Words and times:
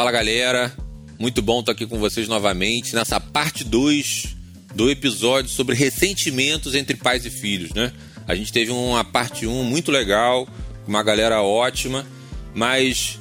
Fala 0.00 0.12
galera, 0.12 0.74
muito 1.18 1.42
bom 1.42 1.60
estar 1.60 1.72
aqui 1.72 1.84
com 1.86 1.98
vocês 1.98 2.26
novamente 2.26 2.94
nessa 2.94 3.20
parte 3.20 3.62
2 3.62 4.34
do 4.74 4.90
episódio 4.90 5.50
sobre 5.50 5.76
ressentimentos 5.76 6.74
entre 6.74 6.96
pais 6.96 7.26
e 7.26 7.30
filhos, 7.30 7.74
né? 7.74 7.92
A 8.26 8.34
gente 8.34 8.50
teve 8.50 8.72
uma 8.72 9.04
parte 9.04 9.46
1 9.46 9.60
um 9.60 9.62
muito 9.62 9.92
legal, 9.92 10.48
uma 10.88 11.02
galera 11.02 11.42
ótima, 11.42 12.06
mas 12.54 13.18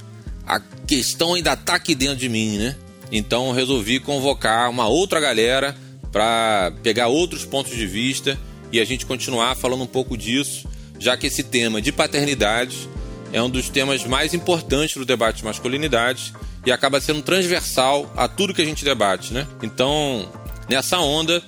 a 0.47 0.61
questão 0.87 1.33
ainda 1.33 1.53
tá 1.57 1.75
aqui 1.75 1.93
dentro 1.93 2.15
de 2.15 2.29
mim, 2.29 2.57
né? 2.57 2.77
Então 3.11 3.51
resolvi 3.51 3.99
convocar 3.99 4.69
uma 4.69 4.87
outra 4.87 5.19
galera 5.19 5.75
para 6.13 6.71
pegar 6.81 7.09
outros 7.09 7.43
pontos 7.43 7.75
de 7.75 7.85
vista 7.85 8.39
e 8.71 8.79
a 8.79 8.85
gente 8.85 9.05
continuar 9.05 9.53
falando 9.55 9.83
um 9.83 9.85
pouco 9.85 10.17
disso, 10.17 10.65
já 10.97 11.17
que 11.17 11.27
esse 11.27 11.43
tema 11.43 11.81
de 11.81 11.91
paternidade 11.91 12.87
é 13.33 13.43
um 13.43 13.49
dos 13.49 13.67
temas 13.67 14.05
mais 14.05 14.33
importantes 14.33 14.95
do 14.95 15.03
debate 15.03 15.39
de 15.39 15.43
masculinidade 15.43 16.33
e 16.69 16.71
acaba 16.71 17.01
sendo 17.01 17.23
transversal 17.23 18.11
a 18.15 18.27
tudo 18.27 18.53
que 18.53 18.61
a 18.61 18.65
gente 18.65 18.85
debate, 18.85 19.33
né? 19.33 19.47
Então, 19.63 20.31
nessa 20.69 20.99
onda, 20.99 21.41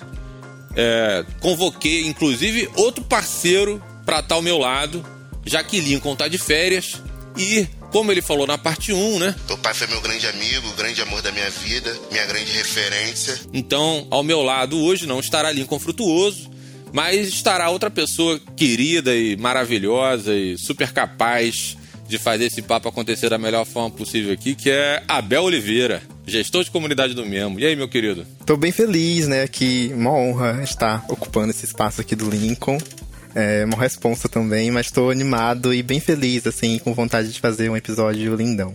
é, 0.75 1.23
convoquei 1.39 2.07
inclusive 2.07 2.67
outro 2.75 3.03
parceiro 3.03 3.81
para 4.03 4.19
estar 4.19 4.33
ao 4.33 4.41
meu 4.41 4.57
lado, 4.57 5.05
já 5.45 5.63
que 5.63 5.79
Lincoln 5.79 6.15
tá 6.15 6.27
de 6.27 6.39
férias 6.39 6.99
e 7.37 7.67
como 7.91 8.11
ele 8.11 8.21
falou 8.21 8.47
na 8.47 8.57
parte 8.57 8.91
1, 8.91 9.19
né? 9.19 9.35
O 9.47 9.57
pai 9.57 9.75
foi 9.75 9.85
meu 9.85 10.01
grande 10.01 10.25
amigo, 10.25 10.71
grande 10.71 10.99
amor 11.03 11.21
da 11.21 11.31
minha 11.31 11.49
vida, 11.51 11.95
minha 12.09 12.25
grande 12.25 12.51
referência. 12.53 13.39
Então, 13.53 14.07
ao 14.09 14.23
meu 14.23 14.41
lado 14.41 14.79
hoje 14.79 15.05
não 15.05 15.19
estará 15.19 15.51
Lincoln 15.51 15.77
Frutuoso, 15.77 16.49
mas 16.91 17.27
estará 17.27 17.69
outra 17.69 17.91
pessoa 17.91 18.41
querida 18.57 19.15
e 19.15 19.37
maravilhosa 19.37 20.33
e 20.33 20.57
super 20.57 20.91
capaz 20.91 21.77
de 22.11 22.17
fazer 22.17 22.45
esse 22.45 22.61
papo 22.61 22.89
acontecer 22.89 23.29
da 23.29 23.37
melhor 23.37 23.65
forma 23.65 23.89
possível 23.89 24.33
aqui, 24.33 24.53
que 24.53 24.69
é 24.69 25.01
Abel 25.07 25.43
Oliveira, 25.43 26.03
gestor 26.27 26.61
de 26.61 26.69
comunidade 26.69 27.13
do 27.13 27.25
Memo. 27.25 27.57
E 27.57 27.65
aí, 27.65 27.73
meu 27.73 27.87
querido? 27.87 28.27
Tô 28.45 28.57
bem 28.57 28.69
feliz, 28.69 29.29
né? 29.29 29.47
Que 29.47 29.89
uma 29.93 30.11
honra 30.11 30.61
estar 30.61 31.05
ocupando 31.07 31.51
esse 31.51 31.63
espaço 31.63 32.01
aqui 32.01 32.13
do 32.13 32.29
Lincoln. 32.29 32.77
É 33.33 33.63
uma 33.63 33.77
responsa 33.77 34.27
também, 34.27 34.69
mas 34.71 34.87
estou 34.87 35.09
animado 35.09 35.73
e 35.73 35.81
bem 35.81 36.01
feliz, 36.01 36.45
assim, 36.45 36.77
com 36.79 36.93
vontade 36.93 37.31
de 37.31 37.39
fazer 37.39 37.69
um 37.69 37.77
episódio 37.77 38.35
lindão. 38.35 38.73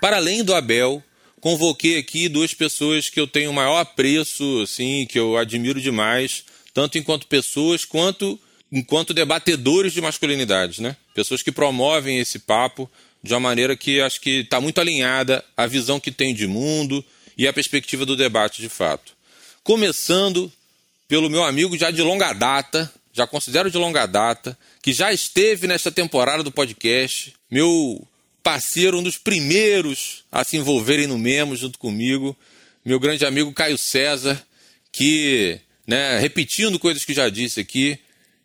Para 0.00 0.16
além 0.16 0.42
do 0.42 0.52
Abel, 0.52 1.00
convoquei 1.40 1.96
aqui 1.96 2.28
duas 2.28 2.52
pessoas 2.52 3.08
que 3.08 3.20
eu 3.20 3.28
tenho 3.28 3.52
o 3.52 3.54
maior 3.54 3.78
apreço, 3.78 4.62
assim, 4.62 5.06
que 5.08 5.16
eu 5.16 5.36
admiro 5.36 5.80
demais, 5.80 6.44
tanto 6.74 6.98
enquanto 6.98 7.28
pessoas 7.28 7.84
quanto 7.84 8.36
enquanto 8.74 9.14
debatedores 9.14 9.92
de 9.92 10.00
masculinidade, 10.00 10.82
né? 10.82 10.96
Pessoas 11.14 11.42
que 11.42 11.52
promovem 11.52 12.18
esse 12.18 12.40
papo 12.40 12.90
de 13.22 13.32
uma 13.32 13.38
maneira 13.38 13.76
que 13.76 14.00
acho 14.00 14.20
que 14.20 14.40
está 14.40 14.60
muito 14.60 14.80
alinhada 14.80 15.44
à 15.56 15.64
visão 15.64 16.00
que 16.00 16.10
tem 16.10 16.34
de 16.34 16.48
mundo 16.48 17.02
e 17.38 17.46
à 17.46 17.52
perspectiva 17.52 18.04
do 18.04 18.16
debate 18.16 18.60
de 18.60 18.68
fato. 18.68 19.12
Começando 19.62 20.52
pelo 21.06 21.30
meu 21.30 21.44
amigo 21.44 21.78
já 21.78 21.92
de 21.92 22.02
longa 22.02 22.32
data, 22.32 22.92
já 23.12 23.28
considero 23.28 23.70
de 23.70 23.78
longa 23.78 24.06
data, 24.06 24.58
que 24.82 24.92
já 24.92 25.12
esteve 25.12 25.68
nesta 25.68 25.92
temporada 25.92 26.42
do 26.42 26.50
podcast, 26.50 27.32
meu 27.48 28.04
parceiro, 28.42 28.98
um 28.98 29.02
dos 29.04 29.16
primeiros 29.16 30.24
a 30.32 30.42
se 30.42 30.56
envolverem 30.56 31.06
no 31.06 31.16
Memo 31.16 31.54
junto 31.54 31.78
comigo, 31.78 32.36
meu 32.84 32.98
grande 32.98 33.24
amigo 33.24 33.52
Caio 33.52 33.78
César, 33.78 34.44
que, 34.90 35.60
né, 35.86 36.18
repetindo 36.18 36.76
coisas 36.78 37.04
que 37.04 37.14
já 37.14 37.28
disse 37.28 37.60
aqui, 37.60 37.98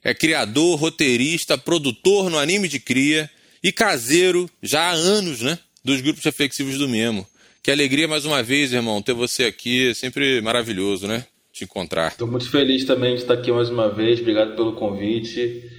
é 0.04 0.14
criador, 0.14 0.78
roteirista, 0.80 1.58
produtor 1.58 2.30
no 2.30 2.38
anime 2.38 2.68
de 2.68 2.80
cria 2.80 3.30
e 3.64 3.72
caseiro 3.72 4.50
já 4.62 4.90
há 4.90 4.92
anos, 4.92 5.42
né, 5.42 5.60
dos 5.84 6.02
grupos 6.02 6.24
reflexivos 6.24 6.78
do 6.78 6.88
Memo. 6.88 7.26
Que 7.62 7.72
alegria 7.72 8.08
mais 8.08 8.26
uma 8.26 8.42
vez, 8.42 8.72
irmão, 8.72 9.02
ter 9.02 9.14
você 9.14 9.44
aqui. 9.44 9.90
É 9.90 9.94
sempre 9.94 10.42
maravilhoso, 10.42 11.08
né? 11.08 11.26
Te 11.52 11.66
encontrar. 11.66 12.08
Estou 12.08 12.28
muito 12.28 12.50
feliz 12.50 12.86
também 12.86 13.16
de 13.16 13.22
estar 13.22 13.34
aqui 13.34 13.52
mais 13.52 13.70
uma 13.70 13.90
vez. 13.90 14.20
Obrigado 14.20 14.56
pelo 14.56 14.74
convite. 14.74 15.70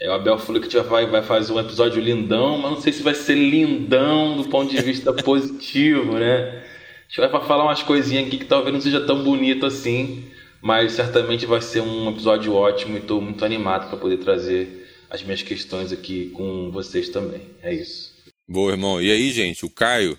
É, 0.00 0.08
o 0.08 0.12
Abel 0.12 0.38
falou 0.38 0.60
que 0.60 0.70
gente 0.70 0.86
vai, 0.86 1.06
vai 1.06 1.22
fazer 1.22 1.52
um 1.52 1.60
episódio 1.60 2.02
lindão, 2.02 2.58
mas 2.58 2.72
não 2.72 2.80
sei 2.80 2.92
se 2.92 3.02
vai 3.02 3.14
ser 3.14 3.34
lindão 3.34 4.36
do 4.36 4.48
ponto 4.48 4.70
de 4.74 4.80
vista 4.82 5.12
positivo, 5.22 6.18
né? 6.18 6.62
A 7.08 7.08
gente 7.08 7.30
vai 7.30 7.46
falar 7.46 7.64
umas 7.64 7.82
coisinhas 7.82 8.26
aqui 8.26 8.38
que 8.38 8.44
talvez 8.44 8.72
não 8.72 8.80
seja 8.80 9.00
tão 9.00 9.24
bonito 9.24 9.64
assim, 9.64 10.24
mas 10.60 10.92
certamente 10.92 11.46
vai 11.46 11.60
ser 11.60 11.80
um 11.80 12.10
episódio 12.10 12.54
ótimo 12.54 12.96
e 12.96 13.00
estou 13.00 13.20
muito 13.20 13.44
animado 13.44 13.88
para 13.88 13.98
poder 13.98 14.18
trazer 14.18 14.86
as 15.10 15.22
minhas 15.22 15.42
questões 15.42 15.92
aqui 15.92 16.30
com 16.30 16.70
vocês 16.70 17.08
também. 17.08 17.42
É 17.62 17.72
isso. 17.74 18.12
Boa, 18.46 18.72
irmão. 18.72 19.00
E 19.00 19.10
aí, 19.10 19.30
gente, 19.32 19.64
o 19.64 19.70
Caio 19.70 20.18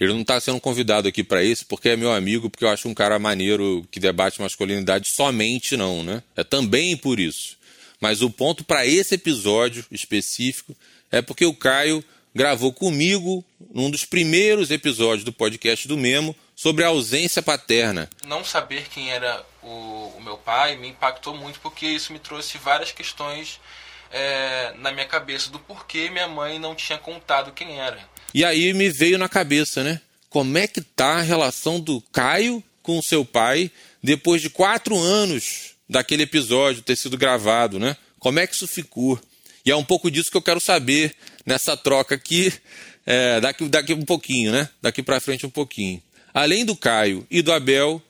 ele 0.00 0.14
não 0.14 0.22
está 0.22 0.40
sendo 0.40 0.58
convidado 0.58 1.06
aqui 1.06 1.22
para 1.22 1.44
isso 1.44 1.66
porque 1.66 1.90
é 1.90 1.96
meu 1.96 2.10
amigo, 2.10 2.48
porque 2.48 2.64
eu 2.64 2.70
acho 2.70 2.88
um 2.88 2.94
cara 2.94 3.18
maneiro 3.18 3.86
que 3.90 4.00
debate 4.00 4.40
masculinidade 4.40 5.08
somente, 5.08 5.76
não, 5.76 6.02
né? 6.02 6.22
É 6.34 6.42
também 6.42 6.96
por 6.96 7.20
isso. 7.20 7.58
Mas 8.00 8.22
o 8.22 8.30
ponto 8.30 8.64
para 8.64 8.86
esse 8.86 9.14
episódio 9.14 9.84
específico 9.90 10.74
é 11.12 11.20
porque 11.20 11.44
o 11.44 11.54
Caio 11.54 12.02
gravou 12.34 12.72
comigo 12.72 13.44
num 13.74 13.90
dos 13.90 14.06
primeiros 14.06 14.70
episódios 14.70 15.22
do 15.22 15.32
podcast 15.32 15.86
do 15.86 15.98
Memo 15.98 16.34
sobre 16.56 16.82
a 16.82 16.88
ausência 16.88 17.42
paterna. 17.42 18.08
Não 18.26 18.42
saber 18.42 18.88
quem 18.88 19.10
era 19.10 19.44
o, 19.62 20.14
o 20.16 20.20
meu 20.22 20.36
pai 20.36 20.76
me 20.76 20.88
impactou 20.88 21.34
muito 21.34 21.60
porque 21.60 21.86
isso 21.86 22.12
me 22.12 22.18
trouxe 22.18 22.58
várias 22.58 22.92
questões 22.92 23.60
é, 24.12 24.72
na 24.78 24.92
minha 24.92 25.06
cabeça 25.06 25.50
do 25.50 25.58
porquê 25.58 26.10
minha 26.10 26.28
mãe 26.28 26.58
não 26.58 26.74
tinha 26.74 26.98
contado 26.98 27.52
quem 27.52 27.78
era. 27.78 27.98
E 28.34 28.44
aí 28.44 28.72
me 28.72 28.88
veio 28.88 29.18
na 29.18 29.28
cabeça, 29.28 29.82
né? 29.82 30.00
Como 30.28 30.56
é 30.56 30.66
que 30.66 30.80
tá 30.80 31.18
a 31.18 31.22
relação 31.22 31.80
do 31.80 32.00
Caio 32.12 32.62
com 32.82 33.02
seu 33.02 33.24
pai 33.24 33.70
depois 34.02 34.40
de 34.40 34.48
quatro 34.48 34.96
anos 34.98 35.74
daquele 35.88 36.22
episódio 36.22 36.82
ter 36.82 36.96
sido 36.96 37.18
gravado, 37.18 37.78
né? 37.78 37.96
Como 38.18 38.38
é 38.38 38.46
que 38.46 38.54
isso 38.54 38.68
ficou? 38.68 39.20
E 39.64 39.70
é 39.70 39.76
um 39.76 39.84
pouco 39.84 40.10
disso 40.10 40.30
que 40.30 40.36
eu 40.36 40.42
quero 40.42 40.60
saber 40.60 41.14
nessa 41.44 41.76
troca 41.76 42.14
aqui, 42.14 42.52
é, 43.04 43.40
daqui, 43.40 43.68
daqui 43.68 43.92
um 43.92 44.04
pouquinho, 44.04 44.52
né? 44.52 44.68
Daqui 44.80 45.02
para 45.02 45.20
frente 45.20 45.44
um 45.44 45.50
pouquinho. 45.50 46.02
Além 46.32 46.64
do 46.64 46.76
Caio 46.76 47.26
e 47.30 47.42
do 47.42 47.52
Abel, 47.52 48.00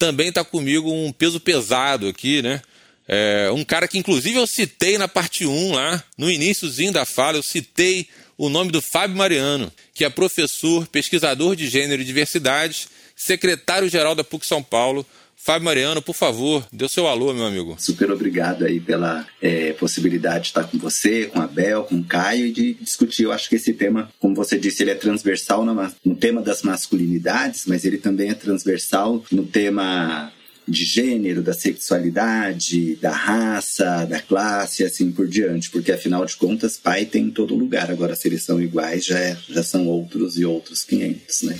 também 0.00 0.30
está 0.30 0.42
comigo 0.42 0.90
um 0.90 1.12
peso 1.12 1.38
pesado 1.38 2.08
aqui, 2.08 2.40
né? 2.40 2.62
É, 3.06 3.50
um 3.52 3.62
cara 3.62 3.86
que 3.86 3.98
inclusive 3.98 4.38
eu 4.38 4.46
citei 4.46 4.96
na 4.96 5.06
parte 5.06 5.44
1 5.44 5.74
lá, 5.74 6.02
no 6.16 6.30
iníciozinho 6.30 6.90
da 6.90 7.04
fala, 7.04 7.36
eu 7.36 7.42
citei 7.42 8.08
o 8.38 8.48
nome 8.48 8.72
do 8.72 8.80
Fábio 8.80 9.16
Mariano, 9.16 9.70
que 9.92 10.02
é 10.02 10.08
professor, 10.08 10.86
pesquisador 10.86 11.54
de 11.54 11.68
gênero 11.68 12.00
e 12.00 12.04
diversidade, 12.04 12.88
secretário-geral 13.14 14.14
da 14.14 14.24
PUC 14.24 14.46
São 14.46 14.62
Paulo. 14.62 15.04
Fábio 15.42 15.64
Mariano, 15.64 16.02
por 16.02 16.14
favor, 16.14 16.66
dê 16.70 16.84
o 16.84 16.88
seu 16.88 17.06
alô, 17.06 17.32
meu 17.32 17.46
amigo. 17.46 17.74
Super 17.78 18.10
obrigado 18.10 18.64
aí 18.64 18.78
pela 18.78 19.26
é, 19.40 19.72
possibilidade 19.72 20.42
de 20.42 20.46
estar 20.48 20.64
com 20.64 20.76
você, 20.76 21.26
com 21.26 21.40
a 21.40 21.46
Bel, 21.46 21.84
com 21.84 21.96
o 21.96 22.04
Caio 22.04 22.46
e 22.46 22.52
de 22.52 22.74
discutir. 22.74 23.22
Eu 23.22 23.32
acho 23.32 23.48
que 23.48 23.56
esse 23.56 23.72
tema, 23.72 24.12
como 24.20 24.34
você 24.34 24.58
disse, 24.58 24.82
ele 24.82 24.90
é 24.90 24.94
transversal 24.94 25.64
no 26.04 26.14
tema 26.14 26.42
das 26.42 26.62
masculinidades, 26.62 27.64
mas 27.66 27.86
ele 27.86 27.96
também 27.96 28.28
é 28.28 28.34
transversal 28.34 29.24
no 29.32 29.46
tema 29.46 30.30
de 30.68 30.84
gênero, 30.84 31.42
da 31.42 31.54
sexualidade, 31.54 32.96
da 32.96 33.10
raça, 33.10 34.04
da 34.04 34.20
classe, 34.20 34.84
assim 34.84 35.10
por 35.10 35.26
diante, 35.26 35.70
porque 35.70 35.90
afinal 35.90 36.24
de 36.26 36.36
contas, 36.36 36.76
pai 36.76 37.06
tem 37.06 37.24
em 37.24 37.30
todo 37.30 37.56
lugar. 37.56 37.90
Agora, 37.90 38.14
se 38.14 38.28
eles 38.28 38.44
são 38.44 38.60
iguais, 38.60 39.06
já, 39.06 39.18
é, 39.18 39.38
já 39.48 39.62
são 39.62 39.86
outros 39.86 40.38
e 40.38 40.44
outros 40.44 40.84
500, 40.84 41.42
né? 41.42 41.58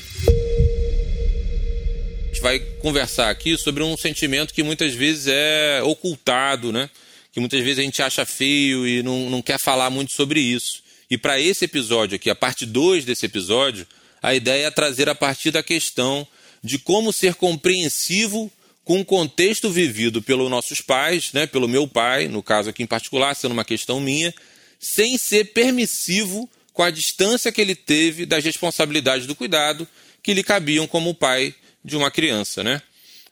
A 2.31 2.33
gente 2.33 2.43
vai 2.43 2.61
conversar 2.61 3.29
aqui 3.29 3.59
sobre 3.59 3.83
um 3.83 3.97
sentimento 3.97 4.55
que 4.55 4.63
muitas 4.63 4.95
vezes 4.95 5.27
é 5.27 5.83
ocultado, 5.83 6.71
né? 6.71 6.89
Que 7.33 7.41
muitas 7.41 7.59
vezes 7.61 7.81
a 7.81 7.83
gente 7.83 8.01
acha 8.01 8.25
feio 8.25 8.87
e 8.87 9.03
não, 9.03 9.29
não 9.29 9.43
quer 9.43 9.59
falar 9.59 9.91
muito 9.91 10.13
sobre 10.13 10.39
isso. 10.39 10.81
E 11.11 11.19
para 11.19 11.41
esse 11.41 11.65
episódio 11.65 12.15
aqui, 12.15 12.31
a 12.31 12.35
parte 12.37 12.65
2 12.65 13.05
desse 13.05 13.27
episódio, 13.27 13.85
a 14.23 14.33
ideia 14.33 14.69
é 14.69 14.71
trazer 14.71 15.09
a 15.09 15.15
partir 15.15 15.51
da 15.51 15.61
questão 15.61 16.25
de 16.63 16.79
como 16.79 17.13
ser 17.13 17.35
compreensivo 17.35 18.49
com 18.85 19.01
o 19.01 19.05
contexto 19.05 19.69
vivido 19.69 20.23
pelos 20.23 20.49
nossos 20.49 20.81
pais, 20.81 21.33
né, 21.33 21.49
pelo 21.49 21.67
meu 21.67 21.89
pai, 21.89 22.29
no 22.29 22.45
caso 22.45 22.71
aqui 22.71 22.85
em 22.85 22.87
particular, 22.87 23.35
sendo 23.35 23.53
uma 23.53 23.65
questão 23.65 23.99
minha, 23.99 24.33
sem 24.79 25.19
ser 25.19 25.47
permissivo 25.47 26.49
com 26.73 26.85
a 26.85 26.93
distância 26.93 27.51
que 27.51 27.61
ele 27.61 27.75
teve 27.75 28.25
das 28.25 28.45
responsabilidades 28.45 29.27
do 29.27 29.35
cuidado 29.35 29.87
que 30.23 30.33
lhe 30.33 30.45
cabiam 30.45 30.87
como 30.87 31.13
pai 31.13 31.57
de 31.85 31.97
uma 31.97 32.11
criança, 32.11 32.63
né? 32.63 32.83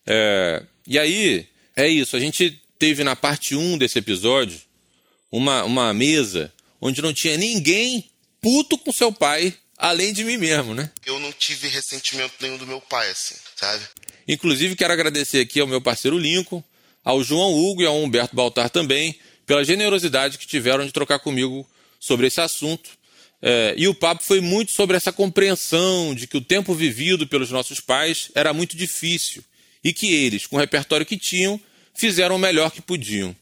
É, 0.07 0.63
e 0.87 0.99
aí, 0.99 1.47
é 1.77 1.87
isso, 1.87 2.17
a 2.17 2.21
gente 2.21 2.61
teve 2.79 3.05
na 3.05 3.15
parte 3.15 3.55
1 3.55 3.79
desse 3.79 3.99
episódio 3.99 4.61
uma, 5.31 5.65
uma 5.65 5.93
mesa 5.93 6.53
onde 6.81 7.03
não 7.03 7.13
tinha 7.13 7.37
ninguém 7.37 8.09
puto 8.41 8.79
com 8.79 8.93
seu 8.93 9.13
pai, 9.13 9.55
além 9.77 10.13
de 10.13 10.25
mim 10.25 10.37
mesmo, 10.37 10.75
né? 10.75 10.91
Eu 11.05 11.19
não 11.19 11.33
tive 11.33 11.69
ressentimento 11.69 12.35
nenhum 12.41 12.57
do 12.57 12.67
meu 12.67 12.81
pai, 12.81 13.11
assim, 13.11 13.35
sabe? 13.57 13.85
Inclusive, 14.27 14.77
quero 14.77 14.93
agradecer 14.93 15.41
aqui 15.41 15.61
ao 15.61 15.67
meu 15.67 15.81
parceiro 15.81 16.19
Lincoln, 16.19 16.63
ao 17.05 17.23
João 17.23 17.53
Hugo 17.55 17.83
e 17.83 17.87
ao 17.87 17.97
Humberto 17.97 18.37
Baltar 18.37 18.71
também, 18.71 19.19
pela 19.47 19.65
generosidade 19.65 20.39
que 20.39 20.47
tiveram 20.47 20.85
de 20.85 20.93
trocar 20.93 21.19
comigo 21.19 21.69
sobre 21.99 22.27
esse 22.27 22.41
assunto. 22.41 22.91
É, 23.41 23.75
e 23.77 23.87
o 23.87 23.95
papo 23.95 24.23
foi 24.25 24.41
muito 24.41 24.73
sobre 24.73 24.97
essa 24.97 25.13
compreensão 25.13 26.15
de 26.15 26.27
que 26.27 26.37
o 26.37 26.41
tempo 26.41 26.75
vivido 26.75 27.27
pelos 27.27 27.51
nossos 27.51 27.81
pais 27.81 28.31
era 28.35 28.53
muito 28.53 28.77
difícil 28.77 29.45
e 29.83 29.93
que 29.93 30.13
eles, 30.13 30.47
com 30.47 30.57
o 30.57 30.59
repertório 30.59 31.07
que 31.07 31.17
tinham, 31.17 31.61
fizeram 31.95 32.37
o 32.37 32.39
melhor 32.39 32.71
que 32.71 32.83
podiam. 32.83 33.35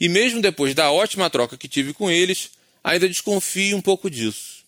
E 0.00 0.08
mesmo 0.08 0.42
depois 0.42 0.74
da 0.74 0.90
ótima 0.90 1.30
troca 1.30 1.56
que 1.56 1.68
tive 1.68 1.92
com 1.92 2.10
eles, 2.10 2.50
ainda 2.82 3.08
desconfio 3.08 3.76
um 3.76 3.80
pouco 3.80 4.10
disso. 4.10 4.64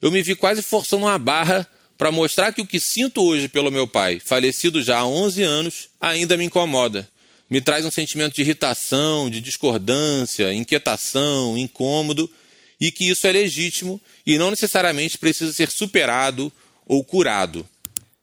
Eu 0.00 0.10
me 0.10 0.22
vi 0.22 0.34
quase 0.34 0.62
forçando 0.62 1.04
uma 1.04 1.18
barra 1.18 1.68
para 1.98 2.10
mostrar 2.10 2.52
que 2.52 2.62
o 2.62 2.66
que 2.66 2.80
sinto 2.80 3.22
hoje 3.22 3.46
pelo 3.46 3.70
meu 3.70 3.86
pai, 3.86 4.18
falecido 4.24 4.82
já 4.82 5.00
há 5.00 5.06
11 5.06 5.42
anos, 5.42 5.88
ainda 6.00 6.36
me 6.36 6.44
incomoda. 6.44 7.06
Me 7.48 7.60
traz 7.60 7.84
um 7.84 7.90
sentimento 7.90 8.34
de 8.34 8.40
irritação, 8.40 9.28
de 9.28 9.40
discordância, 9.40 10.52
inquietação, 10.54 11.58
incômodo, 11.58 12.30
e 12.80 12.90
que 12.90 13.08
isso 13.08 13.26
é 13.26 13.32
legítimo 13.32 14.00
e 14.26 14.38
não 14.38 14.50
necessariamente 14.50 15.18
precisa 15.18 15.52
ser 15.52 15.70
superado 15.70 16.52
ou 16.86 17.04
curado. 17.04 17.68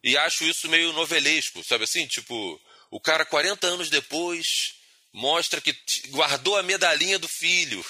E 0.04 0.18
acho 0.18 0.44
isso 0.45 0.69
meio 0.69 0.94
novelesco, 0.94 1.63
sabe 1.63 1.83
assim? 1.83 2.07
Tipo, 2.07 2.59
o 2.89 3.00
cara 3.00 3.25
40 3.25 3.68
anos 3.68 3.89
depois 3.89 4.75
mostra 5.13 5.62
que 5.62 5.75
guardou 6.09 6.57
a 6.57 6.63
medalhinha 6.63 7.19
do 7.19 7.27
filho. 7.27 7.83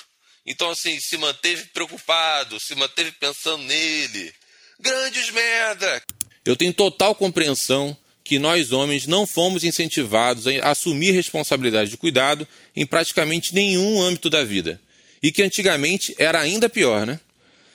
Então, 0.46 0.70
assim, 0.70 1.00
se 1.00 1.18
manteve 1.18 1.66
preocupado, 1.74 2.60
se 2.60 2.74
manteve 2.74 3.12
pensando 3.12 3.64
nele. 3.64 4.34
Grandes 4.80 5.30
merda! 5.32 6.02
Eu 6.46 6.56
tenho 6.56 6.74
total 6.74 7.14
compreensão 7.14 7.96
que 8.24 8.40
nós 8.40 8.72
homens 8.72 9.06
não 9.06 9.28
fomos 9.28 9.64
incentivados 9.64 10.48
a 10.48 10.72
assumir 10.72 11.12
responsabilidade 11.12 11.90
de 11.90 11.98
cuidado 11.98 12.48
em 12.76 12.86
praticamente 12.86 13.54
nenhum 13.54 14.02
âmbito 14.02 14.30
da 14.30 14.44
vida. 14.44 14.82
E 15.28 15.32
que 15.34 15.44
antigamente 15.44 16.16
era 16.18 16.40
ainda 16.40 16.70
pior, 16.70 17.06
né? 17.06 17.20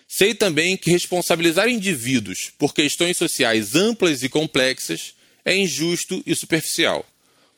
Sei 0.08 0.34
também 0.34 0.74
que 0.74 0.90
responsabilizar 0.90 1.68
indivíduos 1.68 2.50
por 2.58 2.72
questões 2.72 3.18
sociais 3.18 3.76
amplas 3.76 4.22
e 4.22 4.28
complexas 4.30 5.12
é 5.44 5.54
injusto 5.54 6.22
e 6.24 6.34
superficial. 6.34 7.04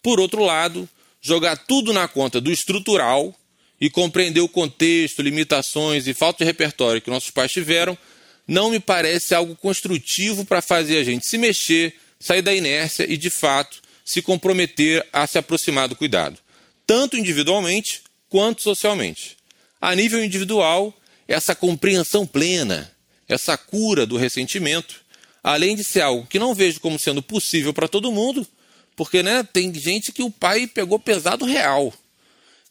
Por 0.02 0.18
outro 0.18 0.42
lado, 0.42 0.88
jogar 1.20 1.56
tudo 1.56 1.92
na 1.92 2.08
conta 2.08 2.40
do 2.40 2.50
estrutural 2.50 3.32
e 3.80 3.88
compreender 3.88 4.40
o 4.40 4.48
contexto, 4.48 5.22
limitações 5.22 6.08
e 6.08 6.12
falta 6.12 6.38
de 6.38 6.44
repertório 6.44 7.00
que 7.00 7.08
nossos 7.08 7.30
pais 7.30 7.52
tiveram 7.52 7.96
não 8.48 8.70
me 8.70 8.80
parece 8.80 9.32
algo 9.32 9.54
construtivo 9.54 10.44
para 10.44 10.60
fazer 10.60 10.98
a 10.98 11.04
gente 11.04 11.24
se 11.24 11.38
mexer, 11.38 11.94
sair 12.18 12.42
da 12.42 12.52
inércia 12.52 13.08
e, 13.08 13.16
de 13.16 13.30
fato, 13.30 13.80
se 14.04 14.20
comprometer 14.20 15.06
a 15.12 15.24
se 15.24 15.38
aproximar 15.38 15.86
do 15.86 15.94
cuidado, 15.94 16.36
tanto 16.84 17.16
individualmente 17.16 18.02
quanto 18.28 18.60
socialmente. 18.60 19.36
A 19.84 19.94
nível 19.94 20.24
individual, 20.24 20.98
essa 21.28 21.54
compreensão 21.54 22.26
plena, 22.26 22.90
essa 23.28 23.54
cura 23.54 24.06
do 24.06 24.16
ressentimento, 24.16 25.02
além 25.42 25.76
de 25.76 25.84
ser 25.84 26.00
algo 26.00 26.26
que 26.26 26.38
não 26.38 26.54
vejo 26.54 26.80
como 26.80 26.98
sendo 26.98 27.22
possível 27.22 27.74
para 27.74 27.86
todo 27.86 28.10
mundo, 28.10 28.48
porque 28.96 29.22
né, 29.22 29.42
tem 29.42 29.74
gente 29.74 30.10
que 30.10 30.22
o 30.22 30.30
pai 30.30 30.66
pegou 30.66 30.98
pesado 30.98 31.44
real. 31.44 31.92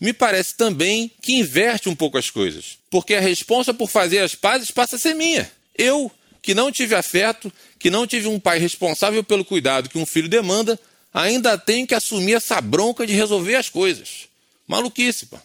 Me 0.01 0.11
parece 0.11 0.55
também 0.55 1.11
que 1.21 1.33
inverte 1.33 1.87
um 1.87 1.95
pouco 1.95 2.17
as 2.17 2.31
coisas, 2.31 2.79
porque 2.89 3.13
a 3.13 3.21
responsa 3.21 3.75
por 3.75 3.91
fazer 3.91 4.17
as 4.17 4.33
pazes 4.33 4.71
passa 4.71 4.95
a 4.95 4.99
ser 4.99 5.13
minha. 5.13 5.51
Eu, 5.77 6.11
que 6.41 6.55
não 6.55 6.71
tive 6.71 6.95
afeto, 6.95 7.53
que 7.77 7.91
não 7.91 8.07
tive 8.07 8.27
um 8.27 8.39
pai 8.39 8.57
responsável 8.57 9.23
pelo 9.23 9.45
cuidado 9.45 9.87
que 9.87 9.99
um 9.99 10.05
filho 10.07 10.27
demanda, 10.27 10.79
ainda 11.13 11.59
tenho 11.59 11.85
que 11.85 11.93
assumir 11.93 12.33
essa 12.33 12.59
bronca 12.59 13.05
de 13.05 13.13
resolver 13.13 13.53
as 13.53 13.69
coisas. 13.69 14.27
Maluquice, 14.67 15.27
pô. 15.27 15.37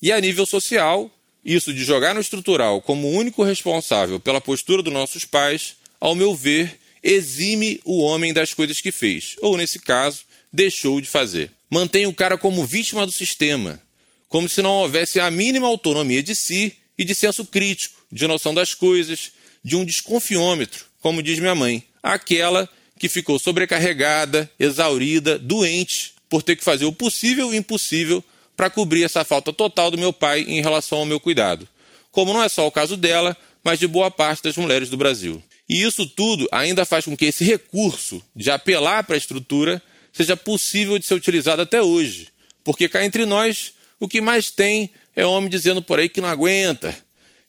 E 0.00 0.12
a 0.12 0.20
nível 0.20 0.44
social, 0.44 1.10
isso 1.44 1.72
de 1.72 1.84
jogar 1.84 2.14
no 2.14 2.20
estrutural 2.20 2.82
como 2.82 3.08
o 3.08 3.12
único 3.12 3.42
responsável 3.42 4.20
pela 4.20 4.40
postura 4.40 4.82
dos 4.82 4.92
nossos 4.92 5.24
pais, 5.24 5.76
ao 6.00 6.14
meu 6.14 6.34
ver, 6.34 6.78
exime 7.02 7.80
o 7.84 8.00
homem 8.00 8.32
das 8.32 8.52
coisas 8.52 8.80
que 8.80 8.92
fez, 8.92 9.36
ou 9.40 9.56
nesse 9.56 9.78
caso, 9.78 10.24
deixou 10.52 11.00
de 11.00 11.08
fazer. 11.08 11.50
Mantém 11.70 12.06
o 12.06 12.12
cara 12.12 12.36
como 12.36 12.66
vítima 12.66 13.06
do 13.06 13.12
sistema, 13.12 13.80
como 14.28 14.48
se 14.48 14.60
não 14.60 14.72
houvesse 14.72 15.18
a 15.20 15.30
mínima 15.30 15.66
autonomia 15.66 16.22
de 16.22 16.34
si 16.34 16.76
e 16.98 17.04
de 17.04 17.14
senso 17.14 17.44
crítico, 17.44 17.96
de 18.10 18.26
noção 18.26 18.52
das 18.52 18.74
coisas, 18.74 19.32
de 19.64 19.76
um 19.76 19.84
desconfiômetro, 19.84 20.84
como 21.00 21.22
diz 21.22 21.38
minha 21.38 21.54
mãe, 21.54 21.84
aquela 22.02 22.68
que 22.98 23.08
ficou 23.08 23.38
sobrecarregada, 23.38 24.50
exaurida, 24.58 25.38
doente, 25.38 26.14
por 26.28 26.42
ter 26.42 26.56
que 26.56 26.64
fazer 26.64 26.84
o 26.84 26.92
possível 26.92 27.48
e 27.48 27.50
o 27.50 27.54
impossível 27.54 28.22
para 28.56 28.70
cobrir 28.70 29.04
essa 29.04 29.24
falta 29.24 29.52
total 29.52 29.90
do 29.90 29.98
meu 29.98 30.12
pai 30.12 30.40
em 30.48 30.62
relação 30.62 30.98
ao 30.98 31.06
meu 31.06 31.20
cuidado. 31.20 31.68
Como 32.10 32.32
não 32.32 32.42
é 32.42 32.48
só 32.48 32.66
o 32.66 32.70
caso 32.70 32.96
dela, 32.96 33.36
mas 33.62 33.78
de 33.78 33.86
boa 33.86 34.10
parte 34.10 34.42
das 34.42 34.56
mulheres 34.56 34.88
do 34.88 34.96
Brasil. 34.96 35.42
E 35.68 35.82
isso 35.82 36.06
tudo 36.06 36.48
ainda 36.50 36.84
faz 36.84 37.04
com 37.04 37.16
que 37.16 37.26
esse 37.26 37.44
recurso 37.44 38.22
de 38.34 38.50
apelar 38.50 39.04
para 39.04 39.16
a 39.16 39.18
estrutura 39.18 39.82
seja 40.12 40.36
possível 40.36 40.98
de 40.98 41.04
ser 41.04 41.14
utilizado 41.14 41.60
até 41.60 41.82
hoje. 41.82 42.28
Porque 42.64 42.88
cá 42.88 43.04
entre 43.04 43.26
nós, 43.26 43.74
o 44.00 44.08
que 44.08 44.20
mais 44.20 44.50
tem 44.50 44.90
é 45.14 45.26
homem 45.26 45.50
dizendo 45.50 45.82
por 45.82 45.98
aí 45.98 46.08
que 46.08 46.20
não 46.20 46.28
aguenta, 46.28 46.96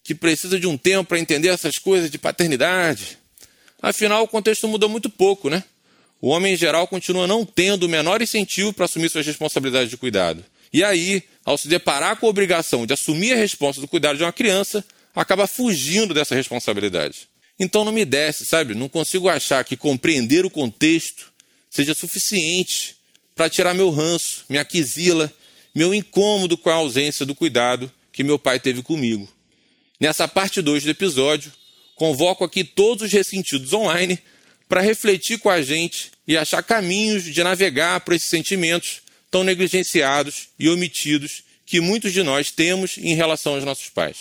que 0.03 0.15
precisa 0.15 0.59
de 0.59 0.67
um 0.67 0.77
tempo 0.77 1.09
para 1.09 1.19
entender 1.19 1.49
essas 1.49 1.77
coisas 1.77 2.09
de 2.09 2.17
paternidade. 2.17 3.17
Afinal, 3.81 4.23
o 4.23 4.27
contexto 4.27 4.67
mudou 4.67 4.89
muito 4.89 5.09
pouco, 5.09 5.49
né? 5.49 5.63
O 6.19 6.29
homem 6.29 6.53
em 6.53 6.57
geral 6.57 6.87
continua 6.87 7.27
não 7.27 7.45
tendo 7.45 7.83
o 7.83 7.89
menor 7.89 8.21
incentivo 8.21 8.73
para 8.73 8.85
assumir 8.85 9.09
suas 9.09 9.25
responsabilidades 9.25 9.89
de 9.89 9.97
cuidado. 9.97 10.43
E 10.71 10.83
aí, 10.83 11.23
ao 11.45 11.57
se 11.57 11.67
deparar 11.67 12.17
com 12.17 12.25
a 12.25 12.29
obrigação 12.29 12.85
de 12.85 12.93
assumir 12.93 13.33
a 13.33 13.37
responsa 13.37 13.79
do 13.79 13.87
cuidado 13.87 14.17
de 14.17 14.23
uma 14.23 14.33
criança, 14.33 14.83
acaba 15.15 15.47
fugindo 15.47 16.13
dessa 16.13 16.35
responsabilidade. 16.35 17.27
Então 17.59 17.83
não 17.83 17.91
me 17.91 18.05
desce, 18.05 18.45
sabe? 18.45 18.75
Não 18.75 18.87
consigo 18.87 19.27
achar 19.29 19.63
que 19.63 19.75
compreender 19.75 20.45
o 20.45 20.49
contexto 20.49 21.31
seja 21.69 21.93
suficiente 21.93 22.95
para 23.35 23.49
tirar 23.49 23.73
meu 23.73 23.89
ranço, 23.89 24.45
minha 24.49 24.63
quisila, 24.63 25.31
meu 25.73 25.93
incômodo 25.93 26.57
com 26.57 26.69
a 26.69 26.75
ausência 26.75 27.25
do 27.25 27.35
cuidado 27.35 27.91
que 28.11 28.23
meu 28.23 28.37
pai 28.39 28.59
teve 28.59 28.81
comigo. 28.81 29.27
Nessa 29.99 30.27
parte 30.27 30.61
2 30.61 30.83
do 30.83 30.89
episódio, 30.89 31.51
convoco 31.95 32.43
aqui 32.43 32.63
todos 32.63 33.05
os 33.05 33.11
ressentidos 33.11 33.73
online 33.73 34.19
para 34.67 34.81
refletir 34.81 35.39
com 35.39 35.49
a 35.49 35.61
gente 35.61 36.11
e 36.27 36.35
achar 36.35 36.61
caminhos 36.61 37.23
de 37.23 37.43
navegar 37.43 38.01
por 38.01 38.13
esses 38.13 38.29
sentimentos 38.29 39.01
tão 39.29 39.43
negligenciados 39.43 40.49
e 40.59 40.69
omitidos 40.69 41.43
que 41.65 41.81
muitos 41.81 42.13
de 42.13 42.23
nós 42.23 42.51
temos 42.51 42.97
em 42.97 43.13
relação 43.13 43.55
aos 43.55 43.63
nossos 43.63 43.89
pais. 43.89 44.17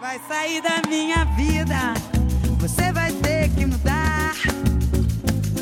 Vai 0.00 0.20
sair 0.28 0.62
da 0.62 0.80
minha 0.88 1.24
vida, 1.36 1.94
você 2.58 2.92
vai 2.92 3.12
ter 3.12 3.50
que 3.50 3.66
mudar. 3.66 4.34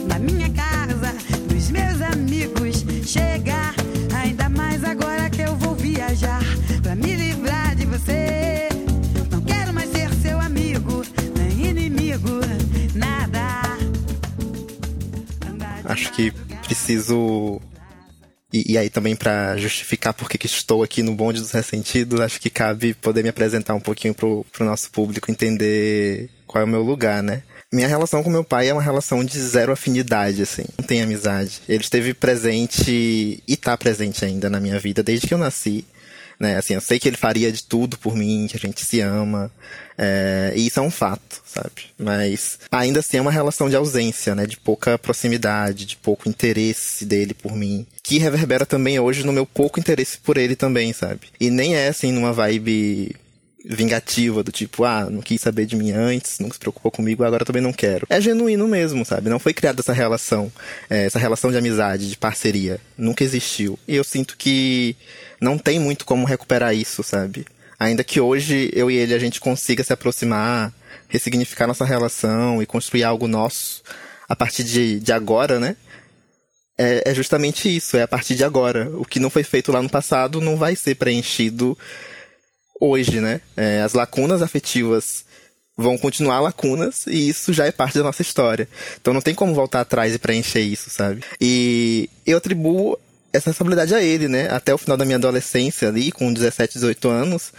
Na 0.06 0.18
minha 0.18 0.50
casa, 0.50 1.12
dos 1.48 1.70
meus 1.70 2.00
amigos, 2.02 2.84
chegar. 3.10 3.74
Ainda 4.14 4.48
mais 4.48 4.84
agora 4.84 5.30
que 5.30 5.42
eu 5.42 5.56
vou 5.56 5.74
viajar 5.74 6.42
para 6.82 6.94
me 6.94 7.14
livrar 7.16 7.74
de 7.74 7.86
você. 7.86 8.66
Acho 15.88 16.12
que 16.12 16.32
preciso. 16.64 17.60
E, 18.56 18.72
e 18.72 18.78
aí 18.78 18.88
também 18.88 19.14
para 19.14 19.56
justificar 19.56 20.14
por 20.14 20.28
que 20.28 20.46
estou 20.46 20.82
aqui 20.82 21.02
no 21.02 21.14
bonde 21.14 21.40
dos 21.40 21.50
ressentidos, 21.50 22.20
acho 22.20 22.40
que 22.40 22.48
cabe 22.48 22.94
poder 22.94 23.22
me 23.22 23.28
apresentar 23.28 23.74
um 23.74 23.80
pouquinho 23.80 24.14
pro, 24.14 24.46
pro 24.50 24.64
nosso 24.64 24.90
público 24.90 25.30
entender 25.30 26.30
qual 26.46 26.62
é 26.62 26.64
o 26.64 26.68
meu 26.68 26.82
lugar, 26.82 27.22
né? 27.22 27.42
Minha 27.72 27.88
relação 27.88 28.22
com 28.22 28.30
meu 28.30 28.44
pai 28.44 28.68
é 28.68 28.72
uma 28.72 28.80
relação 28.80 29.24
de 29.24 29.38
zero 29.38 29.72
afinidade, 29.72 30.40
assim. 30.40 30.64
Não 30.78 30.86
tem 30.86 31.02
amizade. 31.02 31.60
Ele 31.68 31.82
esteve 31.82 32.14
presente 32.14 33.42
e 33.46 33.56
tá 33.56 33.76
presente 33.76 34.24
ainda 34.24 34.48
na 34.48 34.60
minha 34.60 34.78
vida 34.78 35.02
desde 35.02 35.26
que 35.26 35.34
eu 35.34 35.38
nasci 35.38 35.84
né? 36.38 36.56
Assim, 36.56 36.74
eu 36.74 36.80
sei 36.80 36.98
que 36.98 37.08
ele 37.08 37.16
faria 37.16 37.50
de 37.50 37.62
tudo 37.64 37.98
por 37.98 38.14
mim, 38.14 38.46
que 38.48 38.56
a 38.56 38.60
gente 38.60 38.84
se 38.84 39.00
ama, 39.00 39.50
é, 39.98 40.52
e 40.54 40.66
isso 40.66 40.78
é 40.78 40.82
um 40.82 40.90
fato, 40.90 41.40
sabe? 41.46 41.90
Mas 41.98 42.58
ainda 42.70 43.00
assim 43.00 43.16
é 43.16 43.20
uma 43.20 43.30
relação 43.30 43.68
de 43.70 43.76
ausência, 43.76 44.34
né? 44.34 44.46
De 44.46 44.56
pouca 44.56 44.98
proximidade, 44.98 45.86
de 45.86 45.96
pouco 45.96 46.28
interesse 46.28 47.04
dele 47.04 47.34
por 47.34 47.54
mim, 47.56 47.86
que 48.02 48.18
reverbera 48.18 48.66
também 48.66 48.98
hoje 49.00 49.24
no 49.24 49.32
meu 49.32 49.46
pouco 49.46 49.80
interesse 49.80 50.18
por 50.18 50.36
ele 50.36 50.54
também, 50.54 50.92
sabe? 50.92 51.28
E 51.40 51.50
nem 51.50 51.74
é 51.74 51.88
assim 51.88 52.12
numa 52.12 52.32
vibe 52.32 53.16
vingativa, 53.68 54.44
do 54.44 54.52
tipo, 54.52 54.84
ah, 54.84 55.08
não 55.10 55.20
quis 55.20 55.40
saber 55.40 55.66
de 55.66 55.74
mim 55.74 55.90
antes, 55.90 56.38
não 56.38 56.50
se 56.50 56.58
preocupou 56.58 56.90
comigo, 56.90 57.24
agora 57.24 57.44
também 57.44 57.60
não 57.60 57.72
quero. 57.72 58.06
É 58.08 58.20
genuíno 58.20 58.68
mesmo, 58.68 59.04
sabe? 59.04 59.28
Não 59.28 59.40
foi 59.40 59.52
criada 59.52 59.80
essa 59.80 59.92
relação, 59.92 60.52
é, 60.88 61.06
essa 61.06 61.18
relação 61.18 61.50
de 61.50 61.58
amizade, 61.58 62.08
de 62.08 62.16
parceria. 62.16 62.80
Nunca 62.96 63.24
existiu. 63.24 63.76
E 63.88 63.96
eu 63.96 64.04
sinto 64.04 64.36
que 64.36 64.94
não 65.40 65.58
tem 65.58 65.80
muito 65.80 66.04
como 66.04 66.26
recuperar 66.26 66.74
isso, 66.74 67.02
sabe? 67.02 67.44
Ainda 67.78 68.04
que 68.04 68.20
hoje 68.20 68.70
eu 68.72 68.90
e 68.90 68.96
ele 68.96 69.14
a 69.14 69.18
gente 69.18 69.40
consiga 69.40 69.82
se 69.82 69.92
aproximar, 69.92 70.72
ressignificar 71.08 71.66
nossa 71.66 71.84
relação 71.84 72.62
e 72.62 72.66
construir 72.66 73.02
algo 73.02 73.26
nosso 73.26 73.82
a 74.28 74.36
partir 74.36 74.64
de, 74.64 75.00
de 75.00 75.12
agora, 75.12 75.58
né? 75.58 75.76
É, 76.78 77.10
é 77.10 77.14
justamente 77.14 77.74
isso, 77.74 77.96
é 77.96 78.02
a 78.02 78.08
partir 78.08 78.34
de 78.34 78.44
agora. 78.44 78.90
O 78.94 79.04
que 79.04 79.18
não 79.18 79.30
foi 79.30 79.42
feito 79.42 79.72
lá 79.72 79.82
no 79.82 79.88
passado 79.90 80.40
não 80.40 80.56
vai 80.56 80.76
ser 80.76 80.94
preenchido 80.94 81.76
hoje, 82.80 83.20
né? 83.20 83.40
É, 83.56 83.82
as 83.82 83.94
lacunas 83.94 84.42
afetivas 84.42 85.24
vão 85.76 85.98
continuar 85.98 86.40
lacunas 86.40 87.06
e 87.06 87.28
isso 87.28 87.52
já 87.52 87.66
é 87.66 87.72
parte 87.72 87.98
da 87.98 88.04
nossa 88.04 88.22
história. 88.22 88.68
Então 89.00 89.12
não 89.12 89.20
tem 89.20 89.34
como 89.34 89.54
voltar 89.54 89.82
atrás 89.82 90.14
e 90.14 90.18
preencher 90.18 90.60
isso, 90.60 90.88
sabe? 90.88 91.22
E 91.40 92.08
eu 92.24 92.38
atribuo 92.38 92.98
essa 93.32 93.50
responsabilidade 93.50 93.94
a 93.94 94.02
ele, 94.02 94.28
né? 94.28 94.48
Até 94.50 94.72
o 94.72 94.78
final 94.78 94.96
da 94.96 95.04
minha 95.04 95.18
adolescência 95.18 95.88
ali, 95.88 96.10
com 96.10 96.32
17, 96.32 96.74
18 96.74 97.08
anos, 97.08 97.52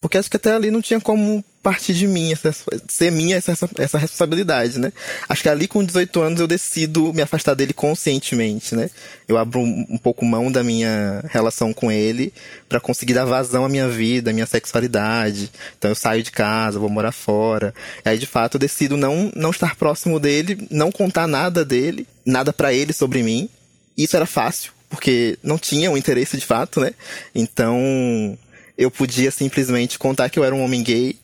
porque 0.00 0.18
acho 0.18 0.30
que 0.30 0.36
até 0.36 0.52
ali 0.52 0.70
não 0.70 0.82
tinha 0.82 1.00
como 1.00 1.42
partir 1.62 1.92
de 1.92 2.06
mim, 2.06 2.32
essa, 2.32 2.54
ser 2.88 3.10
minha 3.10 3.36
essa, 3.36 3.68
essa 3.78 3.98
responsabilidade, 3.98 4.78
né? 4.78 4.92
Acho 5.28 5.42
que 5.42 5.48
ali 5.48 5.66
com 5.66 5.84
18 5.84 6.20
anos 6.20 6.40
eu 6.40 6.46
decido 6.46 7.12
me 7.12 7.20
afastar 7.20 7.54
dele 7.54 7.72
conscientemente, 7.72 8.74
né? 8.74 8.90
Eu 9.26 9.36
abro 9.36 9.60
um, 9.60 9.86
um 9.90 9.98
pouco 9.98 10.24
mão 10.24 10.50
da 10.50 10.62
minha 10.62 11.24
relação 11.28 11.72
com 11.72 11.90
ele 11.90 12.32
para 12.68 12.80
conseguir 12.80 13.14
dar 13.14 13.24
vazão 13.24 13.64
à 13.64 13.68
minha 13.68 13.88
vida, 13.88 14.30
à 14.30 14.32
minha 14.32 14.46
sexualidade. 14.46 15.50
Então 15.76 15.90
eu 15.90 15.94
saio 15.94 16.22
de 16.22 16.30
casa, 16.30 16.78
vou 16.78 16.88
morar 16.88 17.12
fora. 17.12 17.74
E 18.04 18.08
aí 18.08 18.18
de 18.18 18.26
fato 18.26 18.54
eu 18.54 18.60
decido 18.60 18.96
não, 18.96 19.32
não 19.34 19.50
estar 19.50 19.74
próximo 19.76 20.20
dele, 20.20 20.66
não 20.70 20.92
contar 20.92 21.26
nada 21.26 21.64
dele, 21.64 22.06
nada 22.24 22.52
para 22.52 22.72
ele 22.72 22.92
sobre 22.92 23.22
mim. 23.22 23.48
Isso 23.96 24.16
era 24.16 24.26
fácil, 24.26 24.72
porque 24.88 25.36
não 25.42 25.58
tinha 25.58 25.90
um 25.90 25.96
interesse 25.96 26.36
de 26.36 26.46
fato, 26.46 26.80
né? 26.80 26.92
Então 27.34 28.38
eu 28.78 28.90
podia 28.92 29.30
simplesmente 29.32 29.98
contar 29.98 30.30
que 30.30 30.38
eu 30.38 30.44
era 30.44 30.54
um 30.54 30.62
homem 30.62 30.84
gay 30.84 31.16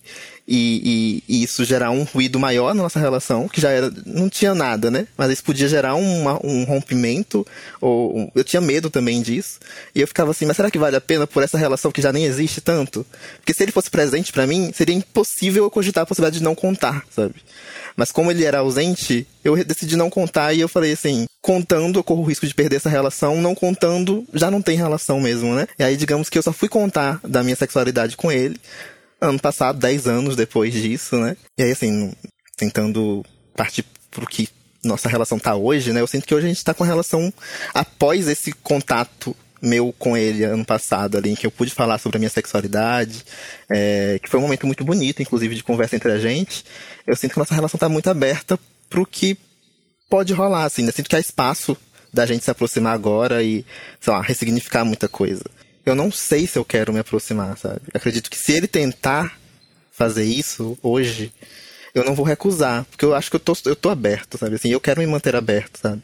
e, 0.47 1.23
e, 1.29 1.37
e, 1.37 1.43
isso 1.43 1.65
gerar 1.65 1.91
um 1.91 2.03
ruído 2.03 2.39
maior 2.39 2.75
na 2.75 2.83
nossa 2.83 2.99
relação, 2.99 3.49
que 3.49 3.61
já 3.61 3.71
era, 3.71 3.91
não 4.05 4.29
tinha 4.29 4.55
nada, 4.55 4.91
né? 4.91 5.07
Mas 5.17 5.33
isso 5.33 5.45
podia 5.45 5.67
gerar 5.69 5.95
uma, 5.95 6.39
um 6.45 6.65
rompimento, 6.65 7.47
ou 7.81 8.19
um, 8.19 8.31
eu 8.35 8.45
tinha 8.45 8.61
medo 8.61 8.91
também 8.91 9.23
disso. 9.23 9.59
E 9.95 10.01
eu 10.03 10.07
ficava 10.07 10.33
assim, 10.33 10.45
mas 10.45 10.57
será 10.57 10.71
que 10.71 10.79
vale 10.79 10.97
a 10.97 11.01
pena 11.01 11.27
por 11.27 11.43
essa 11.43 11.57
relação 11.57 11.91
que 11.91 12.03
já 12.03 12.13
nem 12.13 12.25
existe 12.25 12.61
tanto? 12.61 13.07
Porque 13.39 13.55
se 13.55 13.63
ele 13.63 13.73
fosse 13.73 13.91
presente 13.91 14.33
para 14.33 14.47
mim, 14.47 14.71
seria 14.75 14.95
impossível 14.95 15.65
eu 15.65 15.71
cogitar 15.71 16.03
a 16.03 16.07
possibilidade 16.07 16.39
de 16.39 16.45
não 16.45 16.55
contar, 16.55 17.05
sabe? 17.11 17.37
Mas 17.97 18.13
como 18.13 18.31
ele 18.31 18.45
era 18.45 18.59
ausente, 18.59 19.27
eu 19.43 19.63
decidi 19.65 19.97
não 19.97 20.11
contar 20.11 20.53
e 20.53 20.61
eu 20.61 20.69
falei 20.69 20.93
assim, 20.93 21.27
contando 21.41 21.99
eu 21.99 22.05
corro 22.05 22.23
o 22.23 22.27
risco 22.27 22.47
de 22.47 22.55
perder 22.55 22.77
essa 22.77 22.89
relação, 22.89 23.41
não 23.41 23.55
contando 23.55 24.27
já 24.35 24.51
não 24.51 24.61
tem 24.61 24.77
relação 24.77 25.21
mesmo, 25.21 25.55
né? 25.55 25.67
E 25.79 25.85
aí 25.85 25.97
digamos 25.97 26.29
que 26.29 26.37
eu 26.37 26.43
só 26.43 26.53
fui 26.53 26.69
contar 26.69 27.21
da 27.23 27.43
minha 27.43 27.57
sexualidade 27.57 28.17
com 28.17 28.33
ele 28.33 28.61
ano 29.29 29.39
passado, 29.39 29.79
10 29.79 30.07
anos 30.07 30.37
depois 30.37 30.73
disso, 30.73 31.17
né? 31.17 31.37
E 31.59 31.63
aí 31.63 31.73
assim, 31.73 32.13
tentando 32.57 33.25
partir 33.57 33.85
pro 34.11 34.27
que 34.27 34.49
nossa 34.83 35.09
relação 35.09 35.39
tá 35.39 35.55
hoje, 35.55 35.93
né? 35.93 36.01
Eu 36.01 36.07
sinto 36.07 36.27
que 36.27 36.35
hoje 36.35 36.47
a 36.47 36.49
gente 36.49 36.65
tá 36.65 36.75
com 36.75 36.85
relação 36.85 37.33
após 37.73 38.29
esse 38.29 38.53
contato 38.53 39.35
meu 39.65 39.95
com 39.99 40.17
ele 40.17 40.45
ano 40.45 40.65
passado 40.65 41.17
ali, 41.17 41.31
em 41.31 41.35
que 41.35 41.47
eu 41.47 41.51
pude 41.51 41.73
falar 41.73 41.99
sobre 41.99 42.19
a 42.19 42.21
minha 42.21 42.31
sexualidade, 42.31 43.25
é, 43.71 44.19
que 44.23 44.29
foi 44.29 44.39
um 44.39 44.43
momento 44.43 44.67
muito 44.67 44.85
bonito, 44.85 45.23
inclusive, 45.23 45.55
de 45.55 45.65
conversa 45.65 45.97
entre 45.97 46.13
a 46.13 46.19
gente. 46.19 46.65
Eu 47.07 47.17
sinto 47.17 47.33
que 47.33 47.39
nossa 47.39 47.55
relação 47.55 47.79
tá 47.79 47.89
muito 47.89 48.09
aberta 48.11 48.59
pro 48.91 49.07
que 49.07 49.39
pode 50.09 50.33
rolar, 50.33 50.65
assim. 50.65 50.87
Eu 50.87 50.93
sinto 50.93 51.09
que 51.09 51.17
há 51.17 51.21
espaço 51.21 51.77
da 52.13 52.27
gente 52.27 52.45
se 52.45 52.51
aproximar 52.51 52.95
agora 52.95 53.43
e, 53.43 53.65
sei 54.01 54.13
lá, 54.13 54.21
ressignificar 54.21 54.85
muita 54.85 55.09
coisa. 55.09 55.45
Eu 55.85 55.95
não 55.95 56.11
sei 56.11 56.47
se 56.47 56.59
eu 56.59 56.65
quero 56.65 56.93
me 56.93 56.99
aproximar, 56.99 57.57
sabe? 57.59 57.81
acredito 57.93 58.31
que 58.31 58.39
se 58.39 58.53
ele 58.53 58.67
tentar 58.67 59.39
fazer 59.93 60.25
isso 60.25 60.79
hoje, 60.83 61.33
eu 61.95 62.05
não 62.05 62.15
vou 62.15 62.25
recusar, 62.25 62.85
porque 62.85 63.05
eu 63.05 63.15
acho 63.15 63.31
que 63.31 63.37
eu 63.37 63.41
tô, 63.41 63.57
eu 63.65 63.77
tô 63.77 63.91
aberto, 63.91 64.37
sabe? 64.39 64.57
Assim, 64.57 64.71
eu 64.71 64.81
quero 64.81 65.01
me 65.01 65.07
manter 65.07 65.37
aberto, 65.37 65.79
sabe? 65.79 66.03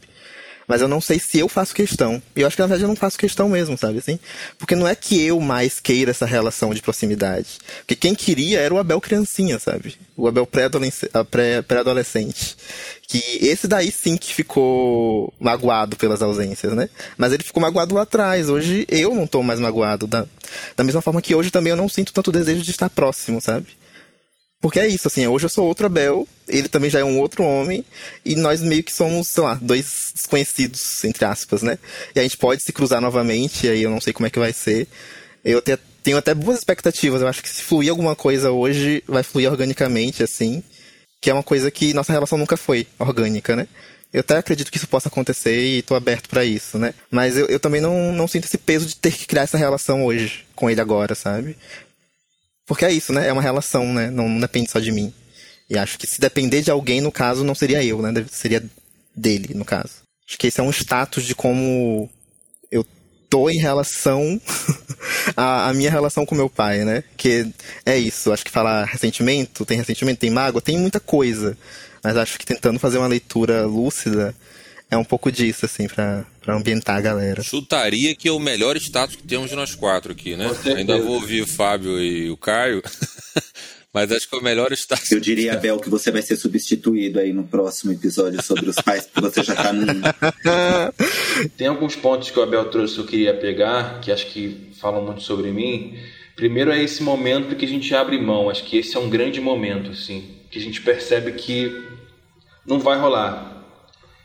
Mas 0.71 0.81
eu 0.81 0.87
não 0.87 1.01
sei 1.01 1.19
se 1.19 1.37
eu 1.37 1.49
faço 1.49 1.75
questão. 1.75 2.23
E 2.37 2.43
eu 2.43 2.47
acho 2.47 2.55
que 2.55 2.63
na 2.63 2.69
verdade 2.69 2.85
eu 2.85 2.89
não 2.89 2.95
faço 2.95 3.19
questão 3.19 3.49
mesmo, 3.49 3.77
sabe 3.77 3.99
assim? 3.99 4.21
Porque 4.57 4.77
não 4.77 4.87
é 4.87 4.95
que 4.95 5.21
eu 5.21 5.41
mais 5.41 5.81
queira 5.81 6.13
essa 6.13 6.25
relação 6.25 6.73
de 6.73 6.81
proximidade. 6.81 7.59
Porque 7.79 7.97
quem 7.97 8.15
queria 8.15 8.61
era 8.61 8.73
o 8.73 8.79
Abel 8.79 9.01
criancinha, 9.01 9.59
sabe? 9.59 9.97
O 10.17 10.29
Abel 10.29 10.47
pré-adolescente. 10.47 12.57
Que 13.09 13.21
esse 13.41 13.67
daí 13.67 13.91
sim 13.91 14.17
que 14.17 14.33
ficou 14.33 15.35
magoado 15.41 15.97
pelas 15.97 16.23
ausências, 16.23 16.73
né? 16.73 16.89
Mas 17.19 17.33
ele 17.33 17.43
ficou 17.43 17.61
magoado 17.61 17.93
lá 17.93 18.03
atrás. 18.03 18.49
Hoje 18.49 18.87
eu 18.89 19.13
não 19.13 19.27
tô 19.27 19.43
mais 19.43 19.59
magoado. 19.59 20.07
Da, 20.07 20.25
da 20.77 20.85
mesma 20.85 21.03
forma 21.03 21.21
que 21.21 21.35
hoje 21.35 21.51
também 21.51 21.73
eu 21.73 21.77
não 21.77 21.89
sinto 21.89 22.13
tanto 22.13 22.31
desejo 22.31 22.63
de 22.63 22.71
estar 22.71 22.89
próximo, 22.89 23.41
sabe? 23.41 23.67
Porque 24.61 24.79
é 24.79 24.87
isso, 24.87 25.09
assim, 25.09 25.27
hoje 25.27 25.47
eu 25.47 25.49
sou 25.49 25.67
outro 25.67 25.87
Abel, 25.87 26.29
ele 26.47 26.69
também 26.69 26.91
já 26.91 27.01
é 27.01 27.05
um 27.05 27.19
outro 27.19 27.43
homem, 27.43 27.83
e 28.25 28.37
nós 28.37 28.61
meio 28.61 28.85
que 28.85 28.93
somos, 28.93 29.29
sei 29.29 29.43
lá, 29.43 29.55
dois 29.55 30.13
desconhecidos, 30.15 31.03
entre 31.05 31.25
aspas, 31.25 31.63
né? 31.63 31.79
E 32.15 32.21
a 32.21 32.23
gente 32.23 32.37
pode 32.37 32.63
se 32.63 32.73
cruzar 32.73 33.01
novamente, 33.01 33.67
aí 33.67 33.83
eu 33.83 33.91
não 33.91 34.01
sei 34.01 34.13
como 34.13 34.27
é 34.27 34.31
que 34.31 34.39
vai 34.39 34.53
ser. 34.53 34.87
Eu 35.43 35.59
até, 35.59 35.79
tenho 36.03 36.19
até 36.19 36.35
boas 36.35 36.59
expectativas, 36.59 37.23
eu 37.23 37.29
acho 37.29 37.43
que 37.43 37.49
se 37.49 37.63
fluir 37.63 37.91
alguma 37.91 38.15
coisa 38.15 38.51
hoje, 38.51 39.03
vai 39.09 39.23
fluir 39.23 39.51
organicamente, 39.51 40.23
assim, 40.23 40.63
que 41.23 41.31
é 41.31 41.33
uma 41.33 41.43
coisa 41.43 41.71
que 41.71 41.95
nossa 41.95 42.13
relação 42.13 42.37
nunca 42.37 42.57
foi 42.57 42.87
orgânica, 42.99 43.57
né? 43.57 43.67
Eu 44.13 44.21
até 44.21 44.37
acredito 44.37 44.71
que 44.71 44.77
isso 44.77 44.89
possa 44.89 45.09
acontecer 45.09 45.57
e 45.57 45.83
tô 45.83 45.95
aberto 45.95 46.29
para 46.29 46.45
isso, 46.45 46.79
né? 46.79 46.93
Mas 47.11 47.39
eu, 47.39 47.47
eu 47.47 47.61
também 47.61 47.81
não, 47.81 48.13
não 48.13 48.27
sinto 48.27 48.45
esse 48.45 48.59
peso 48.59 48.85
de 48.85 48.97
ter 48.97 49.13
que 49.13 49.27
criar 49.27 49.43
essa 49.43 49.57
relação 49.57 50.05
hoje 50.05 50.45
com 50.55 50.69
ele 50.69 50.81
agora, 50.81 51.15
sabe? 51.15 51.57
Porque 52.71 52.85
é 52.85 52.93
isso, 52.93 53.13
né? 53.13 53.27
É 53.27 53.33
uma 53.33 53.43
relação, 53.43 53.93
né? 53.93 54.13
Não, 54.13 54.29
não 54.29 54.39
depende 54.39 54.71
só 54.71 54.79
de 54.79 54.93
mim. 54.93 55.13
E 55.69 55.77
acho 55.77 55.99
que 55.99 56.07
se 56.07 56.21
depender 56.21 56.63
de 56.63 56.71
alguém, 56.71 57.01
no 57.01 57.11
caso, 57.11 57.43
não 57.43 57.53
seria 57.53 57.83
eu, 57.83 58.01
né? 58.01 58.25
Seria 58.31 58.63
dele, 59.13 59.55
no 59.55 59.65
caso. 59.65 60.05
Acho 60.25 60.39
que 60.39 60.47
esse 60.47 60.61
é 60.61 60.63
um 60.63 60.71
status 60.71 61.25
de 61.25 61.35
como 61.35 62.09
eu 62.71 62.87
tô 63.29 63.51
em 63.51 63.59
relação 63.59 64.41
à, 65.37 65.73
minha 65.75 65.91
relação 65.91 66.25
com 66.25 66.37
meu 66.37 66.49
pai, 66.49 66.85
né? 66.85 67.03
Que 67.17 67.53
é 67.85 67.99
isso. 67.99 68.33
Acho 68.33 68.45
que 68.45 68.53
falar 68.53 68.85
ressentimento, 68.85 69.67
tem 69.67 69.77
ressentimento, 69.77 70.21
tem 70.21 70.31
mágoa, 70.31 70.63
tem 70.63 70.79
muita 70.79 71.01
coisa. 71.01 71.59
Mas 72.05 72.17
acho 72.17 72.39
que 72.39 72.47
tentando 72.47 72.79
fazer 72.79 72.99
uma 72.99 73.09
leitura 73.09 73.67
lúcida, 73.67 74.33
é 74.91 74.97
um 74.97 75.05
pouco 75.05 75.31
disso, 75.31 75.65
assim, 75.65 75.87
pra, 75.87 76.27
pra 76.43 76.57
ambientar 76.57 76.97
a 76.97 77.01
galera. 77.01 77.43
Chutaria 77.43 78.15
que 78.15 78.29
é 78.29 78.33
o 78.33 78.41
melhor 78.41 78.77
status 78.77 79.17
que 79.17 79.23
temos 79.23 79.49
de 79.49 79.57
nós 79.57 79.75
quatro 79.75 80.13
aqui, 80.13 80.37
né? 80.37 80.51
Ainda 80.77 80.99
vou 80.99 81.15
ouvir 81.15 81.43
o 81.43 81.47
Fábio 81.47 82.01
e 82.01 82.29
o 82.29 82.37
Caio. 82.37 82.83
Mas 83.93 84.13
acho 84.13 84.29
que 84.29 84.37
é 84.37 84.39
o 84.39 84.43
melhor 84.43 84.73
status. 84.73 85.11
Eu 85.11 85.19
diria, 85.19 85.55
Abel, 85.55 85.79
que 85.79 85.91
você 85.91 86.13
vai 86.13 86.23
ser 86.23 86.37
substituído 86.37 87.19
aí 87.19 87.33
no 87.33 87.43
próximo 87.45 87.93
episódio 87.93 88.41
sobre 88.41 88.71
os 88.71 88.77
pais, 88.77 89.07
porque 89.07 89.21
você 89.21 89.43
já 89.43 89.55
tá 89.55 89.73
no. 89.73 89.85
Tem 91.59 91.67
alguns 91.67 91.97
pontos 91.97 92.31
que 92.31 92.39
o 92.39 92.43
Abel 92.43 92.67
trouxe 92.67 92.95
que 92.95 93.01
eu 93.01 93.07
queria 93.07 93.35
pegar, 93.35 94.01
que 94.01 94.13
acho 94.13 94.27
que 94.27 94.71
falam 94.81 95.05
muito 95.05 95.23
sobre 95.23 95.51
mim. 95.51 95.99
Primeiro 96.37 96.71
é 96.71 96.81
esse 96.81 97.03
momento 97.03 97.57
que 97.57 97.65
a 97.65 97.69
gente 97.69 97.93
abre 97.93 98.17
mão. 98.17 98.49
Acho 98.49 98.63
que 98.63 98.79
esse 98.79 98.97
é 98.97 99.01
um 99.01 99.11
grande 99.11 99.41
momento, 99.41 99.91
assim, 99.91 100.37
que 100.53 100.61
a 100.61 100.63
gente 100.63 100.81
percebe 100.83 101.33
que 101.33 101.85
não 102.65 102.79
vai 102.79 102.97
rolar 102.97 103.50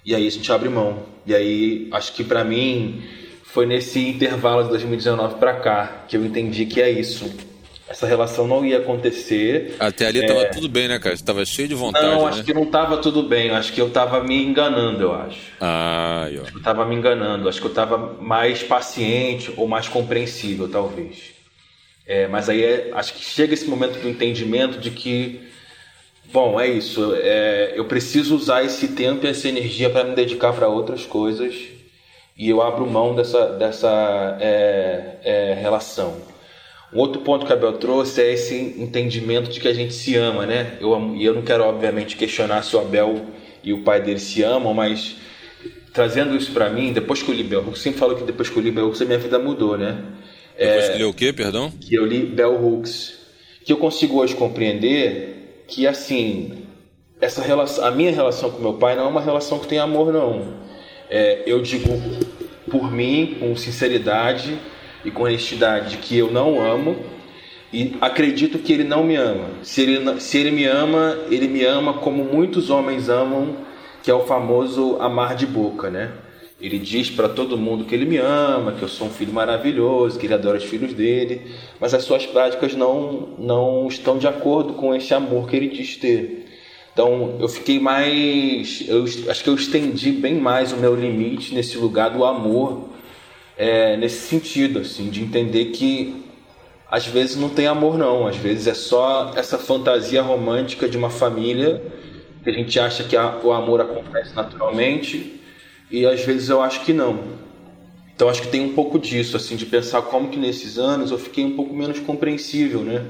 e 0.05 0.13
aí 0.13 0.27
a 0.27 0.31
gente 0.31 0.51
abre 0.51 0.69
mão. 0.69 1.03
E 1.25 1.33
aí 1.33 1.88
acho 1.91 2.13
que 2.13 2.24
para 2.24 2.43
mim 2.43 3.03
foi 3.43 3.65
nesse 3.65 4.07
intervalo 4.07 4.63
de 4.63 4.69
2019 4.69 5.35
para 5.35 5.55
cá 5.55 6.05
que 6.07 6.15
eu 6.15 6.24
entendi 6.24 6.65
que 6.65 6.81
é 6.81 6.89
isso. 6.89 7.33
Essa 7.88 8.07
relação 8.07 8.47
não 8.47 8.65
ia 8.65 8.79
acontecer. 8.79 9.75
Até 9.79 10.07
ali 10.07 10.19
é... 10.19 10.27
tava 10.27 10.45
tudo 10.45 10.67
bem, 10.67 10.88
né, 10.88 10.97
cara? 10.97 11.15
Você 11.15 11.24
tava 11.24 11.45
cheio 11.45 11.67
de 11.67 11.75
vontade. 11.75 12.05
Não, 12.05 12.24
né? 12.24 12.29
acho 12.29 12.43
que 12.43 12.53
não 12.53 12.65
tava 12.65 12.97
tudo 12.97 13.24
bem. 13.24 13.51
Acho 13.51 13.71
que 13.71 13.79
eu 13.79 13.89
tava 13.91 14.24
me 14.24 14.43
enganando, 14.43 15.03
eu 15.03 15.13
acho. 15.13 15.39
Ah, 15.62 16.27
eu. 16.31 16.41
Acho 16.41 16.51
que 16.51 16.57
eu 16.57 16.63
tava 16.63 16.85
me 16.85 16.95
enganando. 16.95 17.47
Acho 17.47 17.62
que 17.62 17.67
eu 17.67 17.74
tava 17.74 17.97
mais 18.21 18.63
paciente 18.63 19.53
ou 19.55 19.67
mais 19.67 19.88
compreensível, 19.88 20.67
talvez. 20.67 21.35
É, 22.07 22.27
mas 22.27 22.50
aí 22.50 22.63
é, 22.63 22.91
acho 22.93 23.13
que 23.13 23.24
chega 23.24 23.53
esse 23.53 23.67
momento 23.67 24.00
do 24.00 24.09
entendimento 24.09 24.79
de 24.79 24.89
que 24.89 25.41
Bom, 26.36 26.60
é 26.60 26.68
isso. 26.68 27.15
É, 27.15 27.72
eu 27.77 27.86
preciso 27.86 28.36
usar 28.36 28.62
esse 28.62 28.89
tempo 28.89 29.25
e 29.25 29.30
essa 29.30 29.48
energia 29.48 29.89
para 29.89 30.04
me 30.04 30.13
dedicar 30.13 30.51
para 30.51 30.68
outras 30.68 31.06
coisas 31.06 31.56
e 32.38 32.50
eu 32.50 32.62
abro 32.62 32.86
mão 32.86 33.15
dessa, 33.15 33.54
dessa 33.54 34.38
é, 34.42 35.15
é, 35.24 35.54
relação. 35.54 36.18
Um 36.94 37.00
outro 37.00 37.22
ponto 37.22 37.46
que 37.46 37.54
a 37.54 37.56
Bel 37.56 37.77
trouxe 37.77 38.22
é 38.22 38.34
esse 38.34 38.54
entendimento 38.54 39.50
de 39.50 39.62
que 39.62 39.68
a 39.70 39.74
gente 39.74 39.94
se 39.94 40.18
ama, 40.18 40.46
né? 40.46 40.77
Eu, 40.82 41.15
e 41.15 41.24
eu 41.24 41.34
não 41.34 41.42
quero, 41.42 41.63
obviamente, 41.63 42.18
questionar 42.18 42.63
se 42.63 42.75
o 42.75 42.80
Abel 42.80 43.27
e 43.63 43.72
o 43.72 43.84
pai 43.84 44.01
dele 44.01 44.20
se 44.20 44.44
amam, 44.44 44.74
mas 44.74 45.15
trazendo 45.94 46.36
isso 46.36 46.51
para 46.51 46.70
mim, 46.70 46.92
depois 46.92 47.24
que 47.24 47.32
eu 47.32 47.36
li 47.36 47.44
Bell 47.44 47.62
Hooks, 47.62 47.80
sempre 47.80 47.98
falo 47.98 48.13
que 48.13 48.25
depois 48.25 48.50
que 48.50 48.58
eu 48.58 48.62
li 48.62 48.72
Bell 48.72 48.88
Hooks 48.88 49.01
a 49.01 49.06
minha 49.06 49.20
vida 49.20 49.39
mudou, 49.39 49.77
né? 49.77 50.04
Depois 50.60 50.84
é, 50.84 50.92
que 50.92 50.98
leu 50.98 51.10
o 51.12 51.13
quê, 51.13 51.32
perdão? 51.32 51.72
Que 51.72 51.96
eu 51.96 52.06
li 52.06 52.25
Bell 52.25 52.62
Hooks. 52.62 53.24
Que 53.63 53.72
eu 53.72 53.77
consigo 53.77 54.20
hoje 54.20 54.36
compreender 54.36 55.35
que 55.67 55.88
assim 55.88 56.65
essa 57.19 57.41
relação, 57.41 57.86
a 57.86 57.91
minha 57.91 58.12
relação 58.12 58.51
com 58.51 58.62
meu 58.62 58.74
pai 58.74 58.95
não 58.95 59.05
é 59.05 59.07
uma 59.07 59.22
relação 59.22 59.60
que 59.60 59.67
tem 59.67 59.79
amor 59.79 60.12
não. 60.12 60.53
É, 61.10 61.43
eu 61.45 61.62
digo 61.62 61.89
por 62.69 62.91
mim 62.91 63.38
com 63.39 63.55
sinceridade 63.55 64.57
e 65.03 65.12
com 65.12 65.24
honestidade 65.24 65.98
que 65.98 66.17
eu 66.17 66.31
não 66.31 66.60
amo 66.60 66.98
e 67.72 67.95
acredito 68.01 68.60
que 68.60 68.74
ele 68.74 68.84
não 68.84 69.03
me 69.03 69.15
ama. 69.15 69.50
Se 69.62 69.81
ele, 69.81 70.19
se 70.19 70.38
ele 70.38 70.51
me 70.51 70.65
ama, 70.65 71.17
ele 71.29 71.48
me 71.48 71.63
ama 71.63 71.93
como 71.93 72.24
muitos 72.24 72.69
homens 72.69 73.10
amam, 73.10 73.57
que 74.01 74.10
é 74.10 74.13
o 74.13 74.22
famoso 74.22 74.98
amar 75.00 75.36
de 75.36 75.45
boca, 75.45 75.89
né? 75.89 76.12
Ele 76.65 76.79
diz 76.79 77.12
para 77.12 77.29
todo 77.29 77.55
mundo 77.55 77.86
que 77.86 77.93
ele 77.93 78.05
me 78.05 78.17
ama, 78.17 78.72
que 78.72 78.81
eu 78.81 78.88
sou 78.88 79.05
um 79.05 79.12
filho 79.12 79.31
maravilhoso, 79.31 80.17
que 80.17 80.25
ele 80.25 80.34
adora 80.34 80.57
os 80.57 80.63
filhos 80.63 80.95
dele, 80.95 81.43
mas 81.79 81.93
as 81.93 82.03
suas 82.03 82.25
práticas 82.25 82.74
não, 82.74 83.36
não 83.38 83.88
estão 83.88 84.17
de 84.17 84.27
acordo 84.27 84.74
com 84.74 84.95
esse 84.95 85.13
amor 85.13 85.48
que 85.48 85.55
ele 85.55 85.67
diz 85.67 85.95
ter. 85.95 86.48
Então 86.91 87.38
eu 87.39 87.48
fiquei 87.48 87.79
mais. 87.79 88.84
Eu, 88.88 89.03
acho 89.29 89.43
que 89.43 89.50
eu 89.50 89.53
estendi 89.53 90.12
bem 90.12 90.39
mais 90.39 90.74
o 90.74 90.77
meu 90.77 90.95
limite 90.95 91.53
nesse 91.53 91.77
lugar 91.77 92.10
do 92.10 92.25
amor, 92.25 92.89
é, 93.55 93.95
nesse 93.95 94.27
sentido, 94.27 94.79
assim, 94.79 95.12
de 95.12 95.22
entender 95.22 95.65
que 95.65 96.25
às 96.89 97.05
vezes 97.05 97.36
não 97.36 97.50
tem 97.50 97.67
amor, 97.67 97.95
não. 97.95 98.25
Às 98.25 98.38
vezes 98.38 98.65
é 98.65 98.74
só 98.74 99.34
essa 99.36 99.60
fantasia 99.60 100.24
romântica 100.24 100.89
de 100.89 100.98
uma 100.98 101.12
família 101.12 101.79
que 102.43 102.50
a 102.50 102.53
gente 102.53 102.79
acha 102.79 103.03
que 103.03 103.15
a, 103.15 103.38
o 103.43 103.53
amor 103.53 103.81
acontece 103.81 104.36
naturalmente 104.36 105.44
e 105.89 106.06
às 106.06 106.22
vezes 106.22 106.50
eu 106.50 106.62
acho 106.62 106.84
que 106.84 106.94
não. 106.94 107.36
Então 108.15 108.30
acho 108.30 108.42
que 108.42 108.48
tem 108.48 108.62
um 108.62 108.74
pouco 108.74 108.98
disso, 108.98 109.36
assim, 109.36 109.56
de 109.56 109.65
pensar 109.65 110.01
como 110.04 110.30
que 110.30 110.38
nesses 110.38 110.77
anos 110.77 111.12
eu 111.12 111.18
fiquei 111.18 111.44
um 111.44 111.56
pouco 111.56 111.74
menos 111.75 112.00
compreensível, 112.00 112.82
né? 112.82 113.06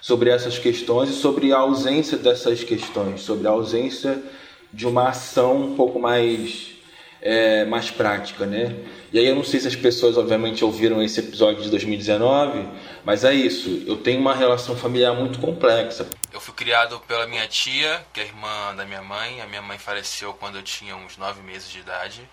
Sobre 0.00 0.30
essas 0.30 0.58
questões 0.58 1.10
e 1.10 1.12
sobre 1.12 1.52
a 1.52 1.58
ausência 1.58 2.16
dessas 2.16 2.62
questões, 2.62 3.20
sobre 3.20 3.46
a 3.46 3.50
ausência 3.50 4.22
de 4.72 4.86
uma 4.86 5.08
ação 5.08 5.56
um 5.56 5.76
pouco 5.76 5.98
mais 5.98 6.75
é, 7.20 7.64
mais 7.64 7.90
prática, 7.90 8.46
né? 8.46 8.74
E 9.12 9.18
aí 9.18 9.26
eu 9.26 9.34
não 9.34 9.44
sei 9.44 9.60
se 9.60 9.68
as 9.68 9.76
pessoas 9.76 10.16
obviamente 10.16 10.64
ouviram 10.64 11.02
esse 11.02 11.20
episódio 11.20 11.62
de 11.62 11.70
2019, 11.70 12.68
mas 13.04 13.24
é 13.24 13.32
isso. 13.32 13.82
Eu 13.86 13.96
tenho 13.96 14.20
uma 14.20 14.34
relação 14.34 14.76
familiar 14.76 15.14
muito 15.14 15.38
complexa. 15.38 16.08
Eu 16.32 16.40
fui 16.40 16.54
criado 16.54 17.00
pela 17.06 17.26
minha 17.26 17.46
tia, 17.46 18.04
que 18.12 18.20
é 18.20 18.24
irmã 18.24 18.74
da 18.76 18.84
minha 18.84 19.02
mãe. 19.02 19.40
A 19.40 19.46
minha 19.46 19.62
mãe 19.62 19.78
faleceu 19.78 20.34
quando 20.34 20.56
eu 20.56 20.62
tinha 20.62 20.94
uns 20.96 21.16
nove 21.16 21.40
meses 21.42 21.70
de 21.70 21.78
idade. 21.78 22.28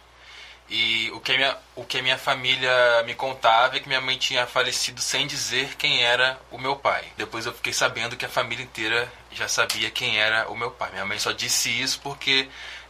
E 0.70 1.12
o 1.12 1.20
que, 1.20 1.36
minha, 1.36 1.58
o 1.75 1.84
que 1.84 2.00
a 2.00 2.02
minha 2.02 2.18
família 2.18 2.72
me 3.06 3.13
contava 3.13 3.75
é 3.75 3.80
que 3.80 3.88
minha 3.88 4.02
mãe 4.02 4.18
tinha 4.18 4.48
falecido 4.48 5.02
sem 5.02 5.28
dizer 5.28 5.75
quem 5.75 6.04
era 6.04 6.40
o 6.50 6.58
meu 6.58 6.75
pai. 6.75 7.04
Depois 7.18 7.46
eu 7.46 7.54
fiquei 7.54 7.74
sabendo 7.74 8.16
que 8.16 8.25
a 8.25 8.30
família 8.30 8.63
inteira 8.63 9.12
já 9.32 9.48
sabia 9.48 9.92
quem 9.92 10.20
era 10.20 10.50
o 10.50 10.56
meu 10.58 10.72
pai. 10.72 10.92
Minha 10.92 11.06
mãe 11.06 11.20
só 11.20 11.32
disse 11.32 11.70
isso 11.70 12.00
porque 12.02 12.48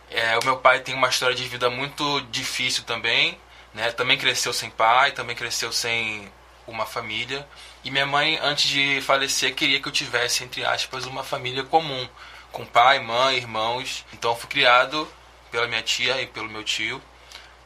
é, 0.09 0.37
o 0.37 0.45
meu 0.45 0.57
pai 0.57 0.79
tem 0.79 0.93
uma 0.95 1.09
história 1.09 1.35
de 1.35 1.43
vida 1.47 1.69
muito 1.69 2.21
difícil 2.31 2.83
também, 2.83 3.37
né? 3.73 3.91
Também 3.91 4.17
cresceu 4.17 4.53
sem 4.53 4.69
pai, 4.69 5.11
também 5.11 5.35
cresceu 5.35 5.71
sem 5.71 6.31
uma 6.67 6.85
família. 6.85 7.47
E 7.83 7.91
minha 7.91 8.05
mãe, 8.05 8.39
antes 8.41 8.69
de 8.69 9.01
falecer, 9.01 9.53
queria 9.55 9.81
que 9.81 9.87
eu 9.87 9.91
tivesse, 9.91 10.43
entre 10.43 10.63
aspas, 10.65 11.05
uma 11.05 11.23
família 11.23 11.63
comum, 11.63 12.07
com 12.51 12.65
pai, 12.65 12.99
mãe, 12.99 13.37
irmãos. 13.37 14.05
Então 14.13 14.31
eu 14.31 14.37
fui 14.37 14.49
criado 14.49 15.07
pela 15.51 15.67
minha 15.67 15.81
tia 15.81 16.21
e 16.21 16.27
pelo 16.27 16.49
meu 16.49 16.63
tio, 16.63 17.01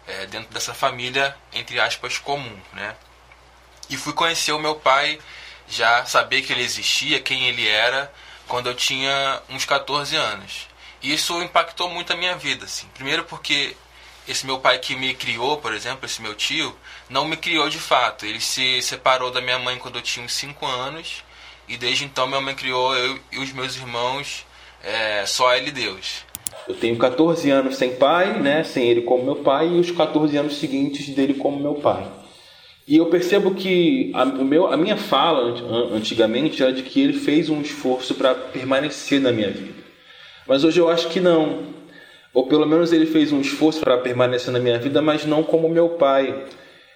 é, 0.08 0.26
dentro 0.26 0.54
dessa 0.54 0.74
família, 0.74 1.36
entre 1.54 1.80
aspas, 1.80 2.18
comum, 2.18 2.60
né? 2.74 2.96
E 3.90 3.96
fui 3.96 4.14
conhecer 4.14 4.52
o 4.52 4.60
meu 4.60 4.76
pai, 4.76 5.20
já 5.68 6.06
saber 6.06 6.42
que 6.42 6.52
ele 6.52 6.64
existia, 6.64 7.22
quem 7.22 7.48
ele 7.48 7.68
era, 7.68 8.12
quando 8.48 8.68
eu 8.68 8.76
tinha 8.76 9.42
uns 9.50 9.66
14 9.66 10.16
anos. 10.16 10.68
E 11.08 11.14
isso 11.14 11.42
impactou 11.42 11.90
muito 11.90 12.12
a 12.12 12.18
minha 12.18 12.36
vida, 12.36 12.66
assim. 12.66 12.86
Primeiro 12.94 13.24
porque 13.24 13.78
esse 14.28 14.46
meu 14.46 14.60
pai 14.60 14.78
que 14.78 14.94
me 14.94 15.14
criou, 15.14 15.56
por 15.56 15.74
exemplo, 15.74 16.06
esse 16.06 16.22
meu 16.22 16.36
tio, 16.36 16.76
não 17.10 17.26
me 17.26 17.38
criou 17.38 17.70
de 17.70 17.80
fato. 17.80 18.26
Ele 18.26 18.42
se 18.42 18.82
separou 18.82 19.32
da 19.32 19.40
minha 19.40 19.58
mãe 19.58 19.78
quando 19.78 19.96
eu 19.96 20.02
tinha 20.02 20.26
uns 20.26 20.34
5 20.34 20.66
anos. 20.66 21.24
E 21.66 21.78
desde 21.78 22.04
então 22.04 22.28
minha 22.28 22.42
mãe 22.42 22.54
criou 22.54 22.94
eu 22.94 23.18
e 23.32 23.40
os 23.40 23.54
meus 23.54 23.78
irmãos 23.78 24.46
é, 24.84 25.26
só 25.26 25.56
ele 25.56 25.72
Deus. 25.72 26.26
Eu 26.68 26.76
tenho 26.76 26.98
14 26.98 27.50
anos 27.52 27.78
sem 27.78 27.96
pai, 27.96 28.38
né, 28.42 28.66
sem 28.66 28.90
ele 28.90 29.04
como 29.04 29.24
meu 29.24 29.38
pai, 29.38 29.70
e 29.70 29.80
os 29.80 29.90
14 29.90 30.36
anos 30.36 30.58
seguintes 30.58 31.08
dele 31.16 31.36
como 31.36 31.58
meu 31.58 31.76
pai. 31.76 32.06
E 32.86 32.98
eu 32.98 33.06
percebo 33.06 33.56
que 33.56 34.12
a, 34.14 34.26
meu, 34.26 34.68
a 34.68 34.76
minha 34.76 34.98
fala 34.98 35.56
antigamente 35.94 36.62
era 36.62 36.74
de 36.74 36.84
que 36.84 37.00
ele 37.00 37.14
fez 37.14 37.50
um 37.50 37.62
esforço 37.62 38.14
para 38.14 38.36
permanecer 38.36 39.22
na 39.22 39.32
minha 39.32 39.50
vida. 39.50 39.87
Mas 40.48 40.64
hoje 40.64 40.80
eu 40.80 40.90
acho 40.90 41.10
que 41.10 41.20
não. 41.20 41.76
Ou 42.34 42.48
pelo 42.48 42.66
menos 42.66 42.94
ele 42.94 43.06
fez 43.06 43.32
um 43.32 43.42
esforço 43.42 43.80
para 43.80 43.98
permanecer 43.98 44.54
na 44.54 44.60
minha 44.60 44.80
vida, 44.80 45.02
mas 45.02 45.26
não 45.26 45.44
como 45.44 45.68
meu 45.68 45.90
pai. 45.90 46.46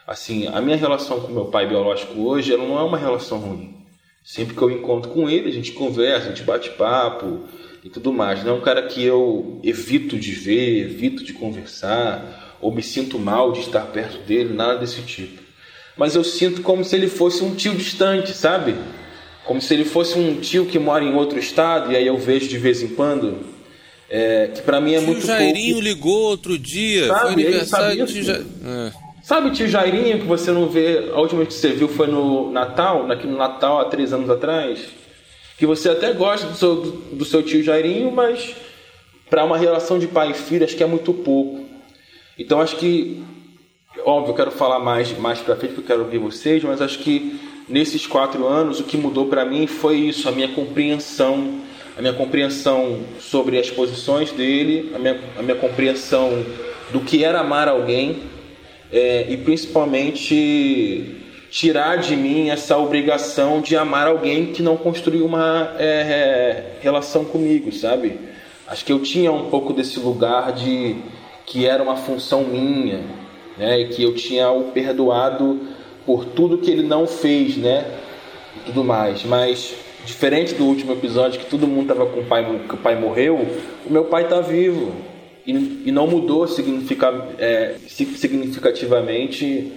Assim, 0.05 0.47
a 0.47 0.61
minha 0.61 0.77
relação 0.77 1.19
com 1.19 1.31
meu 1.31 1.45
pai 1.45 1.67
biológico 1.67 2.21
hoje, 2.21 2.53
ela 2.53 2.63
não 2.63 2.77
é 2.77 2.83
uma 2.83 2.97
relação 2.97 3.39
ruim. 3.39 3.75
Sempre 4.23 4.55
que 4.55 4.61
eu 4.61 4.69
encontro 4.69 5.09
com 5.09 5.29
ele, 5.29 5.49
a 5.49 5.53
gente 5.53 5.71
conversa, 5.71 6.27
a 6.27 6.29
gente 6.29 6.43
bate 6.43 6.69
papo 6.71 7.41
e 7.83 7.89
tudo 7.89 8.13
mais. 8.13 8.43
Não 8.43 8.51
é 8.51 8.55
um 8.55 8.61
cara 8.61 8.83
que 8.83 9.03
eu 9.03 9.59
evito 9.63 10.17
de 10.17 10.31
ver, 10.31 10.81
evito 10.81 11.23
de 11.23 11.33
conversar, 11.33 12.57
ou 12.61 12.71
me 12.71 12.83
sinto 12.83 13.17
mal 13.17 13.51
de 13.51 13.61
estar 13.61 13.87
perto 13.87 14.19
dele, 14.19 14.53
nada 14.53 14.77
desse 14.77 15.01
tipo. 15.01 15.41
Mas 15.97 16.15
eu 16.15 16.23
sinto 16.23 16.61
como 16.61 16.85
se 16.85 16.95
ele 16.95 17.07
fosse 17.07 17.43
um 17.43 17.55
tio 17.55 17.73
distante, 17.73 18.33
sabe? 18.33 18.75
Como 19.45 19.61
se 19.61 19.73
ele 19.73 19.85
fosse 19.85 20.17
um 20.17 20.39
tio 20.39 20.65
que 20.65 20.77
mora 20.79 21.03
em 21.03 21.13
outro 21.13 21.39
estado 21.39 21.91
e 21.91 21.95
aí 21.95 22.05
eu 22.05 22.17
vejo 22.17 22.47
de 22.47 22.57
vez 22.57 22.81
em 22.81 22.89
quando. 22.89 23.39
É, 24.09 24.47
que 24.53 24.61
para 24.61 24.81
mim 24.81 24.93
é 24.93 24.97
tio 24.97 25.07
muito 25.07 25.25
Jairinho 25.25 25.75
pouco. 25.75 25.87
ligou 25.87 26.21
outro 26.23 26.57
dia, 26.59 27.07
Sabe, 27.07 27.21
foi 27.21 27.31
aniversário 27.31 28.07
Ja... 28.07 28.33
é. 28.65 28.91
Sabe 29.23 29.51
tio 29.51 29.67
Jairinho 29.67 30.19
que 30.19 30.25
você 30.25 30.51
não 30.51 30.67
vê, 30.67 31.09
a 31.13 31.19
última 31.19 31.41
vez 31.43 31.53
que 31.53 31.61
você 31.61 31.69
viu 31.69 31.87
foi 31.87 32.07
no 32.07 32.51
Natal, 32.51 33.09
aqui 33.09 33.25
no 33.25 33.37
Natal 33.37 33.79
há 33.79 33.85
três 33.85 34.11
anos 34.11 34.29
atrás? 34.29 34.79
Que 35.57 35.65
você 35.65 35.89
até 35.89 36.11
gosta 36.11 36.47
do 36.47 36.55
seu, 36.57 36.75
do 37.13 37.23
seu 37.23 37.41
tio 37.41 37.63
Jairinho, 37.63 38.11
mas 38.11 38.53
para 39.29 39.45
uma 39.45 39.57
relação 39.57 39.97
de 39.97 40.07
pai 40.07 40.31
e 40.31 40.33
filho 40.33 40.65
acho 40.65 40.75
que 40.75 40.83
é 40.83 40.87
muito 40.87 41.13
pouco. 41.13 41.63
Então 42.37 42.59
acho 42.59 42.75
que, 42.75 43.23
óbvio, 44.03 44.31
eu 44.31 44.35
quero 44.35 44.51
falar 44.51 44.79
mais, 44.79 45.17
mais 45.17 45.39
pra 45.39 45.55
frente 45.55 45.75
porque 45.75 45.93
eu 45.93 45.97
quero 45.97 46.05
ouvir 46.05 46.17
vocês, 46.17 46.61
mas 46.63 46.81
acho 46.81 46.99
que 46.99 47.39
nesses 47.71 48.05
quatro 48.05 48.45
anos, 48.47 48.79
o 48.79 48.83
que 48.83 48.97
mudou 48.97 49.27
para 49.27 49.45
mim 49.45 49.65
foi 49.65 49.97
isso, 49.97 50.27
a 50.27 50.31
minha 50.31 50.49
compreensão, 50.49 51.61
a 51.97 52.01
minha 52.01 52.13
compreensão 52.13 52.99
sobre 53.19 53.57
as 53.57 53.69
posições 53.69 54.31
dele, 54.31 54.91
a 54.93 54.99
minha, 54.99 55.19
a 55.37 55.41
minha 55.41 55.55
compreensão 55.55 56.45
do 56.91 56.99
que 56.99 57.23
era 57.23 57.39
amar 57.39 57.67
alguém 57.67 58.23
é, 58.91 59.25
e 59.29 59.37
principalmente 59.37 61.17
tirar 61.49 61.97
de 61.97 62.15
mim 62.15 62.49
essa 62.49 62.77
obrigação 62.77 63.61
de 63.61 63.75
amar 63.75 64.07
alguém 64.07 64.47
que 64.47 64.61
não 64.61 64.77
construiu 64.77 65.25
uma 65.25 65.73
é, 65.77 66.73
relação 66.81 67.25
comigo, 67.25 67.71
sabe? 67.71 68.17
Acho 68.67 68.85
que 68.85 68.93
eu 68.93 68.99
tinha 68.99 69.31
um 69.31 69.49
pouco 69.49 69.73
desse 69.73 69.99
lugar 69.99 70.53
de 70.53 70.95
que 71.45 71.65
era 71.65 71.83
uma 71.83 71.97
função 71.97 72.43
minha, 72.43 73.01
né? 73.57 73.81
E 73.81 73.87
que 73.89 74.03
eu 74.03 74.15
tinha 74.15 74.49
o 74.49 74.71
perdoado 74.71 75.59
por 76.05 76.25
tudo 76.25 76.57
que 76.57 76.69
ele 76.69 76.83
não 76.83 77.07
fez, 77.07 77.57
né? 77.57 77.85
E 78.57 78.59
tudo 78.65 78.83
mais. 78.83 79.23
Mas 79.23 79.75
diferente 80.05 80.55
do 80.55 80.65
último 80.65 80.93
episódio 80.93 81.39
que 81.39 81.45
todo 81.45 81.67
mundo 81.67 81.87
tava 81.87 82.05
com 82.07 82.21
o 82.21 82.25
pai, 82.25 82.63
que 82.67 82.75
o 82.75 82.77
pai 82.77 82.99
morreu, 82.99 83.47
o 83.85 83.91
meu 83.91 84.05
pai 84.05 84.27
tá 84.27 84.41
vivo 84.41 84.93
e, 85.45 85.83
e 85.85 85.91
não 85.91 86.07
mudou 86.07 86.47
significa, 86.47 87.29
é, 87.37 87.75
significativamente 87.87 89.71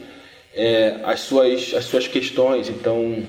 é, 0.54 0.96
as 1.04 1.20
suas 1.20 1.74
as 1.74 1.84
suas 1.84 2.08
questões. 2.08 2.68
Então 2.68 3.22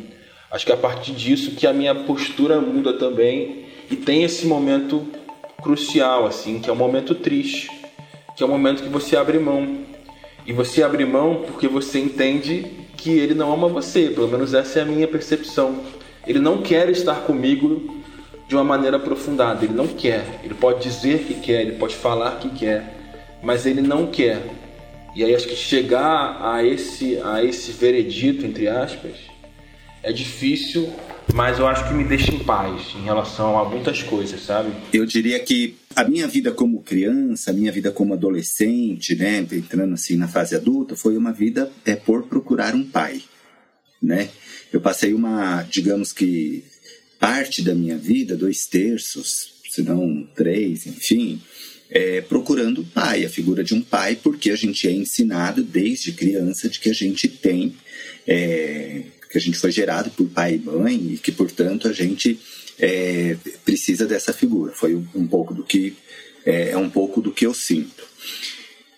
acho 0.49 0.65
que 0.65 0.71
é 0.71 0.75
a 0.75 0.77
partir 0.77 1.11
disso 1.11 1.51
que 1.51 1.67
a 1.67 1.73
minha 1.73 1.93
postura 1.93 2.61
muda 2.61 2.93
também 2.93 3.65
e 3.91 3.95
tem 3.95 4.23
esse 4.23 4.45
momento 4.45 5.05
crucial 5.61 6.25
assim, 6.25 6.59
que 6.59 6.69
é 6.69 6.73
um 6.73 6.77
momento 6.77 7.13
triste, 7.13 7.69
que 8.35 8.43
é 8.43 8.45
o 8.45 8.49
um 8.49 8.51
momento 8.51 8.83
que 8.83 8.89
você 8.89 9.17
abre 9.17 9.37
mão. 9.39 9.83
E 10.47 10.53
você 10.53 10.83
abre 10.83 11.03
mão 11.05 11.43
porque 11.47 11.67
você 11.67 11.99
entende 11.99 12.84
que 12.95 13.11
ele 13.11 13.33
não 13.33 13.53
ama 13.53 13.67
você, 13.67 14.09
pelo 14.09 14.27
menos 14.27 14.53
essa 14.53 14.79
é 14.79 14.81
a 14.81 14.85
minha 14.85 15.07
percepção. 15.07 15.83
Ele 16.25 16.39
não 16.39 16.61
quer 16.61 16.89
estar 16.89 17.15
comigo 17.21 18.03
de 18.47 18.55
uma 18.55 18.63
maneira 18.63 18.97
aprofundada, 18.97 19.63
ele 19.63 19.73
não 19.73 19.87
quer. 19.87 20.39
Ele 20.43 20.53
pode 20.53 20.81
dizer 20.81 21.19
que 21.19 21.35
quer, 21.35 21.61
ele 21.61 21.73
pode 21.73 21.95
falar 21.95 22.39
que 22.39 22.49
quer, 22.49 22.97
mas 23.43 23.65
ele 23.65 23.81
não 23.81 24.07
quer. 24.07 24.41
E 25.15 25.23
aí 25.23 25.33
acho 25.33 25.47
que 25.47 25.55
chegar 25.55 26.39
a 26.41 26.63
esse 26.63 27.19
a 27.23 27.43
esse 27.43 27.71
veredito 27.71 28.45
entre 28.45 28.67
aspas 28.67 29.13
é 30.03 30.11
difícil, 30.11 30.91
mas 31.33 31.59
eu 31.59 31.67
acho 31.67 31.87
que 31.87 31.93
me 31.93 32.03
deixa 32.03 32.33
em 32.33 32.39
paz 32.39 32.93
em 32.95 33.03
relação 33.03 33.57
a 33.57 33.67
muitas 33.67 34.01
coisas, 34.03 34.41
sabe? 34.41 34.71
Eu 34.93 35.05
diria 35.05 35.39
que 35.39 35.75
a 35.95 36.03
minha 36.03 36.27
vida 36.27 36.51
como 36.51 36.81
criança, 36.81 37.51
a 37.51 37.53
minha 37.53 37.71
vida 37.71 37.91
como 37.91 38.13
adolescente, 38.13 39.15
né, 39.15 39.45
entrando 39.51 39.93
assim 39.93 40.17
na 40.17 40.27
fase 40.27 40.55
adulta, 40.55 40.95
foi 40.95 41.17
uma 41.17 41.31
vida 41.31 41.71
é 41.85 41.95
por 41.95 42.23
procurar 42.23 42.75
um 42.75 42.83
pai, 42.83 43.21
né? 44.01 44.29
Eu 44.71 44.81
passei 44.81 45.13
uma, 45.13 45.63
digamos 45.63 46.11
que 46.11 46.63
parte 47.19 47.61
da 47.61 47.73
minha 47.73 47.97
vida, 47.97 48.35
dois 48.35 48.65
terços, 48.65 49.55
se 49.69 49.81
não 49.81 50.27
três, 50.35 50.85
enfim, 50.85 51.41
é, 51.89 52.21
procurando 52.21 52.81
um 52.81 52.85
pai, 52.85 53.25
a 53.25 53.29
figura 53.29 53.63
de 53.63 53.73
um 53.73 53.81
pai, 53.81 54.17
porque 54.21 54.51
a 54.51 54.55
gente 54.55 54.87
é 54.87 54.91
ensinado 54.91 55.63
desde 55.63 56.11
criança 56.11 56.69
de 56.69 56.79
que 56.79 56.89
a 56.89 56.93
gente 56.93 57.27
tem, 57.27 57.75
é, 58.27 59.03
que 59.35 59.39
a 59.39 59.41
gente 59.41 59.57
foi 59.57 59.69
gerado 59.69 60.09
por 60.11 60.29
pai 60.29 60.55
e 60.55 60.59
mãe 60.59 60.95
e 60.95 61.17
que, 61.17 61.29
portanto, 61.29 61.89
a 61.89 61.91
gente 61.91 62.39
é, 62.79 63.35
precisa 63.65 64.05
dessa 64.05 64.31
figura. 64.31 64.71
Foi 64.71 64.95
um, 64.95 65.27
pouco 65.27 65.53
do 65.53 65.61
que 65.61 65.93
é, 66.45 66.69
é, 66.69 66.77
um 66.77 66.89
pouco 66.89 67.19
do 67.19 67.33
que 67.33 67.45
eu 67.45 67.53
sinto. 67.53 68.07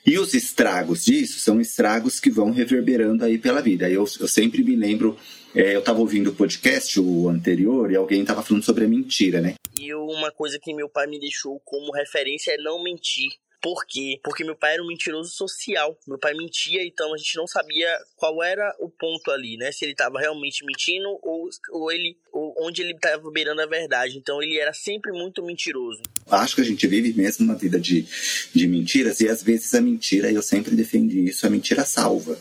E 0.05 0.19
os 0.19 0.35
estragos 0.35 1.05
disso 1.05 1.39
são 1.39 1.59
estragos 1.59 2.19
que 2.19 2.29
vão 2.29 2.51
reverberando 2.51 3.25
aí 3.25 3.39
pela 3.39 3.63
vida. 3.63 3.89
Eu, 3.89 4.05
eu 4.19 4.27
sempre 4.27 4.63
me 4.63 4.75
lembro, 4.75 5.17
é, 5.55 5.73
eu 5.73 5.79
estava 5.79 6.01
ouvindo 6.01 6.29
o 6.29 6.35
podcast, 6.35 6.99
o 6.99 7.29
anterior, 7.29 7.91
e 7.91 7.95
alguém 7.95 8.21
estava 8.21 8.43
falando 8.43 8.63
sobre 8.63 8.85
a 8.85 8.87
mentira, 8.87 9.41
né? 9.41 9.55
E 9.79 9.91
uma 9.95 10.31
coisa 10.31 10.59
que 10.61 10.71
meu 10.71 10.87
pai 10.87 11.07
me 11.07 11.19
deixou 11.19 11.59
como 11.65 11.91
referência 11.91 12.51
é 12.51 12.57
não 12.57 12.83
mentir. 12.83 13.31
Por 13.61 13.85
quê? 13.87 14.19
Porque 14.23 14.43
meu 14.43 14.55
pai 14.55 14.73
era 14.73 14.83
um 14.83 14.87
mentiroso 14.87 15.31
social. 15.31 15.97
Meu 16.07 16.19
pai 16.19 16.33
mentia, 16.33 16.85
então 16.85 17.13
a 17.13 17.17
gente 17.17 17.35
não 17.35 17.47
sabia 17.47 17.87
qual 18.15 18.43
era 18.43 18.75
o 18.79 18.89
ponto 18.89 19.31
ali, 19.31 19.57
né? 19.57 19.71
Se 19.71 19.83
ele 19.83 19.93
estava 19.93 20.19
realmente 20.19 20.63
mentindo 20.63 21.07
ou, 21.23 21.49
ou 21.71 21.91
ele 21.91 22.17
ou 22.31 22.53
onde 22.59 22.81
ele 22.81 22.93
estava 22.93 23.31
beirando 23.31 23.61
a 23.61 23.65
verdade. 23.65 24.17
Então 24.17 24.41
ele 24.43 24.59
era 24.59 24.73
sempre 24.73 25.11
muito 25.11 25.43
mentiroso. 25.43 26.01
Acho 26.29 26.55
que 26.55 26.61
a 26.61 26.65
gente 26.65 26.85
vive 26.85 27.13
mesmo 27.13 27.45
uma 27.45 27.55
vida 27.55 27.79
de, 27.79 28.05
de 28.53 28.67
mentiras 28.67 29.19
e 29.21 29.27
às 29.27 29.41
vezes 29.41 29.73
a 29.73 29.81
mentira, 29.81 30.31
eu 30.31 30.41
sempre 30.41 30.75
defendi 30.75 31.27
isso, 31.27 31.45
a 31.47 31.49
mentira 31.49 31.83
salva. 31.83 32.37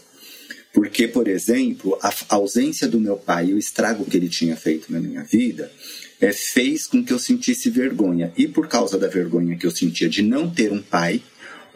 Porque, 0.73 1.09
por 1.09 1.27
exemplo, 1.27 1.99
a 2.03 2.13
ausência 2.35 2.87
do 2.87 3.01
meu 3.01 3.17
pai 3.17 3.47
e 3.47 3.55
o 3.55 3.59
estrago 3.59 4.05
que 4.05 4.15
ele 4.15 4.29
tinha 4.29 4.55
feito 4.55 4.93
na 4.93 5.01
minha 5.01 5.25
vida 5.25 5.73
é, 6.21 6.33
fez 6.33 6.87
com 6.87 7.05
que 7.05 7.13
eu 7.13 7.19
sentisse 7.19 7.71
vergonha. 7.71 8.33
E 8.37 8.47
por 8.47 8.69
causa 8.69 8.99
da 8.99 9.09
vergonha 9.09 9.57
que 9.57 9.67
eu 9.67 9.71
sentia 9.71 10.09
de 10.09 10.23
não 10.23 10.49
ter 10.49 10.73
um 10.73 10.83
pai, 10.83 11.23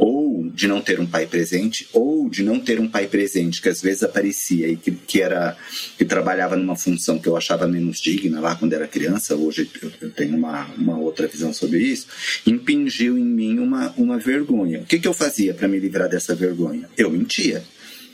ou 0.01 0.49
de 0.51 0.67
não 0.67 0.81
ter 0.81 0.99
um 0.99 1.07
pai 1.07 1.27
presente, 1.27 1.87
ou 1.93 2.29
de 2.31 2.43
não 2.43 2.59
ter 2.59 2.81
um 2.81 2.89
pai 2.89 3.07
presente 3.07 3.61
que 3.61 3.69
às 3.69 3.83
vezes 3.83 4.03
aparecia 4.03 4.67
e 4.67 4.75
que, 4.75 4.93
que 4.93 5.21
era 5.21 5.55
que 5.99 6.07
trabalhava 6.07 6.57
numa 6.57 6.75
função 6.75 7.19
que 7.19 7.29
eu 7.29 7.37
achava 7.37 7.69
menos 7.69 8.01
digna 8.01 8.41
lá 8.41 8.57
quando 8.57 8.73
era 8.73 8.89
criança, 8.89 9.37
hoje 9.37 9.71
eu, 10.01 10.11
tenho 10.11 10.39
uma, 10.39 10.65
uma 10.79 10.99
outra 10.99 11.27
visão 11.29 11.53
sobre 11.53 11.81
isso, 11.81 12.07
impingiu 12.47 13.19
em 13.19 13.25
mim 13.25 13.59
uma, 13.59 13.93
uma 13.95 14.19
vergonha. 14.19 14.81
O 14.81 14.87
que, 14.87 14.99
que 14.99 15.07
eu 15.07 15.13
fazia 15.13 15.53
para 15.53 15.69
me 15.69 15.79
livrar 15.79 16.09
dessa 16.09 16.35
vergonha? 16.35 16.89
Eu 16.97 17.11
mentia. 17.11 17.63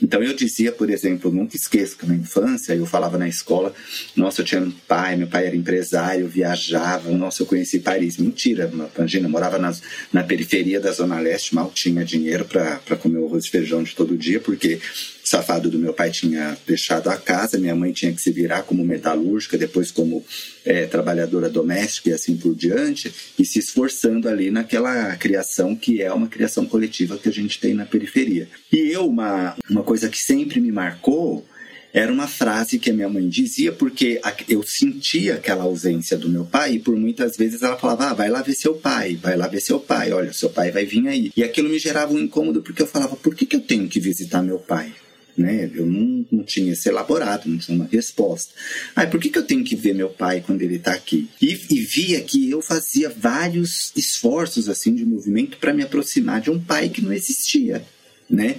Então 0.01 0.21
eu 0.21 0.33
dizia, 0.33 0.71
por 0.71 0.89
exemplo, 0.89 1.31
nunca 1.31 1.55
esqueço 1.55 1.97
que 1.97 2.05
na 2.05 2.15
infância 2.15 2.73
eu 2.73 2.85
falava 2.85 3.17
na 3.17 3.27
escola, 3.27 3.73
nossa, 4.15 4.41
eu 4.41 4.45
tinha 4.45 4.61
um 4.61 4.71
pai, 4.71 5.15
meu 5.15 5.27
pai 5.27 5.47
era 5.47 5.55
empresário, 5.55 6.27
viajava, 6.27 7.09
nossa, 7.11 7.41
eu 7.41 7.47
conheci 7.47 7.79
Paris. 7.79 8.17
Mentira, 8.17 8.71
imagina, 8.95 9.27
eu 9.27 9.31
morava 9.31 9.57
na, 9.57 9.73
na 10.13 10.23
periferia 10.23 10.79
da 10.79 10.91
Zona 10.91 11.19
Leste, 11.19 11.55
mal 11.55 11.71
tinha 11.73 12.05
dinheiro 12.05 12.45
para 12.45 12.95
comer 12.97 13.19
o 13.19 13.25
arroz 13.25 13.45
e 13.45 13.49
feijão 13.49 13.83
de 13.83 13.95
todo 13.95 14.17
dia, 14.17 14.39
porque 14.39 14.79
safado 15.27 15.69
do 15.69 15.79
meu 15.79 15.93
pai 15.93 16.11
tinha 16.11 16.57
deixado 16.65 17.09
a 17.09 17.17
casa, 17.17 17.57
minha 17.57 17.75
mãe 17.75 17.91
tinha 17.91 18.13
que 18.13 18.21
se 18.21 18.31
virar 18.31 18.63
como 18.63 18.83
metalúrgica, 18.83 19.57
depois 19.57 19.91
como 19.91 20.25
é, 20.65 20.85
trabalhadora 20.85 21.49
doméstica 21.49 22.09
e 22.09 22.13
assim 22.13 22.35
por 22.35 22.55
diante, 22.55 23.13
e 23.37 23.45
se 23.45 23.59
esforçando 23.59 24.27
ali 24.27 24.49
naquela 24.51 25.15
criação 25.15 25.75
que 25.75 26.01
é 26.01 26.11
uma 26.11 26.27
criação 26.27 26.65
coletiva 26.65 27.17
que 27.17 27.29
a 27.29 27.33
gente 27.33 27.59
tem 27.59 27.73
na 27.73 27.85
periferia. 27.85 28.47
E 28.71 28.91
eu, 28.91 29.07
uma, 29.07 29.55
uma 29.69 29.83
coisa 29.83 30.09
que 30.09 30.17
sempre 30.17 30.59
me 30.59 30.71
marcou, 30.71 31.45
era 31.93 32.11
uma 32.11 32.27
frase 32.27 32.77
que 32.77 32.91
a 32.91 32.93
minha 32.93 33.09
mãe 33.09 33.27
dizia 33.27 33.71
porque 33.71 34.21
eu 34.47 34.61
sentia 34.61 35.35
aquela 35.35 35.63
ausência 35.63 36.17
do 36.17 36.29
meu 36.29 36.45
pai 36.45 36.73
e 36.73 36.79
por 36.79 36.95
muitas 36.95 37.35
vezes 37.35 37.63
ela 37.63 37.77
falava: 37.77 38.09
ah, 38.09 38.13
vai 38.13 38.29
lá 38.29 38.41
ver 38.41 38.53
seu 38.53 38.75
pai, 38.75 39.15
vai 39.15 39.35
lá 39.35 39.47
ver 39.47 39.61
seu 39.61 39.79
pai, 39.79 40.11
olha, 40.11 40.33
seu 40.33 40.49
pai 40.49 40.69
vai 40.69 40.85
vir 40.85 41.07
aí. 41.07 41.31
E 41.35 41.43
aquilo 41.43 41.69
me 41.69 41.79
gerava 41.79 42.13
um 42.13 42.19
incômodo 42.19 42.61
porque 42.61 42.81
eu 42.81 42.87
falava: 42.87 43.15
por 43.15 43.33
que, 43.33 43.45
que 43.45 43.55
eu 43.55 43.61
tenho 43.61 43.87
que 43.87 43.99
visitar 43.99 44.43
meu 44.43 44.59
pai? 44.59 44.93
Né? 45.37 45.69
Eu 45.73 45.85
não, 45.85 46.25
não 46.31 46.43
tinha 46.43 46.73
esse 46.73 46.89
elaborado, 46.89 47.47
não 47.47 47.57
tinha 47.57 47.77
uma 47.77 47.87
resposta. 47.87 48.53
Ai, 48.95 49.09
por 49.09 49.19
que, 49.19 49.29
que 49.29 49.37
eu 49.37 49.45
tenho 49.45 49.63
que 49.63 49.75
ver 49.75 49.93
meu 49.93 50.09
pai 50.09 50.41
quando 50.45 50.61
ele 50.63 50.77
está 50.77 50.93
aqui? 50.93 51.29
E, 51.41 51.51
e 51.69 51.79
via 51.79 52.19
que 52.21 52.49
eu 52.49 52.61
fazia 52.61 53.09
vários 53.09 53.91
esforços 53.95 54.67
assim 54.67 54.95
de 54.95 55.05
movimento 55.05 55.57
para 55.57 55.73
me 55.73 55.83
aproximar 55.83 56.41
de 56.41 56.49
um 56.49 56.59
pai 56.59 56.89
que 56.89 57.01
não 57.01 57.13
existia. 57.13 57.85
Né? 58.29 58.57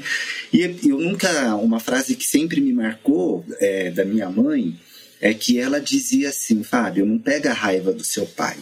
E 0.52 0.60
eu 0.60 0.98
nunca. 0.98 1.54
Uma 1.56 1.80
frase 1.80 2.14
que 2.14 2.24
sempre 2.24 2.60
me 2.60 2.72
marcou 2.72 3.44
é, 3.60 3.90
da 3.90 4.04
minha 4.04 4.30
mãe 4.30 4.78
é 5.20 5.34
que 5.34 5.58
ela 5.58 5.78
dizia 5.78 6.30
assim: 6.30 6.62
Fábio, 6.62 7.04
não 7.04 7.18
pega 7.18 7.50
a 7.50 7.54
raiva 7.54 7.92
do 7.92 8.02
seu 8.02 8.24
pai 8.24 8.56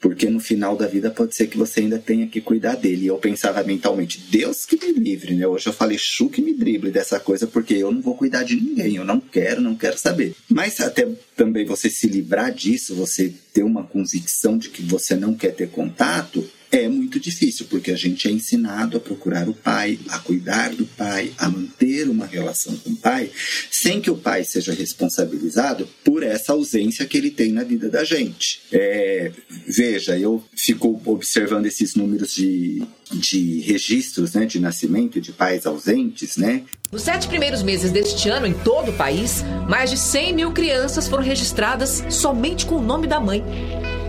porque 0.00 0.30
no 0.30 0.40
final 0.40 0.76
da 0.76 0.86
vida 0.86 1.10
pode 1.10 1.34
ser 1.34 1.46
que 1.46 1.58
você 1.58 1.80
ainda 1.80 1.98
tenha 1.98 2.26
que 2.26 2.40
cuidar 2.40 2.74
dele. 2.74 3.04
E 3.04 3.06
eu 3.08 3.18
pensava 3.18 3.62
mentalmente, 3.62 4.18
Deus 4.30 4.64
que 4.64 4.76
me 4.76 4.92
livre, 4.92 5.34
né? 5.34 5.46
Hoje 5.46 5.66
eu 5.66 5.72
falei, 5.72 5.98
chu 5.98 6.30
que 6.30 6.40
me 6.40 6.54
drible 6.54 6.90
dessa 6.90 7.20
coisa, 7.20 7.46
porque 7.46 7.74
eu 7.74 7.92
não 7.92 8.00
vou 8.00 8.16
cuidar 8.16 8.42
de 8.42 8.56
ninguém, 8.56 8.96
eu 8.96 9.04
não 9.04 9.20
quero, 9.20 9.60
não 9.60 9.76
quero 9.76 9.98
saber. 9.98 10.34
Mas 10.48 10.80
até 10.80 11.06
também 11.36 11.66
você 11.66 11.90
se 11.90 12.08
livrar 12.08 12.52
disso, 12.52 12.94
você 12.94 13.32
ter 13.52 13.62
uma 13.62 13.84
convicção 13.84 14.56
de 14.56 14.70
que 14.70 14.82
você 14.82 15.14
não 15.14 15.34
quer 15.34 15.54
ter 15.54 15.68
contato, 15.68 16.48
é 16.70 16.88
muito 16.88 17.18
difícil, 17.18 17.66
porque 17.68 17.90
a 17.90 17.96
gente 17.96 18.28
é 18.28 18.30
ensinado 18.30 18.96
a 18.96 19.00
procurar 19.00 19.48
o 19.48 19.54
pai, 19.54 19.98
a 20.08 20.18
cuidar 20.20 20.70
do 20.70 20.86
pai, 20.86 21.32
a 21.36 21.48
manter 21.48 22.08
uma 22.08 22.26
relação 22.26 22.76
com 22.76 22.90
o 22.90 22.96
pai, 22.96 23.30
sem 23.70 24.00
que 24.00 24.10
o 24.10 24.16
pai 24.16 24.44
seja 24.44 24.72
responsabilizado 24.72 25.88
por 26.04 26.22
essa 26.22 26.52
ausência 26.52 27.06
que 27.06 27.18
ele 27.18 27.30
tem 27.30 27.52
na 27.52 27.64
vida 27.64 27.88
da 27.88 28.04
gente. 28.04 28.62
É, 28.70 29.32
veja, 29.66 30.16
eu 30.16 30.42
fico 30.54 31.00
observando 31.06 31.66
esses 31.66 31.96
números 31.96 32.32
de, 32.34 32.82
de 33.12 33.60
registros 33.60 34.34
né, 34.34 34.46
de 34.46 34.60
nascimento 34.60 35.20
de 35.20 35.32
pais 35.32 35.66
ausentes, 35.66 36.36
né? 36.36 36.62
Nos 36.92 37.02
sete 37.02 37.28
primeiros 37.28 37.62
meses 37.62 37.90
deste 37.90 38.28
ano, 38.28 38.46
em 38.46 38.54
todo 38.54 38.90
o 38.90 38.96
país, 38.96 39.44
mais 39.68 39.90
de 39.90 39.96
100 39.96 40.34
mil 40.34 40.52
crianças 40.52 41.08
foram 41.08 41.22
registradas 41.22 42.04
somente 42.10 42.66
com 42.66 42.76
o 42.76 42.82
nome 42.82 43.06
da 43.06 43.20
mãe. 43.20 43.44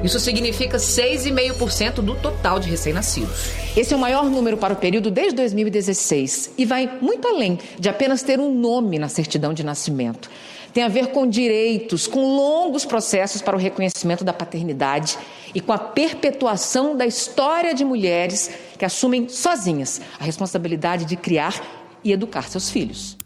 Isso 0.04 0.20
significa 0.20 0.78
6,5% 0.78 2.02
do 2.02 2.16
total 2.16 2.60
de 2.60 2.68
recém-nascidos. 2.68 3.52
Esse 3.78 3.94
é 3.94 3.98
o 3.98 4.00
maior 4.00 4.26
número 4.26 4.58
para 4.58 4.74
o 4.74 4.76
período 4.76 5.12
desde 5.12 5.36
2016 5.36 6.54
e 6.58 6.66
vai 6.66 6.90
muito 7.00 7.28
além 7.28 7.60
de 7.78 7.88
apenas 7.88 8.24
ter 8.24 8.40
um 8.40 8.52
nome 8.52 8.98
na 8.98 9.08
certidão 9.08 9.54
de 9.54 9.64
nascimento. 9.64 10.30
Tem 10.74 10.84
a 10.84 10.88
ver 10.88 11.08
com 11.08 11.28
direitos, 11.28 12.08
com 12.08 12.36
longos 12.36 12.84
processos 12.84 13.44
para 13.44 13.56
o 13.56 13.60
reconhecimento 13.60 14.24
da 14.24 14.34
paternidade 14.34 15.20
e 15.54 15.62
com 15.62 15.72
a 15.72 15.78
perpetuação 15.78 16.96
da 16.96 17.06
história 17.06 17.74
de 17.74 17.86
mulheres 17.86 18.50
que 18.80 18.86
assumem 18.86 19.30
sozinhas 19.30 20.02
a 20.20 20.24
responsabilidade 20.24 21.06
de 21.06 21.16
criar 21.16 21.62
e 22.04 22.12
educar 22.12 22.50
seus 22.50 22.72
filhos. 22.72 23.21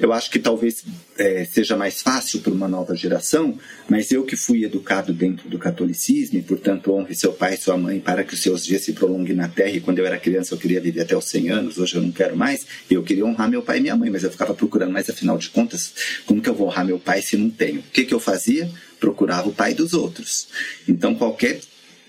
Eu 0.00 0.14
acho 0.14 0.30
que 0.30 0.38
talvez 0.38 0.82
é, 1.18 1.44
seja 1.44 1.76
mais 1.76 2.00
fácil 2.00 2.40
para 2.40 2.52
uma 2.52 2.66
nova 2.66 2.96
geração, 2.96 3.58
mas 3.86 4.10
eu 4.10 4.24
que 4.24 4.34
fui 4.34 4.64
educado 4.64 5.12
dentro 5.12 5.46
do 5.48 5.58
catolicismo, 5.58 6.38
e 6.38 6.42
portanto 6.42 6.90
honre 6.92 7.14
seu 7.14 7.34
pai 7.34 7.54
e 7.54 7.58
sua 7.58 7.76
mãe 7.76 8.00
para 8.00 8.24
que 8.24 8.32
os 8.32 8.40
seus 8.40 8.64
dias 8.64 8.82
se 8.82 8.94
prolonguem 8.94 9.36
na 9.36 9.46
terra. 9.46 9.72
E 9.72 9.80
quando 9.80 9.98
eu 9.98 10.06
era 10.06 10.18
criança 10.18 10.54
eu 10.54 10.58
queria 10.58 10.80
viver 10.80 11.02
até 11.02 11.14
os 11.14 11.26
100 11.26 11.50
anos, 11.50 11.78
hoje 11.78 11.96
eu 11.96 12.02
não 12.02 12.10
quero 12.10 12.34
mais. 12.34 12.66
Eu 12.90 13.02
queria 13.02 13.26
honrar 13.26 13.50
meu 13.50 13.62
pai 13.62 13.76
e 13.76 13.80
minha 13.82 13.94
mãe, 13.94 14.08
mas 14.08 14.24
eu 14.24 14.30
ficava 14.30 14.54
procurando, 14.54 14.90
mas 14.90 15.10
afinal 15.10 15.36
de 15.36 15.50
contas, 15.50 15.92
como 16.24 16.40
que 16.40 16.48
eu 16.48 16.54
vou 16.54 16.68
honrar 16.68 16.86
meu 16.86 16.98
pai 16.98 17.20
se 17.20 17.36
não 17.36 17.50
tenho? 17.50 17.80
O 17.80 17.90
que, 17.92 18.04
que 18.04 18.14
eu 18.14 18.20
fazia? 18.20 18.70
Procurava 18.98 19.50
o 19.50 19.52
pai 19.52 19.74
dos 19.74 19.92
outros. 19.92 20.48
Então 20.88 21.14
qualquer 21.14 21.60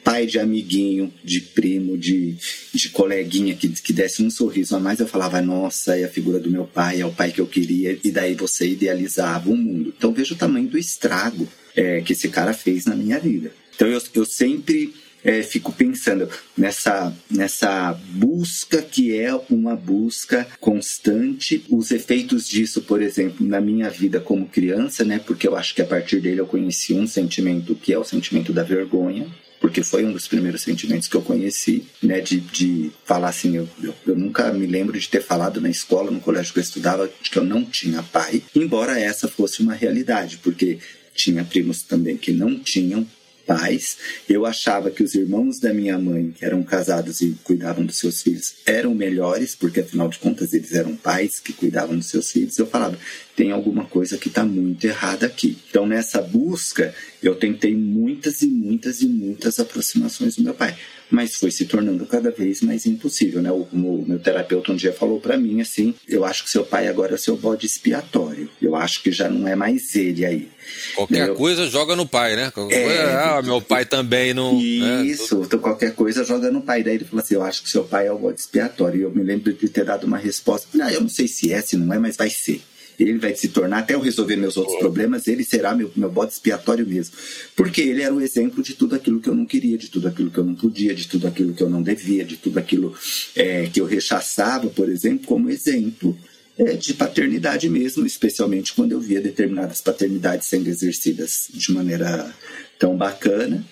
pai 0.03 0.25
de 0.25 0.39
amiguinho, 0.39 1.13
de 1.23 1.41
primo, 1.41 1.97
de, 1.97 2.35
de 2.73 2.89
coleguinha 2.89 3.55
que, 3.55 3.69
que 3.69 3.93
desse 3.93 4.23
um 4.23 4.29
sorriso 4.29 4.75
a 4.75 4.79
mais, 4.79 4.99
eu 4.99 5.07
falava, 5.07 5.41
nossa, 5.41 5.97
é 5.97 6.03
a 6.03 6.09
figura 6.09 6.39
do 6.39 6.49
meu 6.49 6.65
pai, 6.65 7.01
é 7.01 7.05
o 7.05 7.11
pai 7.11 7.31
que 7.31 7.41
eu 7.41 7.47
queria, 7.47 7.97
e 8.03 8.11
daí 8.11 8.35
você 8.35 8.67
idealizava 8.67 9.49
o 9.49 9.57
mundo. 9.57 9.93
Então 9.97 10.13
veja 10.13 10.33
o 10.33 10.37
tamanho 10.37 10.67
do 10.67 10.77
estrago 10.77 11.47
é, 11.75 12.01
que 12.01 12.13
esse 12.13 12.29
cara 12.29 12.53
fez 12.53 12.85
na 12.85 12.95
minha 12.95 13.19
vida. 13.19 13.51
Então 13.75 13.87
eu, 13.87 14.01
eu 14.13 14.25
sempre 14.25 14.93
é, 15.23 15.43
fico 15.43 15.71
pensando 15.71 16.27
nessa, 16.57 17.15
nessa 17.29 17.93
busca 17.93 18.81
que 18.81 19.17
é 19.17 19.33
uma 19.49 19.75
busca 19.75 20.47
constante. 20.59 21.63
Os 21.69 21.91
efeitos 21.91 22.47
disso, 22.47 22.81
por 22.81 23.01
exemplo, 23.01 23.45
na 23.45 23.61
minha 23.61 23.89
vida 23.89 24.19
como 24.19 24.47
criança, 24.47 25.03
né? 25.03 25.19
Porque 25.19 25.47
eu 25.47 25.55
acho 25.55 25.75
que 25.75 25.81
a 25.81 25.85
partir 25.85 26.19
dele 26.19 26.41
eu 26.41 26.47
conheci 26.47 26.93
um 26.93 27.07
sentimento 27.07 27.75
que 27.75 27.93
é 27.93 27.97
o 27.97 28.03
sentimento 28.03 28.51
da 28.51 28.63
vergonha 28.63 29.27
porque 29.61 29.83
foi 29.83 30.03
um 30.03 30.11
dos 30.11 30.27
primeiros 30.27 30.63
sentimentos 30.63 31.07
que 31.07 31.15
eu 31.15 31.21
conheci, 31.21 31.85
né, 32.01 32.19
de, 32.19 32.39
de 32.39 32.91
falar 33.05 33.29
assim, 33.29 33.55
eu, 33.55 33.69
eu, 33.81 33.93
eu, 34.07 34.15
nunca 34.15 34.51
me 34.51 34.65
lembro 34.65 34.99
de 34.99 35.07
ter 35.07 35.21
falado 35.21 35.61
na 35.61 35.69
escola, 35.69 36.09
no 36.09 36.19
colégio 36.19 36.51
que 36.51 36.59
eu 36.59 36.63
estudava, 36.63 37.09
de 37.21 37.29
que 37.29 37.37
eu 37.37 37.45
não 37.45 37.63
tinha 37.63 38.01
pai, 38.01 38.41
embora 38.55 38.99
essa 38.99 39.27
fosse 39.27 39.61
uma 39.61 39.75
realidade, 39.75 40.39
porque 40.39 40.79
tinha 41.13 41.45
primos 41.45 41.83
também 41.83 42.17
que 42.17 42.31
não 42.31 42.57
tinham 42.57 43.07
pais. 43.45 43.97
Eu 44.29 44.45
achava 44.45 44.89
que 44.89 45.03
os 45.03 45.13
irmãos 45.13 45.59
da 45.59 45.73
minha 45.73 45.97
mãe, 45.97 46.31
que 46.31 46.45
eram 46.45 46.63
casados 46.63 47.21
e 47.21 47.35
cuidavam 47.43 47.85
dos 47.85 47.97
seus 47.97 48.21
filhos, 48.21 48.55
eram 48.65 48.95
melhores, 48.95 49.55
porque 49.55 49.81
afinal 49.81 50.07
de 50.07 50.19
contas 50.19 50.53
eles 50.53 50.73
eram 50.73 50.95
pais 50.95 51.39
que 51.39 51.53
cuidavam 51.53 51.97
dos 51.97 52.07
seus 52.07 52.31
filhos. 52.31 52.57
Eu 52.57 52.65
falava, 52.65 52.97
tem 53.35 53.51
alguma 53.51 53.85
coisa 53.85 54.17
que 54.17 54.27
está 54.27 54.43
muito 54.43 54.83
errada 54.85 55.25
aqui. 55.25 55.57
Então, 55.69 55.85
nessa 55.85 56.21
busca, 56.21 56.93
eu 57.23 57.35
tentei 57.35 57.75
muitas 57.75 58.41
e 58.41 58.47
muitas 58.47 59.01
e 59.01 59.07
muitas 59.07 59.59
aproximações 59.59 60.35
do 60.35 60.43
meu 60.43 60.53
pai, 60.53 60.75
mas 61.09 61.35
foi 61.35 61.51
se 61.51 61.65
tornando 61.65 62.05
cada 62.05 62.31
vez 62.31 62.61
mais 62.61 62.85
impossível, 62.85 63.41
né? 63.41 63.51
O, 63.51 63.67
o 63.71 64.05
meu 64.07 64.19
terapeuta 64.19 64.71
um 64.71 64.75
dia 64.75 64.93
falou 64.93 65.19
para 65.19 65.37
mim 65.37 65.61
assim: 65.61 65.93
eu 66.07 66.23
acho 66.25 66.43
que 66.43 66.49
seu 66.49 66.63
pai 66.65 66.87
agora 66.87 67.15
é 67.15 67.17
seu 67.17 67.35
bode 67.37 67.65
expiatório. 67.65 68.49
Eu 68.61 68.75
acho 68.75 69.01
que 69.03 69.11
já 69.11 69.29
não 69.29 69.47
é 69.47 69.55
mais 69.55 69.95
ele 69.95 70.25
aí. 70.25 70.49
Qualquer 70.95 71.27
Eu- 71.29 71.35
coisa 71.35 71.65
joga 71.67 71.95
no 71.95 72.07
pai, 72.07 72.35
né? 72.35 72.47
É, 72.47 72.51
coisa, 72.51 73.19
ah, 73.37 73.41
meu 73.41 73.61
pai 73.61 73.85
também 73.85 74.33
não. 74.33 74.53
né? 74.53 75.05
Isso, 75.05 75.41
então 75.45 75.59
qualquer 75.59 75.93
coisa 75.95 76.23
joga 76.23 76.49
no 76.51 76.61
pai. 76.61 76.83
Daí 76.83 76.95
ele 76.95 77.05
falou 77.05 77.23
assim: 77.23 77.35
Eu 77.35 77.43
acho 77.43 77.63
que 77.63 77.69
seu 77.69 77.83
pai 77.83 78.07
é 78.07 78.11
o 78.11 78.17
bode 78.19 78.39
expiatório. 78.39 78.99
E 78.99 79.03
eu 79.03 79.11
me 79.11 79.23
lembro 79.23 79.51
de 79.53 79.67
ter 79.69 79.83
dado 79.85 80.05
uma 80.05 80.17
resposta: 80.17 80.67
Não, 80.73 80.89
eu 80.89 81.01
não 81.01 81.09
sei 81.09 81.27
se 81.27 81.51
é, 81.51 81.61
se 81.61 81.75
não 81.77 81.93
é, 81.93 81.99
mas 81.99 82.15
vai 82.15 82.29
ser. 82.29 82.61
Ele 82.99 83.17
vai 83.17 83.35
se 83.35 83.49
tornar, 83.49 83.79
até 83.79 83.95
eu 83.95 83.99
resolver 83.99 84.35
meus 84.35 84.57
outros 84.57 84.77
problemas, 84.77 85.27
ele 85.27 85.43
será 85.43 85.75
meu, 85.75 85.91
meu 85.95 86.11
bode 86.11 86.33
expiatório 86.33 86.85
mesmo. 86.85 87.15
Porque 87.55 87.81
ele 87.81 88.01
era 88.01 88.13
o 88.13 88.21
exemplo 88.21 88.61
de 88.61 88.73
tudo 88.73 88.95
aquilo 88.95 89.19
que 89.19 89.29
eu 89.29 89.35
não 89.35 89.45
queria, 89.45 89.77
de 89.77 89.89
tudo 89.89 90.07
aquilo 90.07 90.29
que 90.29 90.37
eu 90.37 90.43
não 90.43 90.55
podia, 90.55 90.93
de 90.93 91.07
tudo 91.07 91.27
aquilo 91.27 91.53
que 91.53 91.63
eu 91.63 91.69
não 91.69 91.81
devia, 91.81 92.23
de 92.23 92.37
tudo 92.37 92.57
aquilo 92.57 92.95
é, 93.35 93.67
que 93.67 93.81
eu 93.81 93.85
rechaçava, 93.85 94.67
por 94.67 94.89
exemplo, 94.89 95.25
como 95.25 95.49
exemplo 95.49 96.17
é, 96.57 96.73
de 96.73 96.93
paternidade 96.93 97.69
mesmo, 97.69 98.05
especialmente 98.05 98.73
quando 98.73 98.91
eu 98.91 98.99
via 98.99 99.21
determinadas 99.21 99.81
paternidades 99.81 100.47
sendo 100.47 100.67
exercidas 100.67 101.47
de 101.53 101.71
maneira 101.71 102.33
tão 102.77 102.95
bacana 102.95 103.65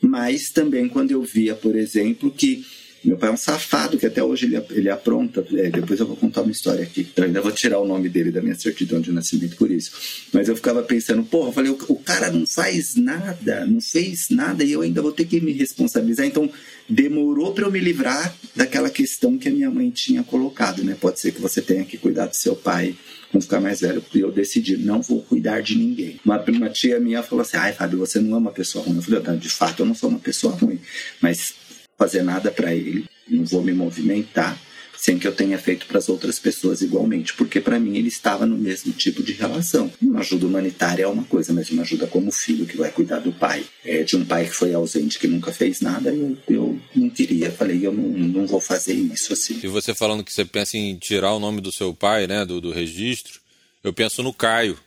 mas 0.00 0.50
também 0.50 0.88
quando 0.88 1.10
eu 1.10 1.22
via, 1.22 1.54
por 1.54 1.76
exemplo, 1.76 2.30
que 2.30 2.64
meu 3.02 3.16
pai 3.16 3.30
é 3.30 3.32
um 3.32 3.36
safado, 3.36 3.96
que 3.96 4.06
até 4.06 4.22
hoje 4.22 4.46
ele, 4.46 4.62
ele 4.70 4.90
apronta. 4.90 5.44
É, 5.54 5.70
depois 5.70 5.98
eu 5.98 6.06
vou 6.06 6.16
contar 6.16 6.42
uma 6.42 6.52
história 6.52 6.82
aqui. 6.82 7.08
Eu 7.16 7.24
ainda 7.24 7.40
vou 7.40 7.50
tirar 7.50 7.78
o 7.78 7.86
nome 7.86 8.08
dele 8.08 8.30
da 8.30 8.42
minha 8.42 8.54
certidão 8.54 9.00
de 9.00 9.10
nascimento 9.10 9.56
por 9.56 9.70
isso. 9.70 9.92
Mas 10.32 10.48
eu 10.48 10.56
ficava 10.56 10.82
pensando, 10.82 11.22
porra, 11.22 11.48
eu 11.48 11.52
falei, 11.52 11.70
o, 11.70 11.78
o 11.88 11.96
cara 11.96 12.30
não 12.30 12.46
faz 12.46 12.96
nada, 12.96 13.64
não 13.66 13.80
fez 13.80 14.28
nada 14.28 14.62
e 14.64 14.72
eu 14.72 14.82
ainda 14.82 15.00
vou 15.00 15.12
ter 15.12 15.24
que 15.24 15.40
me 15.40 15.52
responsabilizar. 15.52 16.26
Então 16.26 16.50
demorou 16.88 17.52
para 17.54 17.64
eu 17.64 17.70
me 17.70 17.80
livrar 17.80 18.34
daquela 18.54 18.90
questão 18.90 19.38
que 19.38 19.48
a 19.48 19.52
minha 19.52 19.70
mãe 19.70 19.90
tinha 19.90 20.22
colocado, 20.22 20.84
né? 20.84 20.96
Pode 21.00 21.20
ser 21.20 21.32
que 21.32 21.40
você 21.40 21.62
tenha 21.62 21.84
que 21.84 21.96
cuidar 21.96 22.26
do 22.26 22.36
seu 22.36 22.54
pai 22.54 22.94
quando 23.30 23.44
ficar 23.44 23.60
mais 23.60 23.80
velho. 23.80 24.04
E 24.14 24.20
eu 24.20 24.32
decidi, 24.32 24.76
não 24.76 25.00
vou 25.00 25.22
cuidar 25.22 25.62
de 25.62 25.78
ninguém. 25.78 26.20
Uma, 26.24 26.42
uma 26.42 26.68
tia 26.68 26.98
minha 26.98 27.22
falou 27.22 27.42
assim: 27.42 27.56
ai, 27.56 27.72
Fábio, 27.72 27.98
você 27.98 28.20
não 28.20 28.34
é 28.34 28.38
uma 28.38 28.50
pessoa 28.50 28.84
ruim. 28.84 28.96
Eu 28.96 29.02
falei, 29.02 29.22
"Não, 29.22 29.36
de 29.36 29.48
fato, 29.48 29.80
eu 29.80 29.86
não 29.86 29.94
sou 29.94 30.10
uma 30.10 30.18
pessoa 30.18 30.54
ruim. 30.54 30.80
Mas 31.20 31.54
fazer 32.00 32.22
nada 32.22 32.50
para 32.50 32.74
ele, 32.74 33.04
não 33.28 33.44
vou 33.44 33.62
me 33.62 33.74
movimentar 33.74 34.58
sem 34.96 35.18
que 35.18 35.26
eu 35.26 35.32
tenha 35.32 35.58
feito 35.58 35.86
para 35.86 35.98
as 35.98 36.10
outras 36.10 36.38
pessoas 36.38 36.82
igualmente, 36.82 37.32
porque 37.32 37.58
para 37.58 37.80
mim 37.80 37.96
ele 37.96 38.08
estava 38.08 38.44
no 38.44 38.56
mesmo 38.58 38.92
tipo 38.92 39.22
de 39.22 39.32
relação. 39.32 39.90
Uma 40.00 40.20
ajuda 40.20 40.46
humanitária 40.46 41.04
é 41.04 41.06
uma 41.06 41.24
coisa, 41.24 41.54
mas 41.54 41.70
uma 41.70 41.82
ajuda 41.82 42.06
como 42.06 42.30
filho 42.30 42.66
que 42.66 42.76
vai 42.76 42.90
cuidar 42.90 43.18
do 43.20 43.32
pai, 43.32 43.64
é, 43.82 44.02
de 44.02 44.14
um 44.16 44.26
pai 44.26 44.44
que 44.44 44.54
foi 44.54 44.74
ausente, 44.74 45.18
que 45.18 45.26
nunca 45.26 45.52
fez 45.52 45.80
nada, 45.80 46.10
eu, 46.12 46.36
eu 46.48 46.78
não 46.94 47.08
queria, 47.08 47.50
falei, 47.50 47.86
eu 47.86 47.92
não, 47.92 48.02
não 48.02 48.46
vou 48.46 48.60
fazer 48.60 48.92
isso 48.92 49.32
assim. 49.32 49.58
E 49.62 49.68
você 49.68 49.94
falando 49.94 50.22
que 50.22 50.32
você 50.32 50.44
pensa 50.44 50.76
em 50.76 50.96
tirar 50.96 51.32
o 51.32 51.40
nome 51.40 51.62
do 51.62 51.72
seu 51.72 51.94
pai, 51.94 52.26
né, 52.26 52.44
do, 52.44 52.60
do 52.60 52.70
registro, 52.70 53.40
eu 53.82 53.94
penso 53.94 54.22
no 54.22 54.34
Caio, 54.34 54.78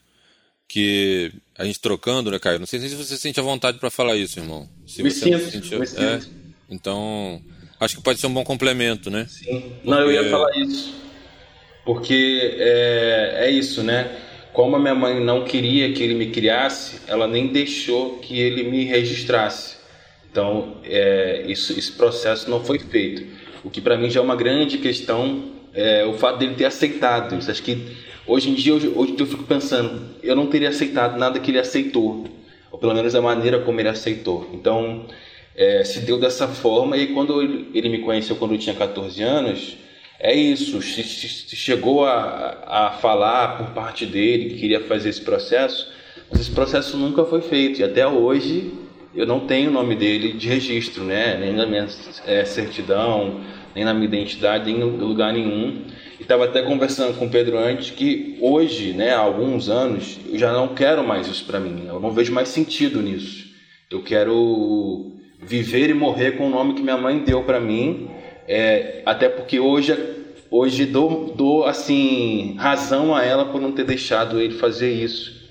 que 0.67 1.31
a 1.57 1.65
gente 1.65 1.79
trocando, 1.79 2.29
né, 2.29 2.37
Caio? 2.37 2.59
Não 2.59 2.67
sei 2.67 2.79
se 2.79 2.95
você 2.95 3.17
sente 3.17 3.39
a 3.39 3.43
vontade 3.43 3.79
para 3.79 3.89
falar 3.89 4.15
isso, 4.15 4.39
irmão. 4.39 4.69
Se 4.87 5.01
Me 5.01 5.09
você 5.09 5.25
sinto, 5.25 5.51
sentiu- 5.51 5.79
me 5.79 5.85
é, 5.85 6.19
sinto. 6.19 6.42
Então, 6.73 7.41
acho 7.79 7.95
que 7.97 8.01
pode 8.03 8.19
ser 8.19 8.27
um 8.27 8.33
bom 8.33 8.43
complemento, 8.43 9.09
né? 9.09 9.25
Sim. 9.29 9.73
Não, 9.83 9.99
eu 10.01 10.11
ia 10.11 10.17
Porque- 10.19 10.31
falar 10.31 10.57
isso. 10.57 10.93
Porque 11.85 12.55
é, 12.57 13.45
é 13.45 13.51
isso, 13.51 13.83
né? 13.83 14.09
Como 14.53 14.75
a 14.75 14.79
minha 14.79 14.95
mãe 14.95 15.19
não 15.19 15.43
queria 15.43 15.91
que 15.93 16.01
ele 16.03 16.13
me 16.13 16.27
criasse, 16.27 17.01
ela 17.07 17.27
nem 17.27 17.47
deixou 17.47 18.19
que 18.19 18.39
ele 18.39 18.63
me 18.63 18.85
registrasse. 18.85 19.77
Então, 20.31 20.77
é, 20.83 21.43
isso, 21.47 21.77
esse 21.77 21.91
processo 21.91 22.49
não 22.49 22.63
foi 22.63 22.79
feito. 22.79 23.23
O 23.63 23.69
que 23.69 23.81
para 23.81 23.97
mim 23.97 24.09
já 24.09 24.19
é 24.19 24.23
uma 24.23 24.35
grande 24.35 24.77
questão, 24.77 25.51
é 25.73 26.05
o 26.05 26.13
fato 26.13 26.37
dele 26.39 26.55
ter 26.55 26.65
aceitado 26.65 27.37
isso. 27.37 27.49
Acho 27.51 27.63
que 27.63 27.85
hoje 28.27 28.49
em 28.49 28.53
dia, 28.53 28.73
hoje, 28.73 28.91
hoje 28.95 29.15
eu 29.19 29.25
fico 29.25 29.43
pensando, 29.43 30.15
eu 30.23 30.35
não 30.35 30.47
teria 30.47 30.69
aceitado 30.69 31.17
nada 31.17 31.39
que 31.39 31.51
ele 31.51 31.59
aceitou. 31.59 32.27
Ou 32.71 32.79
pelo 32.79 32.93
menos 32.93 33.13
a 33.13 33.21
maneira 33.21 33.59
como 33.59 33.79
ele 33.79 33.89
aceitou. 33.89 34.49
Então, 34.53 35.05
é, 35.55 35.83
se 35.83 35.99
deu 36.01 36.19
dessa 36.19 36.47
forma. 36.47 36.97
E 36.97 37.07
quando 37.07 37.41
ele, 37.41 37.89
me 37.89 37.99
conheceu 37.99 38.35
quando 38.35 38.53
eu 38.53 38.57
tinha 38.57 38.75
14 38.75 39.21
anos, 39.21 39.77
é 40.19 40.33
isso. 40.33 40.81
Chegou 40.81 42.05
a, 42.05 42.63
a 42.65 42.91
falar 42.91 43.57
por 43.57 43.73
parte 43.73 44.05
dele 44.05 44.49
que 44.49 44.59
queria 44.59 44.81
fazer 44.81 45.09
esse 45.09 45.21
processo, 45.21 45.91
mas 46.29 46.41
esse 46.41 46.51
processo 46.51 46.97
nunca 46.97 47.23
foi 47.25 47.41
feito. 47.41 47.81
E 47.81 47.83
até 47.83 48.07
hoje 48.07 48.71
eu 49.15 49.27
não 49.27 49.41
tenho 49.41 49.69
o 49.69 49.73
nome 49.73 49.95
dele 49.95 50.33
de 50.33 50.47
registro, 50.47 51.03
né? 51.03 51.37
Nem 51.37 51.53
na 51.53 51.65
minha 51.65 51.87
é, 52.25 52.45
certidão, 52.45 53.41
nem 53.75 53.85
na 53.85 53.93
minha 53.93 54.05
identidade, 54.05 54.71
nem 54.71 54.81
em 54.81 54.83
lugar 54.83 55.33
nenhum. 55.33 55.83
E 56.19 56.23
estava 56.23 56.45
até 56.45 56.61
conversando 56.61 57.17
com 57.17 57.25
o 57.25 57.29
Pedro 57.29 57.57
antes 57.57 57.91
que 57.91 58.37
hoje, 58.39 58.93
né, 58.93 59.13
há 59.13 59.19
alguns 59.19 59.69
anos, 59.69 60.19
eu 60.31 60.39
já 60.39 60.51
não 60.51 60.69
quero 60.69 61.05
mais 61.05 61.27
isso 61.27 61.45
para 61.45 61.59
mim. 61.59 61.85
Eu 61.87 61.99
não 61.99 62.11
vejo 62.11 62.31
mais 62.31 62.49
sentido 62.49 63.01
nisso. 63.01 63.51
Eu 63.91 64.01
quero 64.01 65.13
viver 65.45 65.89
e 65.89 65.93
morrer 65.93 66.31
com 66.31 66.47
o 66.47 66.49
nome 66.49 66.73
que 66.73 66.81
minha 66.81 66.97
mãe 66.97 67.19
deu 67.19 67.43
para 67.43 67.59
mim, 67.59 68.09
é, 68.47 69.01
até 69.05 69.29
porque 69.29 69.59
hoje, 69.59 69.95
hoje 70.49 70.85
dou, 70.85 71.33
dou 71.35 71.65
assim 71.65 72.55
razão 72.57 73.15
a 73.15 73.23
ela 73.23 73.45
por 73.45 73.61
não 73.61 73.71
ter 73.71 73.83
deixado 73.83 74.39
ele 74.39 74.53
fazer 74.53 74.91
isso. 74.91 75.43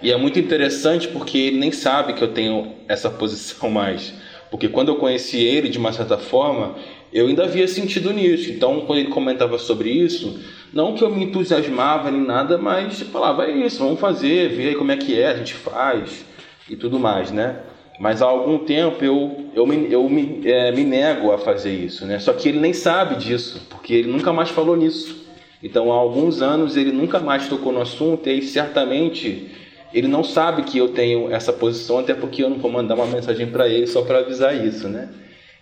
E 0.00 0.12
é 0.12 0.16
muito 0.16 0.38
interessante 0.38 1.08
porque 1.08 1.38
ele 1.38 1.58
nem 1.58 1.72
sabe 1.72 2.12
que 2.12 2.22
eu 2.22 2.28
tenho 2.28 2.74
essa 2.86 3.10
posição 3.10 3.68
mais. 3.70 4.14
Porque 4.50 4.68
quando 4.68 4.88
eu 4.88 4.96
conheci 4.96 5.38
ele, 5.44 5.68
de 5.68 5.78
uma 5.78 5.92
certa 5.92 6.16
forma, 6.16 6.76
eu 7.12 7.26
ainda 7.26 7.44
havia 7.44 7.68
sentido 7.68 8.12
nisso. 8.12 8.50
Então, 8.50 8.82
quando 8.82 9.00
ele 9.00 9.10
comentava 9.10 9.58
sobre 9.58 9.90
isso, 9.90 10.40
não 10.72 10.94
que 10.94 11.02
eu 11.02 11.10
me 11.10 11.24
entusiasmava 11.24 12.10
nem 12.10 12.20
nada, 12.20 12.56
mas 12.56 13.00
falava, 13.02 13.46
é 13.46 13.50
isso, 13.50 13.78
vamos 13.78 14.00
fazer, 14.00 14.50
ver 14.50 14.76
como 14.76 14.92
é 14.92 14.96
que 14.96 15.18
é, 15.18 15.28
a 15.28 15.36
gente 15.36 15.54
faz 15.54 16.24
e 16.68 16.76
tudo 16.76 16.98
mais, 16.98 17.30
né? 17.30 17.60
Mas 17.98 18.22
há 18.22 18.26
algum 18.26 18.58
tempo 18.58 19.04
eu, 19.04 19.50
eu, 19.54 19.66
me, 19.66 19.92
eu 19.92 20.08
me, 20.08 20.40
é, 20.44 20.70
me 20.70 20.84
nego 20.84 21.32
a 21.32 21.38
fazer 21.38 21.72
isso, 21.72 22.06
né? 22.06 22.18
Só 22.18 22.32
que 22.32 22.48
ele 22.48 22.60
nem 22.60 22.72
sabe 22.72 23.16
disso, 23.16 23.66
porque 23.68 23.92
ele 23.92 24.08
nunca 24.08 24.32
mais 24.32 24.50
falou 24.50 24.76
nisso. 24.76 25.26
Então, 25.62 25.92
há 25.92 25.96
alguns 25.96 26.40
anos 26.40 26.76
ele 26.76 26.92
nunca 26.92 27.18
mais 27.18 27.48
tocou 27.48 27.72
no 27.72 27.80
assunto 27.80 28.28
e 28.28 28.40
certamente 28.42 29.50
ele 29.92 30.06
não 30.06 30.22
sabe 30.22 30.62
que 30.62 30.78
eu 30.78 30.88
tenho 30.88 31.32
essa 31.32 31.52
posição, 31.52 31.98
até 31.98 32.14
porque 32.14 32.42
eu 32.42 32.50
não 32.50 32.58
vou 32.58 32.70
mandar 32.70 32.94
uma 32.94 33.06
mensagem 33.06 33.46
para 33.48 33.68
ele 33.68 33.86
só 33.86 34.02
para 34.02 34.18
avisar 34.18 34.54
isso, 34.54 34.88
né? 34.88 35.08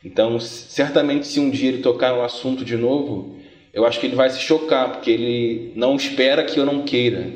Então, 0.05 0.39
certamente, 0.39 1.27
se 1.27 1.41
um 1.41 1.49
dia 1.49 1.71
ele 1.71 1.83
tocar 1.83 2.15
no 2.15 2.23
assunto 2.23 2.65
de 2.65 2.77
novo, 2.77 3.37
eu 3.73 3.87
acho 3.87 3.99
que 3.99 4.07
ele 4.07 4.15
vai 4.15 4.29
se 4.29 4.41
chocar, 4.41 4.93
porque 4.93 5.11
ele 5.11 5.73
não 5.75 5.97
espera 5.97 6.45
que 6.45 6.61
eu 6.61 6.67
não 6.67 6.83
queira 6.83 7.31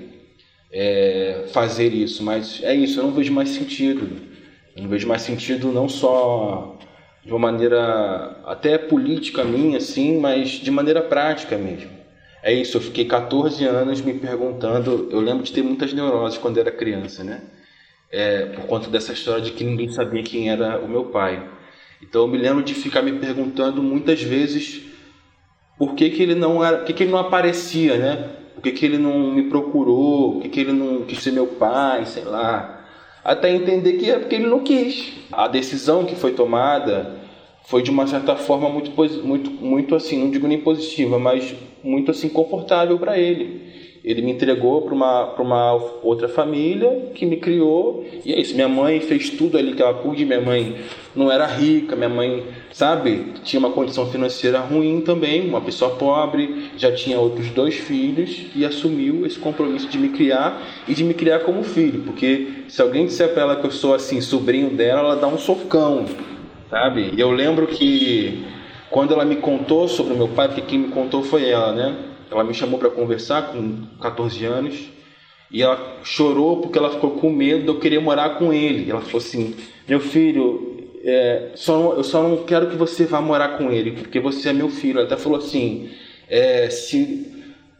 é, 0.70 1.44
fazer 1.52 1.92
isso. 1.94 2.22
Mas 2.22 2.62
é 2.62 2.74
isso, 2.74 3.00
eu 3.00 3.04
não 3.04 3.12
vejo 3.12 3.32
mais 3.32 3.48
sentido. 3.48 4.29
Eu 4.76 4.82
não 4.82 4.90
vejo 4.90 5.08
mais 5.08 5.22
sentido 5.22 5.72
não 5.72 5.88
só 5.88 6.78
de 7.24 7.30
uma 7.30 7.38
maneira 7.38 8.40
até 8.44 8.78
política 8.78 9.44
minha, 9.44 9.78
assim, 9.78 10.18
mas 10.18 10.50
de 10.50 10.70
maneira 10.70 11.02
prática 11.02 11.56
mesmo. 11.58 11.90
É 12.42 12.52
isso, 12.52 12.78
eu 12.78 12.80
fiquei 12.80 13.04
14 13.04 13.64
anos 13.66 14.00
me 14.00 14.14
perguntando. 14.14 15.08
Eu 15.10 15.20
lembro 15.20 15.42
de 15.42 15.52
ter 15.52 15.62
muitas 15.62 15.92
neuroses 15.92 16.38
quando 16.38 16.58
era 16.58 16.70
criança, 16.70 17.22
né? 17.22 17.42
É, 18.10 18.46
por 18.46 18.64
conta 18.66 18.88
dessa 18.88 19.12
história 19.12 19.42
de 19.42 19.52
que 19.52 19.62
ninguém 19.62 19.90
sabia 19.90 20.22
quem 20.22 20.50
era 20.50 20.78
o 20.80 20.88
meu 20.88 21.04
pai. 21.06 21.46
Então 22.02 22.22
eu 22.22 22.28
me 22.28 22.38
lembro 22.38 22.62
de 22.62 22.74
ficar 22.74 23.02
me 23.02 23.12
perguntando 23.12 23.82
muitas 23.82 24.22
vezes 24.22 24.82
por 25.78 25.94
que, 25.94 26.10
que 26.10 26.22
ele 26.22 26.34
não 26.34 26.64
era, 26.64 26.78
por 26.78 26.86
que, 26.86 26.92
que 26.94 27.02
ele 27.02 27.12
não 27.12 27.18
aparecia, 27.18 27.96
né? 27.98 28.30
Por 28.54 28.62
que, 28.62 28.72
que 28.72 28.84
ele 28.84 28.98
não 28.98 29.32
me 29.32 29.44
procurou? 29.44 30.34
Por 30.34 30.42
que, 30.42 30.48
que 30.48 30.60
ele 30.60 30.72
não 30.72 31.02
quis 31.04 31.22
ser 31.22 31.30
meu 31.32 31.46
pai, 31.46 32.06
sei 32.06 32.24
lá? 32.24 32.79
Até 33.24 33.54
entender 33.54 33.94
que 33.94 34.10
é 34.10 34.18
porque 34.18 34.34
ele 34.34 34.46
não 34.46 34.60
quis. 34.60 35.12
A 35.30 35.46
decisão 35.46 36.04
que 36.04 36.14
foi 36.14 36.32
tomada 36.32 37.16
foi 37.64 37.82
de 37.82 37.90
uma 37.90 38.06
certa 38.06 38.34
forma 38.36 38.68
muito 38.68 38.90
muito 39.24 39.50
muito 39.50 39.94
assim, 39.94 40.18
não 40.18 40.30
digo 40.30 40.48
nem 40.48 40.60
positiva, 40.60 41.18
mas 41.18 41.54
muito 41.84 42.10
assim 42.10 42.28
confortável 42.28 42.98
para 42.98 43.18
ele. 43.18 43.69
Ele 44.04 44.22
me 44.22 44.32
entregou 44.32 44.82
para 44.82 44.94
uma 44.94 45.34
uma 45.40 45.74
outra 46.02 46.28
família 46.28 47.10
que 47.14 47.26
me 47.26 47.36
criou 47.36 48.04
e 48.24 48.32
é 48.32 48.40
isso. 48.40 48.54
Minha 48.54 48.68
mãe 48.68 49.00
fez 49.00 49.30
tudo 49.30 49.58
ali 49.58 49.74
que 49.74 49.82
ela 49.82 49.94
pôde. 49.94 50.24
Minha 50.24 50.40
mãe 50.40 50.76
não 51.14 51.30
era 51.30 51.46
rica, 51.46 51.96
minha 51.96 52.08
mãe, 52.08 52.44
sabe, 52.72 53.34
tinha 53.42 53.58
uma 53.58 53.70
condição 53.70 54.06
financeira 54.10 54.60
ruim 54.60 55.00
também, 55.00 55.48
uma 55.48 55.60
pessoa 55.60 55.96
pobre, 55.96 56.70
já 56.76 56.92
tinha 56.92 57.18
outros 57.18 57.50
dois 57.50 57.74
filhos 57.74 58.46
e 58.54 58.64
assumiu 58.64 59.26
esse 59.26 59.38
compromisso 59.38 59.88
de 59.88 59.98
me 59.98 60.10
criar 60.10 60.62
e 60.86 60.94
de 60.94 61.02
me 61.02 61.14
criar 61.14 61.40
como 61.40 61.64
filho, 61.64 62.02
porque 62.02 62.64
se 62.68 62.80
alguém 62.80 63.06
disser 63.06 63.32
para 63.32 63.42
ela 63.42 63.56
que 63.56 63.66
eu 63.66 63.70
sou 63.70 63.94
assim 63.94 64.20
sobrinho 64.20 64.70
dela, 64.70 65.00
ela 65.00 65.16
dá 65.16 65.26
um 65.26 65.38
socão, 65.38 66.06
sabe? 66.68 67.10
E 67.16 67.20
eu 67.20 67.32
lembro 67.32 67.66
que 67.66 68.44
quando 68.88 69.12
ela 69.12 69.24
me 69.24 69.36
contou 69.36 69.88
sobre 69.88 70.14
o 70.14 70.16
meu 70.16 70.28
pai, 70.28 70.48
porque 70.48 70.62
quem 70.62 70.78
me 70.78 70.88
contou 70.88 71.22
foi 71.22 71.48
ela, 71.48 71.72
né? 71.72 71.94
Ela 72.30 72.44
me 72.44 72.54
chamou 72.54 72.78
para 72.78 72.90
conversar 72.90 73.52
com 73.52 73.86
14 74.00 74.44
anos 74.44 74.90
E 75.50 75.62
ela 75.62 75.98
chorou 76.04 76.60
porque 76.60 76.78
ela 76.78 76.90
ficou 76.90 77.12
com 77.12 77.30
medo 77.30 77.62
de 77.62 77.68
eu 77.68 77.78
querer 77.80 78.00
morar 78.00 78.38
com 78.38 78.52
ele. 78.52 78.90
Ela 78.90 79.00
falou 79.00 79.18
assim: 79.18 79.56
Meu 79.88 79.98
filho, 80.00 80.88
é, 81.04 81.50
só 81.54 81.94
eu 81.94 82.04
só 82.04 82.22
não 82.22 82.44
quero 82.44 82.68
que 82.68 82.76
você 82.76 83.04
vá 83.04 83.20
morar 83.20 83.58
com 83.58 83.70
ele, 83.70 83.92
porque 83.92 84.20
você 84.20 84.50
é 84.50 84.52
meu 84.52 84.68
filho. 84.68 84.98
Ela 84.98 85.06
até 85.06 85.16
falou 85.16 85.38
assim: 85.38 85.90
é, 86.28 86.70
Se 86.70 87.26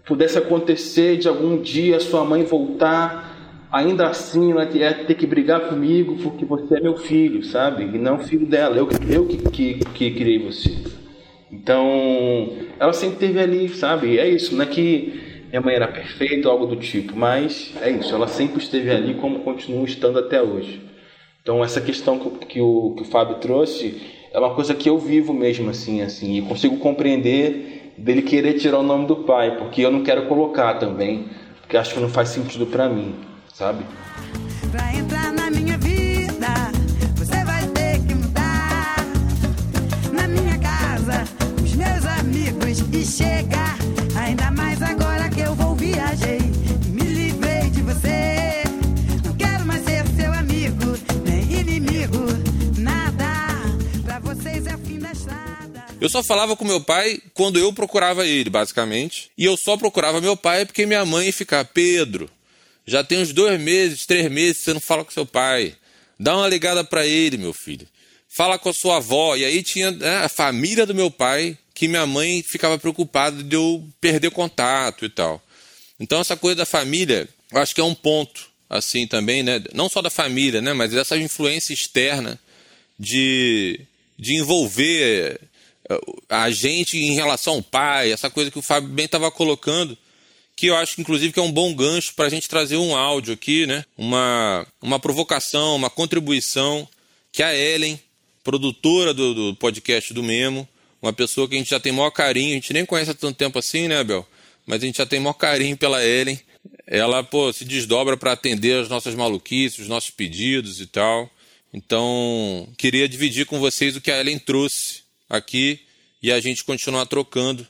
pudesse 0.05 0.37
acontecer 0.37 1.19
de 1.19 1.29
algum 1.29 1.61
dia 1.63 2.01
sua 2.01 2.25
mãe 2.25 2.43
voltar, 2.43 3.69
ainda 3.71 4.09
assim 4.09 4.51
ela 4.51 4.65
ia 4.65 4.93
ter 4.93 5.15
que 5.15 5.27
brigar 5.27 5.69
comigo, 5.69 6.17
porque 6.23 6.45
você 6.45 6.79
é 6.79 6.81
meu 6.81 6.97
filho, 6.97 7.45
sabe? 7.45 7.85
E 7.85 7.99
não 7.99 8.19
filho 8.19 8.47
dela. 8.47 8.77
Eu, 8.77 8.89
eu 9.09 9.27
que, 9.27 9.37
que, 9.51 9.75
que 9.75 10.11
criei 10.11 10.39
você. 10.39 10.77
Então, 11.53 12.49
ela 12.81 12.95
sempre 12.95 13.19
teve 13.19 13.39
ali, 13.39 13.69
sabe? 13.69 14.19
É 14.19 14.27
isso, 14.27 14.57
não 14.57 14.63
é 14.65 14.67
que 14.67 15.43
minha 15.51 15.61
mãe 15.61 15.75
era 15.75 15.87
perfeita 15.87 16.49
ou 16.49 16.55
algo 16.55 16.67
do 16.67 16.77
tipo, 16.77 17.15
mas 17.15 17.75
é 17.83 17.91
isso, 17.91 18.15
ela 18.15 18.27
sempre 18.27 18.59
esteve 18.63 18.91
ali 18.91 19.15
como 19.15 19.41
continua 19.41 19.85
estando 19.85 20.19
até 20.19 20.41
hoje. 20.41 20.81
Então 21.43 21.63
essa 21.63 21.81
questão 21.81 22.19
que 22.19 22.61
o, 22.61 22.95
que 22.95 23.03
o 23.03 23.05
Fábio 23.05 23.37
trouxe 23.37 24.01
é 24.33 24.39
uma 24.39 24.55
coisa 24.55 24.75
que 24.75 24.89
eu 24.89 24.99
vivo 24.99 25.35
mesmo 25.35 25.69
assim, 25.69 26.01
assim, 26.01 26.39
e 26.39 26.43
consigo 26.43 26.79
compreender 26.79 27.93
dele 27.99 28.23
querer 28.23 28.55
tirar 28.55 28.79
o 28.79 28.83
nome 28.83 29.07
do 29.07 29.17
pai, 29.17 29.59
porque 29.59 29.83
eu 29.83 29.91
não 29.91 30.03
quero 30.03 30.27
colocar 30.27 30.75
também, 30.75 31.27
porque 31.61 31.77
acho 31.77 31.93
que 31.93 32.01
não 32.01 32.09
faz 32.09 32.31
sentido 32.31 32.65
para 32.67 32.89
mim, 32.89 33.15
sabe? 33.53 33.85
Pra 34.71 34.95
entrar 34.95 35.33
na 35.33 35.51
minha 35.51 35.70
Eu 56.01 56.09
só 56.09 56.23
falava 56.23 56.57
com 56.57 56.65
meu 56.65 56.81
pai 56.81 57.21
quando 57.35 57.59
eu 57.59 57.73
procurava 57.75 58.27
ele, 58.27 58.49
basicamente. 58.49 59.31
E 59.37 59.45
eu 59.45 59.57
só 59.57 59.77
procurava 59.77 60.21
meu 60.21 60.35
pai 60.35 60.65
porque 60.65 60.87
minha 60.87 61.05
mãe 61.05 61.31
ficava, 61.31 61.65
Pedro, 61.65 62.31
já 62.87 63.05
tem 63.05 63.19
uns 63.19 63.35
dois 63.35 63.61
meses, 63.61 64.07
três 64.07 64.31
meses 64.31 64.63
você 64.63 64.73
não 64.73 64.81
fala 64.81 65.05
com 65.05 65.11
seu 65.11 65.27
pai. 65.27 65.75
Dá 66.19 66.35
uma 66.37 66.49
ligada 66.49 66.83
para 66.83 67.07
ele, 67.07 67.37
meu 67.37 67.53
filho. 67.53 67.87
Fala 68.29 68.59
com 68.59 68.71
a 68.71 68.75
sua 68.75 68.97
avó. 68.97 69.37
E 69.37 69.45
aí 69.45 69.63
tinha 69.63 69.91
né, 69.91 70.17
a 70.19 70.29
família 70.29 70.87
do 70.87 70.95
meu 70.95 71.11
pai, 71.11 71.59
que 71.75 71.87
minha 71.87 72.07
mãe 72.07 72.43
ficava 72.43 72.79
preocupada 72.79 73.43
de 73.43 73.55
eu 73.55 73.87
perder 74.01 74.31
contato 74.31 75.05
e 75.05 75.09
tal. 75.11 75.43
Então 75.99 76.21
essa 76.21 76.37
coisa 76.37 76.57
da 76.57 76.67
família, 76.67 77.29
eu 77.53 77.61
acho 77.61 77.75
que 77.75 77.81
é 77.81 77.85
um 77.85 77.95
ponto, 77.95 78.49
assim 78.71 79.07
também, 79.07 79.43
né? 79.43 79.63
Não 79.75 79.89
só 79.91 80.01
da 80.01 80.09
família, 80.09 80.63
né? 80.63 80.73
Mas 80.73 80.93
dessa 80.93 81.19
influência 81.19 81.75
externa 81.75 82.41
de, 82.99 83.81
de 84.19 84.35
envolver 84.35 85.41
a 86.29 86.51
gente 86.51 86.99
em 86.99 87.15
relação 87.15 87.55
ao 87.55 87.63
pai, 87.63 88.13
essa 88.13 88.31
coisa 88.31 88.51
que 88.51 88.59
o 88.59 88.63
Fábio 88.63 88.89
bem 88.91 89.07
estava 89.07 89.31
colocando, 89.31 89.97
que 90.57 90.67
eu 90.67 90.77
acho 90.77 91.01
inclusive 91.01 91.33
que 91.33 91.41
é 91.41 91.43
um 91.43 91.53
bom 91.53 91.75
gancho 91.75 92.15
para 92.15 92.27
a 92.27 92.29
gente 92.29 92.49
trazer 92.49 92.77
um 92.77 92.95
áudio 92.95 93.35
aqui, 93.35 93.67
né? 93.67 93.85
Uma, 93.97 94.67
uma 94.81 94.99
provocação, 94.99 95.77
uma 95.77 95.91
contribuição 95.91 96.89
que 97.33 97.43
a 97.43 97.55
Ellen, 97.55 97.99
produtora 98.45 99.15
do, 99.15 99.35
do 99.35 99.57
podcast 99.57 100.13
do 100.13 100.23
Memo, 100.23 100.69
uma 101.01 101.13
pessoa 101.13 101.49
que 101.49 101.55
a 101.55 101.59
gente 101.59 101.71
já 101.71 101.81
tem 101.81 101.93
maior 101.93 102.11
carinho, 102.11 102.53
a 102.53 102.55
gente 102.55 102.73
nem 102.73 102.85
conhece 102.85 103.11
há 103.11 103.15
tanto 103.15 103.37
tempo 103.37 103.59
assim, 103.59 103.89
né, 103.89 104.01
Abel? 104.01 104.27
Mas 104.67 104.83
a 104.83 104.87
gente 104.87 104.99
já 104.99 105.07
tem 105.07 105.19
maior 105.19 105.35
carinho 105.35 105.77
pela 105.77 106.05
Ellen. 106.05 106.39
Ela, 106.87 107.25
pô, 107.25 107.53
se 107.53 107.65
desdobra 107.65 108.17
para 108.17 108.33
atender 108.33 108.83
as 108.83 108.89
nossas 108.89 109.15
maluquices, 109.15 109.79
os 109.79 109.89
nossos 109.89 110.11
pedidos 110.11 110.81
e 110.81 110.87
tal. 110.87 111.31
Então, 111.73 112.69
queria 112.77 113.09
dividir 113.09 113.47
com 113.47 113.59
vocês 113.59 113.97
o 113.97 114.01
que 114.01 114.11
a 114.11 114.21
Ellen 114.21 114.39
trouxe 114.39 115.03
aqui 115.31 115.81
e 116.21 116.33
a 116.33 116.41
gente 116.41 116.65
continuar 116.65 117.07
trocando, 117.07 117.67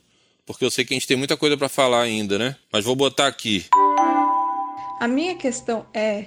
porque 0.47 0.65
eu 0.65 0.71
sei 0.71 0.85
que 0.85 0.95
a 0.95 0.97
gente 0.97 1.07
tem 1.07 1.17
muita 1.17 1.37
coisa 1.37 1.57
para 1.57 1.69
falar 1.69 2.01
ainda, 2.01 2.39
né? 2.39 2.57
Mas 2.73 2.85
vou 2.85 2.97
botar 2.97 3.27
aqui. 3.27 3.67
A 4.99 5.07
minha 5.07 5.37
questão 5.37 5.87
é 5.95 6.27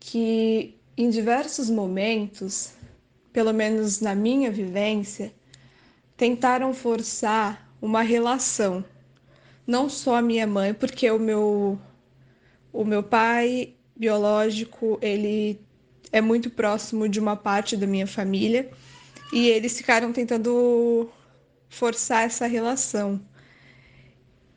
que 0.00 0.74
em 0.96 1.10
diversos 1.10 1.70
momentos, 1.70 2.72
pelo 3.32 3.52
menos 3.52 4.00
na 4.00 4.14
minha 4.14 4.50
vivência, 4.50 5.32
tentaram 6.16 6.74
forçar 6.74 7.68
uma 7.80 8.02
relação. 8.02 8.84
Não 9.66 9.88
só 9.88 10.16
a 10.16 10.22
minha 10.22 10.46
mãe, 10.46 10.74
porque 10.74 11.08
o 11.10 11.18
meu 11.18 11.78
o 12.72 12.84
meu 12.84 13.02
pai 13.02 13.74
biológico, 13.94 14.98
ele 15.02 15.60
é 16.10 16.20
muito 16.20 16.50
próximo 16.50 17.08
de 17.08 17.20
uma 17.20 17.36
parte 17.36 17.76
da 17.76 17.86
minha 17.86 18.06
família 18.06 18.70
e 19.32 19.48
eles 19.48 19.76
ficaram 19.76 20.12
tentando 20.12 21.10
forçar 21.68 22.24
essa 22.24 22.46
relação. 22.46 23.20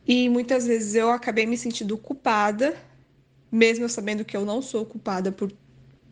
E 0.05 0.29
muitas 0.29 0.67
vezes 0.67 0.93
eu 0.93 1.09
acabei 1.09 1.45
me 1.45 1.57
sentindo 1.57 1.97
culpada, 1.97 2.75
mesmo 3.51 3.87
sabendo 3.87 4.25
que 4.25 4.35
eu 4.35 4.45
não 4.45 4.61
sou 4.61 4.85
culpada 4.85 5.31
por 5.31 5.51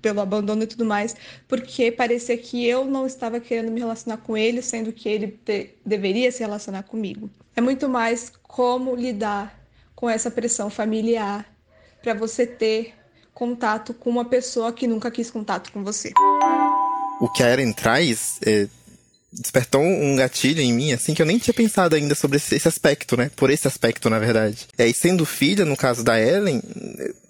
pelo 0.04 0.20
abandono 0.20 0.64
e 0.64 0.68
tudo 0.68 0.84
mais, 0.84 1.16
porque 1.48 1.90
parecia 1.90 2.38
que 2.38 2.68
eu 2.68 2.84
não 2.84 3.08
estava 3.08 3.40
querendo 3.40 3.72
me 3.72 3.80
relacionar 3.80 4.18
com 4.18 4.36
ele, 4.36 4.62
sendo 4.62 4.92
que 4.92 5.08
ele 5.08 5.40
te, 5.46 5.76
deveria 5.86 6.30
se 6.30 6.40
relacionar 6.40 6.84
comigo. 6.84 7.30
É 7.56 7.62
muito 7.62 7.88
mais 7.88 8.30
como 8.44 8.94
lidar 8.98 9.58
com 9.96 10.10
essa 10.10 10.30
pressão 10.30 10.70
familiar 10.70 11.50
para 12.02 12.14
você 12.14 12.46
ter 12.46 12.94
contato 13.34 13.94
com 13.94 14.10
uma 14.10 14.26
pessoa 14.26 14.74
que 14.74 14.86
nunca 14.86 15.10
quis 15.10 15.32
contato 15.32 15.72
com 15.72 15.82
você. 15.86 16.12
O 17.24 17.30
que 17.30 17.42
a 17.42 17.48
Eren 17.48 17.72
traz 17.72 18.38
é, 18.46 18.68
despertou 19.32 19.82
um 19.82 20.14
gatilho 20.18 20.60
em 20.60 20.74
mim, 20.74 20.92
assim, 20.92 21.14
que 21.14 21.22
eu 21.22 21.26
nem 21.26 21.38
tinha 21.38 21.54
pensado 21.54 21.96
ainda 21.96 22.16
sobre 22.16 22.36
esse, 22.36 22.54
esse 22.54 22.68
aspecto, 22.68 23.16
né? 23.16 23.32
Por 23.34 23.50
esse 23.50 23.66
aspecto, 23.66 24.10
na 24.10 24.20
verdade. 24.20 24.68
E 24.78 24.84
aí, 24.84 24.94
sendo 24.94 25.26
filha, 25.26 25.64
no 25.64 25.78
caso 25.78 26.04
da 26.04 26.20
Ellen, 26.20 26.62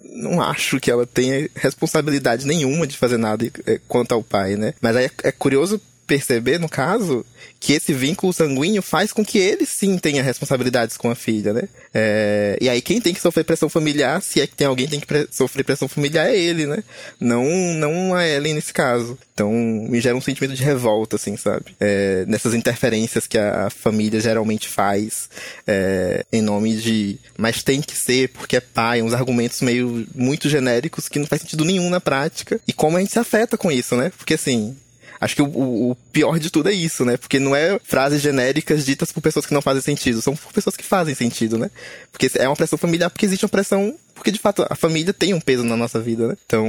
não 0.02 0.42
acho 0.42 0.80
que 0.80 0.90
ela 0.90 1.06
tenha 1.06 1.48
responsabilidade 1.54 2.44
nenhuma 2.44 2.88
de 2.88 2.98
fazer 2.98 3.18
nada 3.18 3.46
é, 3.66 3.80
quanto 3.86 4.12
ao 4.12 4.22
pai, 4.24 4.56
né? 4.56 4.74
Mas 4.80 4.96
aí 4.96 5.04
é, 5.04 5.10
é 5.28 5.30
curioso 5.30 5.80
perceber, 6.06 6.58
no 6.58 6.68
caso, 6.68 7.24
que 7.58 7.72
esse 7.72 7.92
vínculo 7.92 8.32
sanguíneo 8.32 8.82
faz 8.82 9.12
com 9.12 9.24
que 9.24 9.38
ele 9.38 9.64
sim 9.64 9.96
tenha 9.98 10.22
responsabilidades 10.22 10.96
com 10.96 11.10
a 11.10 11.14
filha, 11.14 11.52
né? 11.52 11.62
É, 11.92 12.58
e 12.60 12.68
aí 12.68 12.82
quem 12.82 13.00
tem 13.00 13.14
que 13.14 13.20
sofrer 13.20 13.44
pressão 13.44 13.68
familiar, 13.68 14.20
se 14.20 14.40
é 14.40 14.46
que 14.46 14.54
tem 14.54 14.66
alguém 14.66 14.86
que 14.86 14.90
tem 14.90 15.00
que 15.00 15.06
pre 15.06 15.26
sofrer 15.30 15.64
pressão 15.64 15.88
familiar, 15.88 16.28
é 16.28 16.36
ele, 16.36 16.66
né? 16.66 16.84
Não, 17.18 17.44
não 17.74 18.14
a 18.14 18.26
Ellen 18.26 18.54
nesse 18.54 18.72
caso. 18.72 19.18
Então 19.32 19.50
me 19.52 20.00
gera 20.00 20.16
um 20.16 20.20
sentimento 20.20 20.54
de 20.54 20.62
revolta, 20.62 21.16
assim, 21.16 21.36
sabe? 21.36 21.74
É, 21.80 22.24
nessas 22.26 22.54
interferências 22.54 23.26
que 23.26 23.38
a 23.38 23.70
família 23.70 24.20
geralmente 24.20 24.68
faz 24.68 25.28
é, 25.66 26.24
em 26.32 26.42
nome 26.42 26.76
de 26.76 27.18
mas 27.36 27.62
tem 27.62 27.80
que 27.80 27.96
ser 27.96 28.28
porque 28.28 28.56
é 28.56 28.60
pai, 28.60 29.02
uns 29.02 29.14
argumentos 29.14 29.60
meio 29.60 30.06
muito 30.14 30.48
genéricos 30.48 31.08
que 31.08 31.18
não 31.18 31.26
faz 31.26 31.42
sentido 31.42 31.64
nenhum 31.64 31.88
na 31.88 32.00
prática. 32.00 32.60
E 32.68 32.72
como 32.72 32.96
a 32.96 33.00
gente 33.00 33.12
se 33.12 33.18
afeta 33.18 33.56
com 33.56 33.72
isso, 33.72 33.96
né? 33.96 34.12
Porque 34.16 34.34
assim, 34.34 34.76
Acho 35.24 35.36
que 35.36 35.42
o, 35.42 35.90
o, 35.90 35.96
pior 36.12 36.38
de 36.38 36.50
tudo 36.50 36.68
é 36.68 36.72
isso, 36.72 37.02
né? 37.02 37.16
Porque 37.16 37.38
não 37.38 37.56
é 37.56 37.78
frases 37.82 38.20
genéricas 38.20 38.84
ditas 38.84 39.10
por 39.10 39.22
pessoas 39.22 39.46
que 39.46 39.54
não 39.54 39.62
fazem 39.62 39.80
sentido, 39.80 40.20
são 40.20 40.36
por 40.36 40.52
pessoas 40.52 40.76
que 40.76 40.84
fazem 40.84 41.14
sentido, 41.14 41.56
né? 41.56 41.70
Porque 42.12 42.30
é 42.34 42.46
uma 42.46 42.54
pressão 42.54 42.78
familiar 42.78 43.08
porque 43.08 43.24
existe 43.24 43.42
uma 43.42 43.48
pressão 43.48 43.96
porque 44.14 44.30
de 44.30 44.38
fato 44.38 44.66
a 44.68 44.76
família 44.76 45.14
tem 45.14 45.32
um 45.32 45.40
peso 45.40 45.64
na 45.64 45.78
nossa 45.78 45.98
vida, 45.98 46.28
né? 46.28 46.36
Então, 46.44 46.68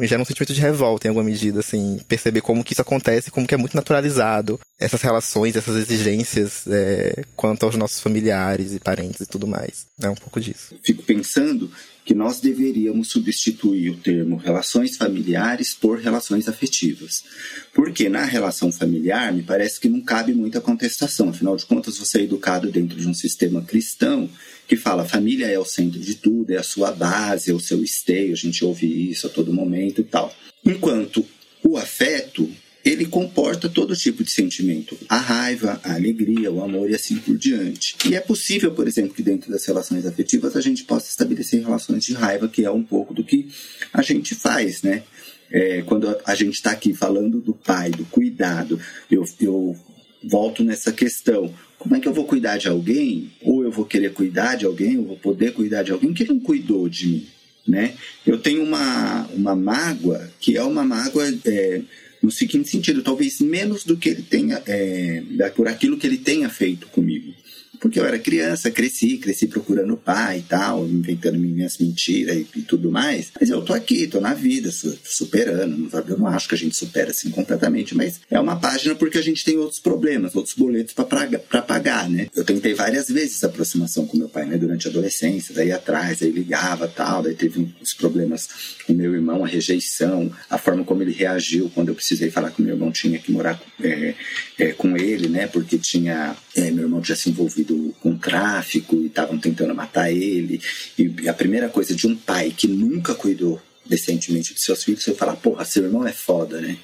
gera 0.00 0.20
um 0.20 0.24
sentimento 0.24 0.52
de 0.52 0.60
revolta 0.60 1.06
em 1.06 1.10
alguma 1.10 1.24
medida, 1.24 1.60
assim, 1.60 2.00
perceber 2.08 2.40
como 2.40 2.64
que 2.64 2.72
isso 2.72 2.82
acontece, 2.82 3.30
como 3.30 3.46
que 3.46 3.54
é 3.54 3.56
muito 3.56 3.76
naturalizado 3.76 4.58
essas 4.80 5.00
relações, 5.00 5.54
essas 5.54 5.76
exigências 5.76 6.64
é, 6.66 7.24
quanto 7.36 7.64
aos 7.64 7.76
nossos 7.76 8.00
familiares 8.00 8.74
e 8.74 8.80
parentes 8.80 9.20
e 9.20 9.26
tudo 9.26 9.46
mais. 9.46 9.86
É 10.02 10.10
um 10.10 10.14
pouco 10.16 10.40
disso. 10.40 10.74
Fico 10.82 11.04
pensando 11.04 11.70
que 12.04 12.14
nós 12.14 12.40
deveríamos 12.40 13.08
substituir 13.08 13.90
o 13.90 13.96
termo 13.96 14.36
relações 14.36 14.96
familiares 14.96 15.74
por 15.74 15.98
relações 15.98 16.48
afetivas. 16.48 17.24
Porque 17.72 18.08
na 18.08 18.24
relação 18.24 18.72
familiar, 18.72 19.32
me 19.32 19.42
parece 19.42 19.78
que 19.78 19.88
não 19.88 20.00
cabe 20.00 20.34
muita 20.34 20.60
contestação. 20.60 21.28
Afinal 21.28 21.56
de 21.56 21.64
contas, 21.64 21.98
você 21.98 22.20
é 22.20 22.22
educado 22.24 22.70
dentro 22.70 22.98
de 22.98 23.06
um 23.06 23.14
sistema 23.14 23.62
cristão 23.62 24.28
que 24.66 24.76
fala 24.76 25.04
família 25.04 25.46
é 25.46 25.58
o 25.58 25.64
centro 25.64 26.00
de 26.00 26.14
tudo, 26.14 26.50
é 26.52 26.56
a 26.56 26.62
sua 26.62 26.90
base, 26.92 27.50
é 27.50 27.54
o 27.54 27.60
seu 27.60 27.82
esteio, 27.82 28.32
a 28.32 28.36
gente 28.36 28.64
ouve 28.64 29.10
isso 29.10 29.26
a 29.26 29.30
todo 29.30 29.52
momento 29.52 30.00
e 30.00 30.04
tal. 30.04 30.34
Enquanto 30.64 31.24
o 31.62 31.76
afeto 31.76 32.48
ele 32.84 33.06
comporta 33.06 33.68
todo 33.68 33.96
tipo 33.96 34.24
de 34.24 34.30
sentimento. 34.30 34.96
A 35.08 35.16
raiva, 35.16 35.80
a 35.84 35.94
alegria, 35.94 36.50
o 36.50 36.62
amor 36.62 36.90
e 36.90 36.94
assim 36.94 37.16
por 37.16 37.36
diante. 37.36 37.96
E 38.06 38.14
é 38.14 38.20
possível, 38.20 38.72
por 38.72 38.88
exemplo, 38.88 39.14
que 39.14 39.22
dentro 39.22 39.50
das 39.50 39.64
relações 39.64 40.04
afetivas 40.04 40.56
a 40.56 40.60
gente 40.60 40.84
possa 40.84 41.08
estabelecer 41.08 41.62
relações 41.62 42.04
de 42.04 42.12
raiva, 42.12 42.48
que 42.48 42.64
é 42.64 42.70
um 42.70 42.82
pouco 42.82 43.14
do 43.14 43.22
que 43.22 43.48
a 43.92 44.02
gente 44.02 44.34
faz, 44.34 44.82
né? 44.82 45.02
É, 45.50 45.82
quando 45.82 46.16
a 46.24 46.34
gente 46.34 46.54
está 46.54 46.70
aqui 46.70 46.94
falando 46.94 47.40
do 47.40 47.52
pai, 47.52 47.90
do 47.90 48.04
cuidado, 48.06 48.80
eu, 49.10 49.24
eu 49.40 49.76
volto 50.24 50.64
nessa 50.64 50.90
questão. 50.92 51.52
Como 51.78 51.94
é 51.94 52.00
que 52.00 52.08
eu 52.08 52.12
vou 52.12 52.24
cuidar 52.24 52.56
de 52.56 52.68
alguém? 52.68 53.30
Ou 53.42 53.62
eu 53.62 53.70
vou 53.70 53.84
querer 53.84 54.12
cuidar 54.12 54.56
de 54.56 54.64
alguém, 54.64 54.96
ou 54.98 55.06
vou 55.06 55.18
poder 55.18 55.52
cuidar 55.52 55.82
de 55.82 55.92
alguém 55.92 56.14
que 56.14 56.24
não 56.24 56.40
cuidou 56.40 56.88
de 56.88 57.06
mim? 57.06 57.26
né? 57.66 57.94
Eu 58.26 58.38
tenho 58.38 58.62
uma, 58.62 59.26
uma 59.32 59.54
mágoa 59.54 60.30
que 60.40 60.56
é 60.56 60.62
uma 60.62 60.84
mágoa 60.84 61.28
é, 61.44 61.82
no 62.22 62.30
seguinte 62.30 62.68
sentido, 62.68 63.02
talvez 63.02 63.40
menos 63.40 63.84
do 63.84 63.96
que 63.96 64.10
ele 64.10 64.22
tenha, 64.22 64.62
é, 64.66 65.22
por 65.54 65.66
aquilo 65.66 65.98
que 65.98 66.06
ele 66.06 66.18
tenha 66.18 66.48
feito 66.48 66.86
comigo 66.88 67.31
porque 67.82 67.98
eu 67.98 68.06
era 68.06 68.16
criança, 68.16 68.70
cresci, 68.70 69.18
cresci 69.18 69.48
procurando 69.48 69.94
o 69.94 69.96
pai 69.96 70.38
e 70.38 70.42
tal, 70.42 70.86
inventando 70.86 71.36
minhas 71.36 71.78
mentiras 71.78 72.36
e, 72.36 72.46
e, 72.54 72.62
tudo 72.62 72.92
mais. 72.92 73.32
Mas 73.38 73.50
eu 73.50 73.60
tô 73.60 73.74
aqui, 73.74 74.06
tô 74.06 74.20
na 74.20 74.34
vida, 74.34 74.70
superando. 74.70 75.90
Eu 76.08 76.16
não 76.16 76.28
acho 76.28 76.48
que 76.48 76.54
a 76.54 76.58
gente 76.58 76.76
supera 76.76 77.10
assim 77.10 77.30
completamente, 77.30 77.92
mas 77.96 78.20
é 78.30 78.38
uma 78.38 78.54
página 78.54 78.94
porque 78.94 79.18
a 79.18 79.22
gente 79.22 79.44
tem 79.44 79.56
outros 79.56 79.80
problemas, 79.80 80.36
outros 80.36 80.54
boletos 80.54 80.94
para 80.94 81.60
pagar, 81.60 82.08
né? 82.08 82.28
Eu 82.36 82.44
tentei 82.44 82.72
várias 82.72 83.08
vezes 83.08 83.42
aproximação 83.42 84.06
com 84.06 84.16
meu 84.16 84.28
pai, 84.28 84.46
né? 84.46 84.56
Durante 84.56 84.86
a 84.86 84.90
adolescência, 84.90 85.52
daí 85.52 85.72
atrás, 85.72 86.22
aí 86.22 86.30
ligava 86.30 86.86
tal, 86.86 87.20
daí 87.20 87.34
teve 87.34 87.74
uns 87.82 87.92
problemas 87.92 88.48
com 88.86 88.92
meu 88.92 89.12
irmão, 89.12 89.44
a 89.44 89.48
rejeição, 89.48 90.30
a 90.48 90.56
forma 90.56 90.84
como 90.84 91.02
ele 91.02 91.12
reagiu 91.12 91.68
quando 91.74 91.88
eu 91.88 91.96
precisei 91.96 92.30
falar 92.30 92.52
que 92.52 92.62
meu 92.62 92.74
irmão 92.74 92.92
tinha 92.92 93.18
que 93.18 93.32
morar 93.32 93.60
é, 93.82 94.14
é, 94.56 94.72
com 94.72 94.96
ele, 94.96 95.28
né? 95.28 95.48
Porque 95.48 95.78
tinha 95.78 96.36
é, 96.54 96.70
meu 96.70 96.84
irmão 96.84 97.00
tinha 97.00 97.16
se 97.16 97.30
envolvido 97.30 97.94
com 98.00 98.16
tráfico 98.16 98.96
e 98.96 99.06
estavam 99.06 99.38
tentando 99.38 99.74
matar 99.74 100.12
ele. 100.12 100.60
E 100.98 101.28
a 101.28 101.34
primeira 101.34 101.68
coisa 101.68 101.94
de 101.94 102.06
um 102.06 102.14
pai 102.14 102.52
que 102.56 102.68
nunca 102.68 103.14
cuidou 103.14 103.60
decentemente 103.86 104.52
dos 104.52 104.62
seus 104.62 104.84
filhos 104.84 105.04
foi 105.04 105.14
falar: 105.14 105.36
porra, 105.36 105.64
seu 105.64 105.84
irmão 105.84 106.06
é 106.06 106.12
foda, 106.12 106.60
né? 106.60 106.76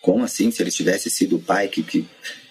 Como 0.00 0.24
assim? 0.24 0.50
Se 0.50 0.62
ele 0.62 0.70
tivesse 0.70 1.10
sido 1.10 1.36
o 1.36 1.42
pai 1.42 1.68
que, 1.68 1.82
que, 1.82 2.06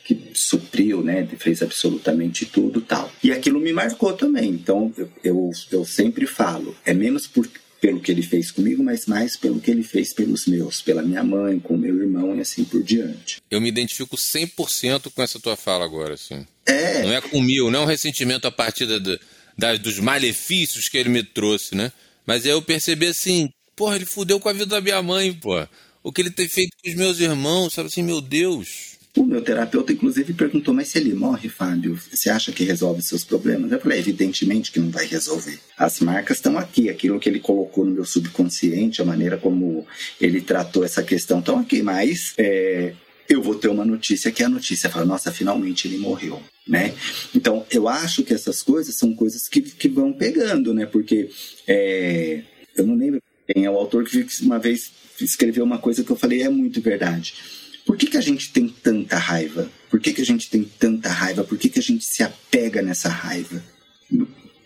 que 0.06 0.32
supriu, 0.34 1.04
né? 1.04 1.28
Fez 1.38 1.62
absolutamente 1.62 2.46
tudo 2.46 2.82
tal. 2.82 3.12
E 3.24 3.32
aquilo 3.32 3.60
me 3.60 3.74
marcou 3.74 4.14
também. 4.14 4.50
Então 4.50 4.94
eu, 4.96 5.10
eu, 5.24 5.52
eu 5.72 5.86
sempre 5.86 6.28
falo: 6.28 6.76
é 6.86 6.94
menos 6.94 7.26
por 7.26 7.48
pelo 7.80 8.00
que 8.00 8.12
ele 8.12 8.22
fez 8.22 8.52
comigo, 8.52 8.84
mas 8.84 9.06
mais 9.06 9.36
pelo 9.36 9.60
que 9.60 9.72
ele 9.72 9.84
fez 9.84 10.14
pelos 10.14 10.46
meus, 10.46 10.82
pela 10.82 11.02
minha 11.02 11.24
mãe, 11.24 11.60
com 11.60 11.78
meu 11.78 11.96
irmão 11.96 12.36
e 12.36 12.42
assim 12.42 12.64
por 12.64 12.84
diante. 12.84 13.42
Eu 13.50 13.62
me 13.62 13.70
identifico 13.70 14.16
100% 14.18 15.12
com 15.14 15.22
essa 15.22 15.40
tua 15.40 15.56
fala 15.56 15.86
agora, 15.86 16.16
assim. 16.16 16.46
É. 16.70 17.04
Não 17.04 17.14
é 17.14 17.22
comigo, 17.22 17.72
não 17.72 17.82
é 17.82 17.84
um 17.84 17.88
ressentimento 17.88 18.48
a 18.48 18.52
partir 18.52 18.86
da, 18.86 19.18
da, 19.58 19.76
dos 19.76 20.00
malefícios 20.00 20.88
que 20.88 20.98
ele 20.98 21.10
me 21.10 21.24
trouxe, 21.24 21.76
né? 21.76 21.92
Mas 22.26 22.46
é 22.46 22.54
eu 22.54 22.62
perceber 22.62 23.08
assim, 23.08 23.50
porra, 23.76 23.96
ele 23.96 24.06
fudeu 24.06 24.40
com 24.40 24.50
a 24.50 24.54
vida 24.54 24.66
da 24.66 24.82
minha 24.82 25.02
mãe, 25.02 25.34
pô. 25.34 25.68
O 26.04 26.12
que 26.12 26.22
ele 26.22 26.32
tem 26.32 26.48
feito 26.48 26.72
com 26.82 26.90
os 26.90 26.96
meus 26.96 27.20
irmãos, 27.20 27.74
sabe 27.74 27.88
assim, 27.88 28.04
meu 28.04 28.22
Deus. 28.22 28.90
O 29.18 29.24
meu 29.24 29.42
terapeuta, 29.42 29.92
inclusive, 29.92 30.34
perguntou: 30.34 30.74
Mas 30.74 30.90
se 30.90 31.00
ele 31.00 31.14
morre, 31.14 31.50
Fábio, 31.50 32.00
você 32.12 32.30
acha 32.30 32.52
que 32.52 32.64
resolve 32.64 33.02
seus 33.02 33.24
problemas? 33.24 33.72
Eu 33.72 33.80
falei: 33.80 34.00
Evidentemente 34.00 34.72
que 34.72 34.80
não 34.80 34.92
vai 34.92 35.06
resolver. 35.08 35.60
As 35.78 36.00
marcas 36.00 36.38
estão 36.38 36.58
aqui, 36.58 36.90
aquilo 36.90 37.20
que 37.20 37.28
ele 37.28 37.40
colocou 37.40 37.84
no 37.84 37.92
meu 37.92 38.06
subconsciente, 38.06 39.02
a 39.02 39.06
maneira 39.06 39.38
como 39.38 39.86
ele 40.22 40.42
tratou 40.42 40.86
essa 40.86 41.02
questão 41.04 41.40
estão 41.40 41.60
aqui, 41.60 41.82
mas 41.82 42.34
é, 42.38 42.94
eu 43.30 43.42
vou 43.42 43.56
ter 43.56 43.68
uma 43.68 43.86
notícia 43.86 44.32
que 44.32 44.44
é 44.44 44.46
a 44.46 44.50
notícia 44.50 44.90
fala: 44.90 45.06
Nossa, 45.06 45.32
finalmente 45.32 45.88
ele 45.88 45.98
morreu. 45.98 46.42
Né? 46.68 46.94
Então, 47.34 47.66
eu 47.72 47.88
acho 47.88 48.24
que 48.24 48.34
essas 48.34 48.62
coisas 48.62 48.96
são 48.96 49.14
coisas 49.16 49.48
que, 49.48 49.62
que 49.62 49.88
vão 49.88 50.12
pegando, 50.14 50.74
né? 50.74 50.86
Porque 50.86 51.30
é, 51.68 52.44
eu 52.76 52.86
não 52.86 52.96
lembro 52.96 53.22
quem 53.48 53.66
é 53.66 53.72
o 53.72 53.78
autor 53.78 54.04
que 54.04 54.26
uma 54.42 54.60
vez 54.60 54.92
escreveu 55.20 55.64
uma 55.64 55.80
coisa 55.80 56.04
que 56.04 56.12
eu 56.12 56.16
falei 56.16 56.44
é 56.44 56.50
muito 56.50 56.80
verdade 56.80 57.34
por 57.90 57.98
que, 57.98 58.06
que 58.06 58.18
a 58.18 58.22
gente 58.22 58.54
tem 58.54 58.68
tanta 58.68 59.18
raiva? 59.18 59.68
Por 59.90 60.00
que, 60.00 60.14
que 60.14 60.22
a 60.22 60.26
gente 60.26 60.48
tem 60.48 60.64
tanta 60.64 61.10
raiva? 61.10 61.44
Por 61.44 61.58
que, 61.58 61.70
que 61.70 61.80
a 61.80 61.82
gente 61.82 62.06
se 62.06 62.22
apega 62.22 62.84
nessa 62.84 63.10
raiva? 63.10 63.64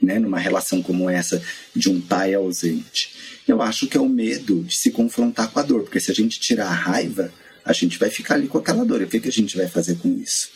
Né, 0.01 0.20
numa 0.20 0.38
relação 0.38 0.84
como 0.84 1.09
essa 1.09 1.41
de 1.74 1.89
um 1.89 2.01
pai 2.01 2.34
ausente. 2.34 3.16
Eu 3.47 3.61
acho 3.61 3.88
que 3.88 3.95
é 3.95 4.01
o 4.01 4.09
medo 4.09 4.66
de 4.66 4.76
se 4.76 4.91
confrontar 4.91 5.49
com 5.49 5.57
a 5.57 5.64
dor, 5.64 5.84
porque 5.84 6.01
se 6.01 6.11
a 6.11 6.14
gente 6.14 6.38
tirar 6.38 6.68
a 6.68 6.74
raiva, 6.74 7.34
a 7.66 7.74
gente 7.74 7.97
vai 7.97 8.09
ficar 8.09 8.36
ali 8.36 8.47
com 8.47 8.57
aquela 8.57 8.86
dor. 8.86 9.01
E 9.01 9.05
o 9.05 9.07
que, 9.07 9.20
que 9.20 9.30
a 9.30 9.32
gente 9.32 9.57
vai 9.57 9.68
fazer 9.68 9.95
com 9.95 10.09
isso? 10.20 10.49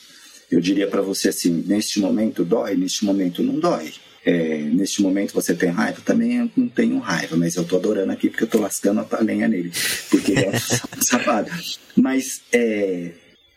Eu 0.49 0.62
diria 0.62 0.88
para 0.88 1.01
você 1.01 1.30
assim: 1.30 1.64
neste 1.66 1.99
momento 1.99 2.43
dói, 2.43 2.76
neste 2.76 3.05
momento 3.05 3.43
não 3.43 3.60
dói. 3.60 3.93
É, 4.26 4.58
neste 4.58 5.01
momento 5.01 5.34
você 5.34 5.55
tem 5.55 5.70
raiva? 5.70 6.01
Também 6.03 6.38
eu 6.38 6.51
não 6.55 6.68
tenho 6.68 6.99
raiva, 6.99 7.38
mas 7.38 7.55
eu 7.55 7.64
tô 7.64 7.78
adorando 7.78 8.12
aqui 8.12 8.30
porque 8.30 8.43
eu 8.43 8.47
tô 8.47 8.60
lascando 8.60 9.05
a 9.10 9.22
lenha 9.22 9.47
nele, 9.47 9.72
porque 10.10 10.34
é 10.34 10.49
um 10.49 10.99
safado. 11.01 11.49
Mas 11.95 12.41
é, 12.51 13.12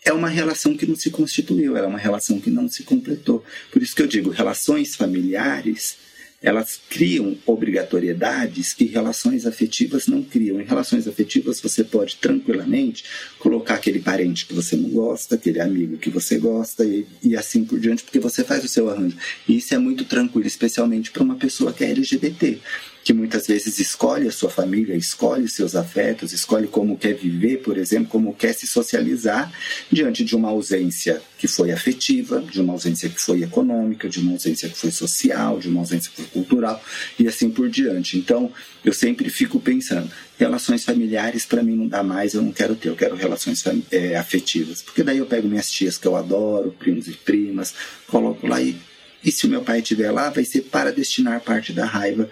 é 0.04 0.12
uma 0.12 0.28
relação 0.28 0.76
que 0.76 0.86
não 0.86 0.94
se 0.94 1.10
constituiu, 1.10 1.76
é 1.76 1.84
uma 1.84 1.98
relação 1.98 2.38
que 2.38 2.50
não 2.50 2.68
se 2.68 2.84
completou. 2.84 3.44
Por 3.72 3.82
isso 3.82 3.96
que 3.96 4.02
eu 4.02 4.06
digo, 4.06 4.30
relações 4.30 4.94
familiares 4.94 5.96
elas 6.42 6.80
criam 6.88 7.36
obrigatoriedades 7.44 8.72
que 8.72 8.86
relações 8.86 9.44
afetivas 9.44 10.06
não 10.06 10.22
criam. 10.22 10.60
Em 10.60 10.64
relações 10.64 11.06
afetivas, 11.06 11.60
você 11.60 11.84
pode 11.84 12.16
tranquilamente 12.16 13.04
colocar 13.38 13.74
aquele 13.74 14.00
parente 14.00 14.46
que 14.46 14.54
você 14.54 14.74
não 14.74 14.88
gosta, 14.88 15.34
aquele 15.34 15.60
amigo 15.60 15.98
que 15.98 16.08
você 16.08 16.38
gosta 16.38 16.84
e, 16.84 17.06
e 17.22 17.36
assim 17.36 17.64
por 17.64 17.78
diante, 17.78 18.02
porque 18.02 18.18
você 18.18 18.42
faz 18.42 18.64
o 18.64 18.68
seu 18.68 18.88
arranjo. 18.88 19.16
E 19.46 19.58
isso 19.58 19.74
é 19.74 19.78
muito 19.78 20.04
tranquilo, 20.04 20.46
especialmente 20.46 21.10
para 21.10 21.22
uma 21.22 21.36
pessoa 21.36 21.72
que 21.72 21.84
é 21.84 21.90
LGBT 21.90 22.58
que 23.02 23.12
muitas 23.12 23.46
vezes 23.46 23.78
escolhe 23.78 24.28
a 24.28 24.32
sua 24.32 24.50
família, 24.50 24.94
escolhe 24.94 25.48
seus 25.48 25.74
afetos, 25.74 26.32
escolhe 26.32 26.66
como 26.66 26.98
quer 26.98 27.14
viver, 27.14 27.58
por 27.58 27.78
exemplo, 27.78 28.08
como 28.08 28.34
quer 28.34 28.52
se 28.52 28.66
socializar 28.66 29.50
diante 29.90 30.22
de 30.24 30.36
uma 30.36 30.48
ausência 30.48 31.20
que 31.38 31.48
foi 31.48 31.72
afetiva, 31.72 32.40
de 32.40 32.60
uma 32.60 32.74
ausência 32.74 33.08
que 33.08 33.20
foi 33.20 33.42
econômica, 33.42 34.08
de 34.08 34.20
uma 34.20 34.32
ausência 34.32 34.68
que 34.68 34.76
foi 34.76 34.90
social, 34.90 35.58
de 35.58 35.68
uma 35.68 35.80
ausência 35.80 36.10
que 36.10 36.22
foi 36.22 36.26
cultural 36.26 36.82
e 37.18 37.26
assim 37.26 37.48
por 37.48 37.70
diante. 37.70 38.18
Então, 38.18 38.52
eu 38.84 38.92
sempre 38.92 39.30
fico 39.30 39.58
pensando, 39.58 40.10
relações 40.38 40.84
familiares 40.84 41.46
para 41.46 41.62
mim 41.62 41.76
não 41.76 41.88
dá 41.88 42.02
mais, 42.02 42.34
eu 42.34 42.42
não 42.42 42.52
quero 42.52 42.74
ter, 42.74 42.90
eu 42.90 42.96
quero 42.96 43.16
relações 43.16 43.64
é, 43.90 44.16
afetivas, 44.16 44.82
porque 44.82 45.02
daí 45.02 45.18
eu 45.18 45.26
pego 45.26 45.48
minhas 45.48 45.70
tias 45.70 45.96
que 45.96 46.06
eu 46.06 46.16
adoro, 46.16 46.74
primos 46.78 47.08
e 47.08 47.12
primas, 47.12 47.74
coloco 48.06 48.46
lá 48.46 48.60
e 48.60 48.76
e 49.22 49.30
se 49.30 49.46
o 49.46 49.50
meu 49.50 49.60
pai 49.60 49.80
estiver 49.80 50.10
lá, 50.10 50.30
vai 50.30 50.46
ser 50.46 50.62
para 50.62 50.90
destinar 50.90 51.42
parte 51.42 51.74
da 51.74 51.84
raiva 51.84 52.30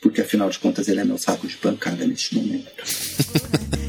porque 0.00 0.22
afinal 0.22 0.48
de 0.48 0.58
contas 0.58 0.88
ele 0.88 1.00
é 1.00 1.04
meu 1.04 1.18
saco 1.18 1.46
de 1.46 1.56
pancada 1.56 2.06
neste 2.06 2.34
momento. 2.34 2.70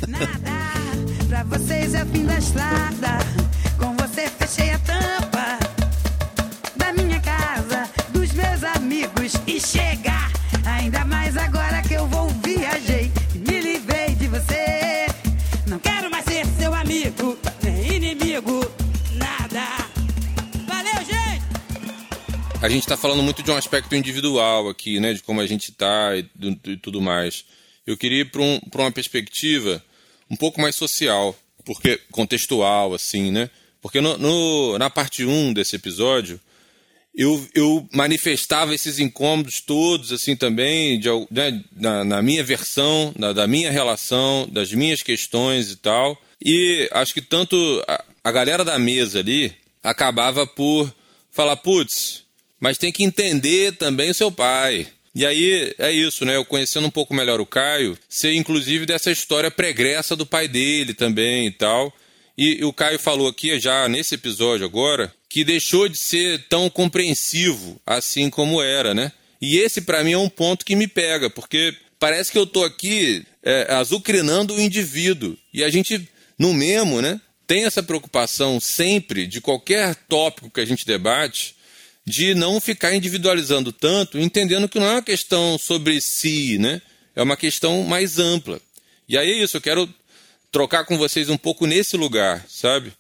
Nada, 0.08 1.28
pra 1.28 1.44
vocês 1.44 1.94
é 1.94 2.04
o 2.04 2.08
fim 2.08 2.26
da 2.26 2.38
estrada. 2.38 3.20
Com 3.78 3.96
você 3.96 4.30
fechei 4.30 4.72
a 4.72 4.80
tampa 4.80 5.58
da 6.76 6.94
minha 6.94 7.20
casa, 7.22 7.90
dos 8.10 8.32
meus 8.34 8.64
amigos 8.76 9.34
e 9.48 9.60
chega. 9.60 10.30
Ainda 10.66 11.06
mais 11.06 11.38
agora 11.38 11.61
a 22.62 22.70
gente 22.70 22.84
está 22.84 22.96
falando 22.96 23.24
muito 23.24 23.42
de 23.42 23.50
um 23.50 23.58
aspecto 23.58 23.96
individual 23.96 24.70
aqui, 24.70 25.00
né? 25.00 25.14
De 25.14 25.24
como 25.24 25.42
a 25.42 25.48
gente 25.48 25.72
está 25.72 26.16
e, 26.16 26.30
e, 26.66 26.78
tudo 26.78 27.02
mais. 27.02 27.44
Eu 27.88 27.98
queria 27.98 28.22
ir 28.22 28.26
para 28.26 28.42
um, 28.42 28.60
uma 28.76 28.92
perspectiva 28.92 29.84
um 30.30 30.36
pouco 30.36 30.62
mais 30.62 30.76
social, 30.76 31.36
porque 31.66 32.00
contextual, 32.12 32.94
assim, 32.94 33.32
né? 33.32 33.50
Porque 33.82 34.00
no, 34.00 34.16
no, 34.18 34.78
na 34.78 34.92
parte 34.92 35.26
1 35.26 35.54
desse 35.54 35.76
episódio, 35.76 36.40
eu, 37.16 37.44
eu 37.56 37.90
manifestava 37.92 38.76
esses 38.76 39.00
incômodos 39.00 39.60
todos, 39.60 40.12
assim, 40.12 40.36
também, 40.36 41.00
de, 41.00 41.10
né, 41.32 41.64
na, 41.76 42.04
na, 42.04 42.22
minha 42.22 42.44
versão, 42.44 43.12
na, 43.18 43.34
da 43.34 43.48
minha 43.48 43.72
relação, 43.72 44.48
das 44.48 44.72
minhas 44.72 45.02
questões 45.02 45.72
e 45.72 45.78
tal. 45.78 46.16
E 46.40 46.88
acho 46.92 47.12
que 47.12 47.22
tanto 47.22 47.84
a, 47.88 48.06
a 48.24 48.32
galera 48.32 48.64
da 48.64 48.78
mesa 48.78 49.20
ali 49.20 49.52
acabava 49.82 50.46
por 50.46 50.94
falar, 51.32 51.58
putz, 51.58 52.24
mas 52.62 52.78
tem 52.78 52.92
que 52.92 53.04
entender 53.04 53.76
também 53.76 54.12
o 54.12 54.14
seu 54.14 54.32
pai. 54.32 54.88
E 55.14 55.26
aí 55.26 55.74
é 55.78 55.92
isso, 55.92 56.24
né? 56.24 56.38
Eu 56.38 56.46
conhecendo 56.46 56.88
um 56.88 56.92
pouco 56.92 57.14
melhor 57.14 57.42
o 57.42 57.46
Caio, 57.46 57.98
sei 58.08 58.38
inclusive 58.38 58.86
dessa 58.86 59.12
história 59.12 59.52
pregressa 59.52 60.16
do 60.16 60.26
pai 60.26 60.48
dele 60.48 60.94
também 60.94 61.48
e 61.48 61.52
tal. 61.52 61.92
E, 62.38 62.60
e 62.60 62.64
o 62.64 62.72
Caio 62.72 62.98
falou 62.98 63.28
aqui 63.28 63.60
já 63.60 63.90
nesse 63.90 64.16
episódio 64.16 64.66
agora 64.66 65.14
que 65.28 65.44
deixou 65.44 65.90
de 65.90 65.98
ser 65.98 66.46
tão 66.48 66.70
compreensivo 66.70 67.82
assim 67.86 68.30
como 68.30 68.62
era, 68.62 68.94
né? 68.94 69.12
E 69.42 69.58
esse 69.58 69.82
para 69.82 70.04
mim 70.04 70.14
é 70.14 70.18
um 70.18 70.30
ponto 70.30 70.64
que 70.64 70.76
me 70.76 70.88
pega, 70.88 71.30
porque 71.30 71.76
parece 72.00 72.32
que 72.32 72.38
eu 72.38 72.46
tô 72.46 72.64
aqui 72.64 73.26
é, 73.44 73.74
azucrinando 73.74 74.54
o 74.54 74.62
indivíduo. 74.62 75.36
E 75.54 75.64
a 75.64 75.70
gente, 75.70 76.08
no 76.38 76.54
mesmo, 76.54 77.02
né? 77.02 77.20
Tem 77.48 77.66
essa 77.66 77.84
preocupação 77.84 78.62
sempre 78.62 79.28
de 79.28 79.42
qualquer 79.42 79.94
tópico 80.08 80.50
que 80.50 80.62
a 80.62 80.66
gente 80.66 80.86
debate 80.86 81.56
de 82.12 82.36
não 82.36 82.60
ficar 82.60 82.94
individualizando 82.94 83.72
tanto, 83.72 84.20
entendendo 84.20 84.68
que 84.68 84.78
não 84.78 84.88
é 84.88 84.92
uma 84.96 85.02
questão 85.02 85.58
sobre 85.58 86.02
si, 86.02 86.58
né? 86.58 86.82
É 87.16 87.24
uma 87.24 87.38
questão 87.38 87.84
mais 87.84 88.20
ampla. 88.20 88.62
E 89.08 89.18
aí 89.18 89.32
é 89.32 89.44
isso, 89.44 89.56
eu 89.56 89.62
quero 89.62 89.90
trocar 90.52 90.84
com 90.84 90.98
vocês 90.98 91.30
um 91.30 91.38
pouco 91.38 91.66
nesse 91.66 91.96
lugar, 91.96 92.46
sabe? 92.50 92.92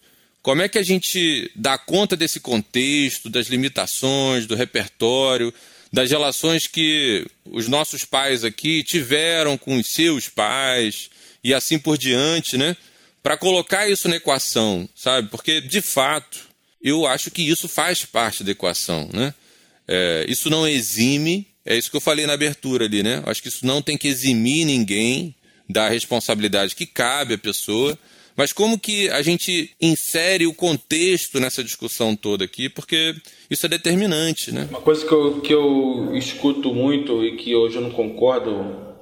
Como 0.41 0.61
é 0.61 0.69
que 0.69 0.77
a 0.77 0.83
gente 0.83 1.51
dá 1.53 1.77
conta 1.77 2.15
desse 2.15 2.39
contexto, 2.39 3.29
das 3.29 3.47
limitações, 3.47 4.47
do 4.47 4.55
repertório, 4.55 5.53
das 5.91 6.09
relações 6.09 6.65
que 6.65 7.27
os 7.45 7.67
nossos 7.67 8.05
pais 8.05 8.45
aqui 8.45 8.81
tiveram 8.81 9.57
com 9.57 9.75
os 9.75 9.87
seus 9.87 10.29
pais 10.29 11.09
e 11.43 11.53
assim 11.53 11.77
por 11.77 11.97
diante, 11.97 12.57
né? 12.57 12.77
Para 13.21 13.35
colocar 13.35 13.89
isso 13.89 14.07
na 14.07 14.15
equação, 14.15 14.87
sabe? 14.95 15.27
Porque, 15.29 15.59
de 15.59 15.81
fato, 15.81 16.39
eu 16.83 17.05
acho 17.05 17.29
que 17.29 17.41
isso 17.41 17.67
faz 17.67 18.05
parte 18.05 18.43
da 18.43 18.51
equação, 18.51 19.09
né? 19.13 19.33
É, 19.87 20.25
isso 20.27 20.49
não 20.49 20.67
exime, 20.67 21.47
é 21.65 21.77
isso 21.77 21.91
que 21.91 21.97
eu 21.97 22.01
falei 22.01 22.25
na 22.25 22.33
abertura 22.33 22.85
ali, 22.85 23.03
né? 23.03 23.21
Acho 23.25 23.41
que 23.41 23.49
isso 23.49 23.65
não 23.65 23.81
tem 23.81 23.97
que 23.97 24.07
eximir 24.07 24.65
ninguém 24.65 25.35
da 25.69 25.89
responsabilidade 25.89 26.75
que 26.75 26.85
cabe 26.85 27.35
à 27.35 27.37
pessoa, 27.37 27.97
mas 28.35 28.53
como 28.53 28.79
que 28.79 29.09
a 29.09 29.21
gente 29.21 29.71
insere 29.81 30.47
o 30.47 30.53
contexto 30.53 31.39
nessa 31.39 31.63
discussão 31.63 32.15
toda 32.15 32.45
aqui, 32.45 32.69
porque 32.69 33.15
isso 33.49 33.65
é 33.65 33.69
determinante, 33.69 34.51
né? 34.51 34.67
Uma 34.69 34.81
coisa 34.81 35.05
que 35.05 35.13
eu, 35.13 35.41
que 35.41 35.53
eu 35.53 36.15
escuto 36.15 36.73
muito 36.73 37.23
e 37.23 37.35
que 37.35 37.55
hoje 37.55 37.75
eu 37.75 37.81
não 37.81 37.91
concordo, 37.91 38.95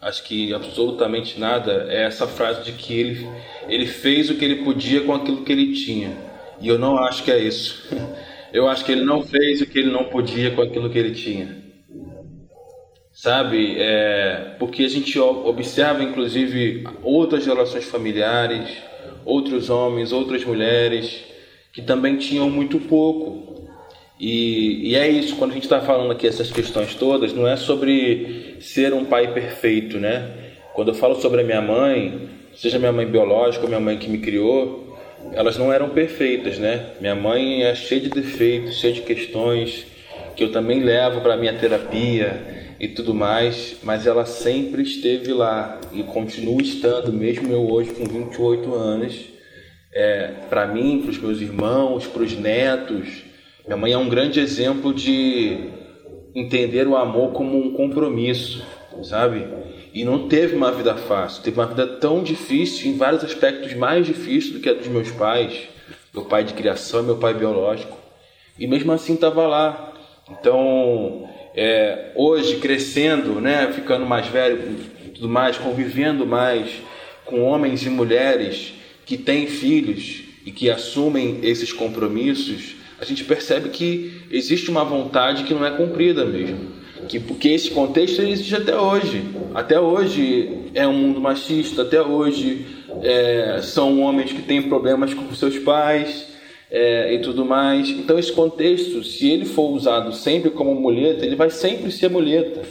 acho 0.00 0.22
que 0.24 0.52
absolutamente 0.52 1.38
nada, 1.40 1.86
é 1.88 2.04
essa 2.04 2.26
frase 2.26 2.64
de 2.64 2.72
que 2.72 2.94
ele, 2.94 3.28
ele 3.68 3.86
fez 3.86 4.30
o 4.30 4.34
que 4.34 4.44
ele 4.44 4.64
podia 4.64 5.00
com 5.00 5.14
aquilo 5.14 5.44
que 5.44 5.52
ele 5.52 5.74
tinha. 5.74 6.25
E 6.60 6.68
eu 6.68 6.78
não 6.78 6.96
acho 6.98 7.22
que 7.22 7.30
é 7.30 7.38
isso. 7.38 7.88
Eu 8.52 8.68
acho 8.68 8.84
que 8.84 8.92
ele 8.92 9.04
não 9.04 9.22
fez 9.22 9.60
o 9.60 9.66
que 9.66 9.78
ele 9.78 9.90
não 9.90 10.04
podia 10.04 10.50
com 10.50 10.62
aquilo 10.62 10.88
que 10.88 10.98
ele 10.98 11.14
tinha. 11.14 11.64
Sabe? 13.12 13.76
É, 13.78 14.54
porque 14.58 14.84
a 14.84 14.88
gente 14.88 15.18
observa, 15.18 16.02
inclusive, 16.02 16.84
outras 17.02 17.46
relações 17.46 17.84
familiares, 17.84 18.76
outros 19.24 19.68
homens, 19.70 20.12
outras 20.12 20.44
mulheres, 20.44 21.24
que 21.72 21.82
também 21.82 22.16
tinham 22.16 22.48
muito 22.48 22.78
pouco. 22.78 23.68
E, 24.18 24.90
e 24.90 24.94
é 24.94 25.08
isso, 25.08 25.36
quando 25.36 25.50
a 25.50 25.54
gente 25.54 25.64
está 25.64 25.80
falando 25.80 26.10
aqui 26.10 26.26
essas 26.26 26.50
questões 26.50 26.94
todas, 26.94 27.34
não 27.34 27.46
é 27.46 27.56
sobre 27.56 28.56
ser 28.60 28.94
um 28.94 29.04
pai 29.04 29.34
perfeito, 29.34 29.98
né? 29.98 30.30
Quando 30.72 30.88
eu 30.88 30.94
falo 30.94 31.16
sobre 31.16 31.42
a 31.42 31.44
minha 31.44 31.60
mãe, 31.60 32.28
seja 32.54 32.78
minha 32.78 32.92
mãe 32.92 33.06
biológica 33.06 33.64
ou 33.64 33.68
minha 33.68 33.80
mãe 33.80 33.98
que 33.98 34.08
me 34.08 34.18
criou, 34.18 34.85
elas 35.32 35.56
não 35.56 35.72
eram 35.72 35.90
perfeitas, 35.90 36.58
né? 36.58 36.86
Minha 37.00 37.14
mãe 37.14 37.62
é 37.62 37.74
cheia 37.74 38.00
de 38.00 38.08
defeitos, 38.08 38.78
cheia 38.80 38.92
de 38.92 39.02
questões 39.02 39.86
que 40.34 40.44
eu 40.44 40.52
também 40.52 40.80
levo 40.80 41.20
para 41.20 41.36
minha 41.36 41.54
terapia 41.54 42.74
e 42.78 42.88
tudo 42.88 43.14
mais, 43.14 43.76
mas 43.82 44.06
ela 44.06 44.26
sempre 44.26 44.82
esteve 44.82 45.32
lá 45.32 45.80
e 45.92 46.02
continua 46.02 46.60
estando, 46.60 47.12
mesmo 47.12 47.50
eu 47.50 47.70
hoje 47.70 47.90
com 47.92 48.04
28 48.04 48.74
anos, 48.74 49.24
é, 49.94 50.32
para 50.50 50.66
mim, 50.66 51.00
para 51.00 51.10
os 51.10 51.18
meus 51.18 51.40
irmãos, 51.40 52.06
para 52.06 52.22
os 52.22 52.36
netos. 52.38 53.24
Minha 53.66 53.78
mãe 53.78 53.92
é 53.92 53.98
um 53.98 54.08
grande 54.08 54.40
exemplo 54.40 54.92
de 54.92 55.70
entender 56.34 56.86
o 56.86 56.96
amor 56.96 57.32
como 57.32 57.58
um 57.58 57.72
compromisso, 57.72 58.62
sabe? 59.02 59.46
E 59.96 60.04
não 60.04 60.28
teve 60.28 60.54
uma 60.54 60.70
vida 60.70 60.94
fácil, 60.94 61.42
teve 61.42 61.58
uma 61.58 61.66
vida 61.66 61.86
tão 61.86 62.22
difícil, 62.22 62.90
em 62.90 62.98
vários 62.98 63.24
aspectos 63.24 63.72
mais 63.72 64.04
difícil 64.04 64.52
do 64.52 64.60
que 64.60 64.68
a 64.68 64.74
dos 64.74 64.88
meus 64.88 65.10
pais, 65.10 65.70
meu 66.12 66.26
pai 66.26 66.44
de 66.44 66.52
criação, 66.52 67.02
meu 67.02 67.16
pai 67.16 67.32
biológico, 67.32 67.96
e 68.58 68.66
mesmo 68.66 68.92
assim 68.92 69.14
estava 69.14 69.46
lá. 69.46 69.94
Então, 70.30 71.26
é, 71.54 72.12
hoje 72.14 72.56
crescendo, 72.56 73.40
né, 73.40 73.72
ficando 73.72 74.04
mais 74.04 74.26
velho, 74.26 74.76
tudo 75.14 75.30
mais, 75.30 75.56
convivendo 75.56 76.26
mais 76.26 76.70
com 77.24 77.40
homens 77.40 77.82
e 77.86 77.88
mulheres 77.88 78.74
que 79.06 79.16
têm 79.16 79.46
filhos 79.46 80.24
e 80.44 80.52
que 80.52 80.68
assumem 80.68 81.40
esses 81.42 81.72
compromissos, 81.72 82.76
a 83.00 83.04
gente 83.06 83.24
percebe 83.24 83.70
que 83.70 84.20
existe 84.30 84.70
uma 84.70 84.84
vontade 84.84 85.44
que 85.44 85.54
não 85.54 85.64
é 85.64 85.70
cumprida 85.70 86.22
mesmo 86.26 86.75
que 87.08 87.20
porque 87.20 87.48
esse 87.48 87.70
contexto 87.70 88.22
existe 88.22 88.54
até 88.54 88.78
hoje. 88.78 89.22
Até 89.54 89.80
hoje 89.80 90.70
é 90.74 90.86
um 90.86 90.94
mundo 90.94 91.20
machista, 91.20 91.82
até 91.82 92.00
hoje 92.02 92.66
é, 93.02 93.60
são 93.62 94.00
homens 94.00 94.32
que 94.32 94.42
têm 94.42 94.62
problemas 94.62 95.14
com 95.14 95.32
seus 95.34 95.58
pais 95.58 96.28
é, 96.70 97.14
e 97.14 97.18
tudo 97.20 97.44
mais. 97.44 97.88
Então 97.90 98.18
esse 98.18 98.32
contexto, 98.32 99.02
se 99.04 99.30
ele 99.30 99.44
for 99.44 99.70
usado 99.70 100.12
sempre 100.12 100.50
como 100.50 100.74
muleta, 100.74 101.24
ele 101.24 101.36
vai 101.36 101.50
sempre 101.50 101.90
ser 101.90 102.10
muleta. 102.10 102.62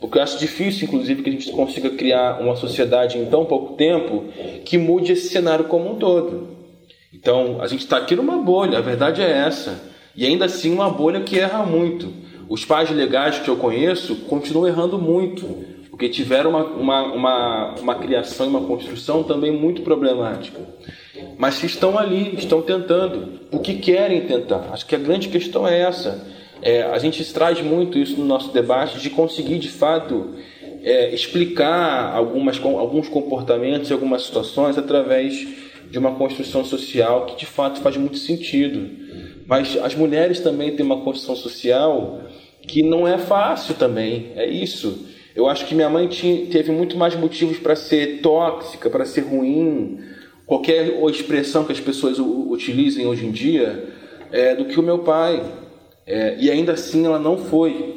Porque 0.00 0.18
eu 0.18 0.22
acho 0.22 0.36
difícil, 0.36 0.88
inclusive, 0.88 1.22
que 1.22 1.30
a 1.30 1.32
gente 1.32 1.52
consiga 1.52 1.90
criar 1.90 2.40
uma 2.40 2.56
sociedade 2.56 3.18
em 3.18 3.26
tão 3.26 3.44
pouco 3.44 3.74
tempo 3.74 4.24
que 4.64 4.76
mude 4.76 5.12
esse 5.12 5.28
cenário 5.28 5.66
como 5.66 5.92
um 5.92 5.94
todo. 5.94 6.48
Então, 7.14 7.58
a 7.60 7.68
gente 7.68 7.82
está 7.82 7.98
aqui 7.98 8.16
numa 8.16 8.36
bolha, 8.38 8.78
a 8.78 8.80
verdade 8.80 9.22
é 9.22 9.30
essa. 9.30 9.80
E 10.16 10.26
ainda 10.26 10.46
assim, 10.46 10.72
uma 10.72 10.90
bolha 10.90 11.20
que 11.20 11.38
erra 11.38 11.64
muito. 11.64 12.12
Os 12.52 12.66
pais 12.66 12.90
legais 12.90 13.38
que 13.38 13.48
eu 13.48 13.56
conheço 13.56 14.14
continuam 14.28 14.68
errando 14.68 14.98
muito, 14.98 15.46
porque 15.88 16.06
tiveram 16.06 16.50
uma, 16.50 16.64
uma, 16.64 17.02
uma, 17.04 17.74
uma 17.80 17.94
criação 17.94 18.44
e 18.44 18.50
uma 18.50 18.60
construção 18.60 19.22
também 19.22 19.50
muito 19.50 19.80
problemática. 19.80 20.60
Mas 21.38 21.62
estão 21.64 21.96
ali, 21.96 22.34
estão 22.36 22.60
tentando. 22.60 23.40
O 23.50 23.58
que 23.58 23.76
querem 23.76 24.26
tentar? 24.26 24.68
Acho 24.70 24.84
que 24.84 24.94
a 24.94 24.98
grande 24.98 25.30
questão 25.30 25.66
é 25.66 25.80
essa. 25.80 26.26
É, 26.60 26.82
a 26.82 26.98
gente 26.98 27.24
traz 27.32 27.62
muito 27.62 27.96
isso 27.96 28.20
no 28.20 28.26
nosso 28.26 28.52
debate 28.52 28.98
de 28.98 29.08
conseguir 29.08 29.58
de 29.58 29.70
fato 29.70 30.34
é, 30.82 31.08
explicar 31.14 32.14
algumas, 32.14 32.62
alguns 32.62 33.08
comportamentos 33.08 33.88
e 33.88 33.94
algumas 33.94 34.24
situações 34.24 34.76
através 34.76 35.48
de 35.90 35.98
uma 35.98 36.16
construção 36.16 36.66
social 36.66 37.24
que 37.24 37.34
de 37.34 37.46
fato 37.46 37.80
faz 37.80 37.96
muito 37.96 38.18
sentido. 38.18 38.90
Mas 39.46 39.74
as 39.82 39.94
mulheres 39.94 40.38
também 40.38 40.76
têm 40.76 40.84
uma 40.84 41.00
construção 41.00 41.34
social 41.34 42.20
que 42.62 42.82
não 42.82 43.06
é 43.06 43.18
fácil 43.18 43.74
também. 43.74 44.32
É 44.36 44.46
isso. 44.46 45.06
Eu 45.34 45.48
acho 45.48 45.66
que 45.66 45.74
minha 45.74 45.88
mãe 45.88 46.08
tinha, 46.08 46.46
teve 46.46 46.70
muito 46.70 46.96
mais 46.96 47.14
motivos 47.14 47.58
para 47.58 47.74
ser 47.74 48.20
tóxica, 48.20 48.90
para 48.90 49.04
ser 49.04 49.22
ruim, 49.22 49.98
qualquer 50.46 51.02
expressão 51.08 51.64
que 51.64 51.72
as 51.72 51.80
pessoas 51.80 52.18
utilizem 52.18 53.06
hoje 53.06 53.26
em 53.26 53.30
dia, 53.30 53.88
é, 54.30 54.54
do 54.54 54.66
que 54.66 54.78
o 54.78 54.82
meu 54.82 54.98
pai. 54.98 55.42
É, 56.06 56.36
e 56.38 56.50
ainda 56.50 56.72
assim 56.72 57.06
ela 57.06 57.18
não 57.18 57.38
foi. 57.38 57.94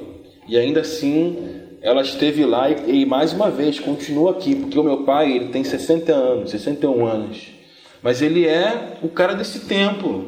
E 0.48 0.58
ainda 0.58 0.82
assim 0.82 1.56
ela 1.82 2.02
esteve 2.02 2.46
lá 2.46 2.70
e, 2.70 3.02
e, 3.02 3.06
mais 3.06 3.32
uma 3.32 3.52
vez 3.52 3.80
continua 3.80 4.32
aqui, 4.32 4.56
porque 4.56 4.80
o 4.80 4.84
meu 4.84 5.04
pai 5.04 5.32
ele 5.32 5.50
tem 5.50 5.64
60 5.64 6.12
anos, 6.12 6.50
61 6.52 7.06
anos. 7.06 7.48
Mas 8.02 8.22
ele 8.22 8.48
é 8.48 8.98
o 9.04 9.08
cara 9.08 9.34
desse 9.34 9.62
tempo. 9.62 10.26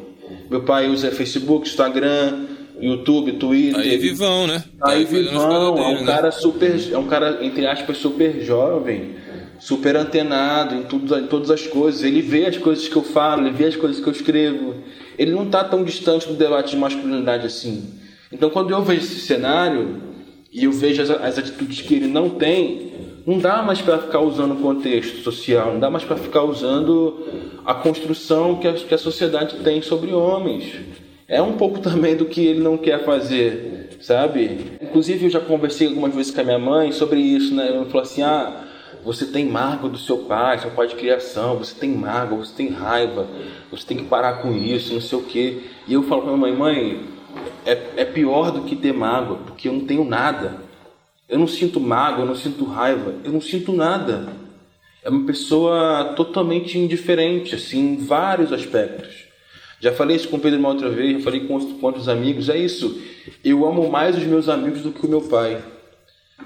Meu 0.50 0.62
pai 0.62 0.88
usa 0.88 1.10
Facebook, 1.10 1.68
Instagram, 1.68 2.46
YouTube, 2.80 3.32
Twitter. 3.32 3.80
Aí 3.80 3.96
vivão, 3.96 4.46
né? 4.46 4.64
Aí 4.80 5.04
vivão, 5.04 5.74
dele, 5.74 5.86
é 5.86 5.88
um 5.88 6.04
né? 6.04 6.06
cara 6.06 6.30
super, 6.30 6.92
é 6.92 6.98
um 6.98 7.06
cara 7.06 7.38
entre 7.44 7.66
aspas 7.66 7.98
super 7.98 8.40
jovem, 8.42 9.16
super 9.58 9.96
antenado 9.96 10.74
em 10.74 10.82
tudo, 10.82 11.18
em 11.18 11.26
todas 11.26 11.50
as 11.50 11.66
coisas. 11.66 12.02
Ele 12.02 12.22
vê 12.22 12.46
as 12.46 12.56
coisas 12.56 12.88
que 12.88 12.96
eu 12.96 13.02
falo, 13.02 13.42
ele 13.42 13.56
vê 13.56 13.66
as 13.66 13.76
coisas 13.76 14.00
que 14.00 14.08
eu 14.08 14.12
escrevo. 14.12 14.74
Ele 15.18 15.32
não 15.32 15.44
está 15.44 15.64
tão 15.64 15.82
distante 15.82 16.28
do 16.28 16.34
debate 16.34 16.70
de 16.70 16.76
masculinidade 16.76 17.46
assim. 17.46 17.84
Então, 18.30 18.50
quando 18.50 18.70
eu 18.70 18.82
vejo 18.82 19.00
esse 19.00 19.20
cenário 19.20 20.00
e 20.52 20.64
eu 20.64 20.72
vejo 20.72 21.02
as, 21.02 21.10
as 21.10 21.38
atitudes 21.38 21.80
que 21.82 21.94
ele 21.94 22.06
não 22.06 22.30
tem, 22.30 22.92
não 23.26 23.38
dá 23.38 23.62
mais 23.62 23.80
para 23.80 23.98
ficar 23.98 24.20
usando 24.20 24.52
o 24.52 24.62
contexto 24.62 25.18
social, 25.22 25.72
não 25.72 25.80
dá 25.80 25.90
mais 25.90 26.04
para 26.04 26.16
ficar 26.16 26.44
usando 26.44 27.26
a 27.66 27.74
construção 27.74 28.56
que 28.56 28.68
a, 28.68 28.72
que 28.72 28.94
a 28.94 28.98
sociedade 28.98 29.56
tem 29.56 29.82
sobre 29.82 30.12
homens 30.12 30.64
é 31.28 31.42
um 31.42 31.52
pouco 31.52 31.78
também 31.80 32.16
do 32.16 32.24
que 32.24 32.40
ele 32.40 32.60
não 32.60 32.78
quer 32.78 33.04
fazer, 33.04 33.98
sabe? 34.00 34.78
Inclusive 34.80 35.26
eu 35.26 35.30
já 35.30 35.40
conversei 35.40 35.86
algumas 35.86 36.14
vezes 36.14 36.32
com 36.32 36.40
a 36.40 36.44
minha 36.44 36.58
mãe 36.58 36.90
sobre 36.90 37.20
isso, 37.20 37.54
né? 37.54 37.68
Ela 37.68 37.84
falou 37.84 38.02
assim: 38.02 38.22
"Ah, 38.22 38.64
você 39.04 39.26
tem 39.26 39.44
mágoa 39.44 39.90
do 39.90 39.98
seu 39.98 40.18
pai, 40.18 40.58
seu 40.58 40.70
pai 40.70 40.86
de 40.86 40.94
criação, 40.94 41.58
você 41.58 41.74
tem 41.74 41.90
mágoa, 41.90 42.38
você 42.38 42.54
tem 42.56 42.70
raiva, 42.70 43.28
você 43.70 43.86
tem 43.86 43.98
que 43.98 44.04
parar 44.04 44.40
com 44.40 44.52
isso, 44.54 44.94
não 44.94 45.02
sei 45.02 45.18
o 45.18 45.22
quê". 45.22 45.58
E 45.86 45.92
eu 45.92 46.02
falo 46.04 46.22
para 46.22 46.32
minha 46.32 46.40
mãe: 46.40 46.56
"Mãe, 46.56 47.00
é, 47.66 47.78
é 47.98 48.04
pior 48.06 48.50
do 48.50 48.62
que 48.62 48.74
ter 48.74 48.94
mágoa, 48.94 49.36
porque 49.36 49.68
eu 49.68 49.74
não 49.74 49.80
tenho 49.80 50.04
nada. 50.04 50.66
Eu 51.28 51.38
não 51.38 51.46
sinto 51.46 51.78
mágoa, 51.78 52.22
eu 52.22 52.26
não 52.26 52.34
sinto 52.34 52.64
raiva, 52.64 53.14
eu 53.22 53.30
não 53.30 53.40
sinto 53.40 53.70
nada. 53.74 54.32
É 55.04 55.10
uma 55.10 55.26
pessoa 55.26 56.14
totalmente 56.16 56.78
indiferente, 56.78 57.54
assim, 57.54 57.80
em 57.80 57.96
vários 57.96 58.50
aspectos. 58.50 59.27
Já 59.80 59.92
falei 59.92 60.16
isso 60.16 60.28
com 60.28 60.36
o 60.36 60.40
Pedro 60.40 60.58
uma 60.58 60.70
outra 60.70 60.88
vez, 60.88 61.18
já 61.18 61.20
falei 61.20 61.40
com, 61.46 61.58
com 61.58 61.86
outros 61.86 62.08
amigos. 62.08 62.48
É 62.48 62.56
isso. 62.56 63.00
Eu 63.44 63.66
amo 63.66 63.90
mais 63.90 64.16
os 64.16 64.24
meus 64.24 64.48
amigos 64.48 64.82
do 64.82 64.92
que 64.92 65.06
o 65.06 65.08
meu 65.08 65.20
pai. 65.20 65.62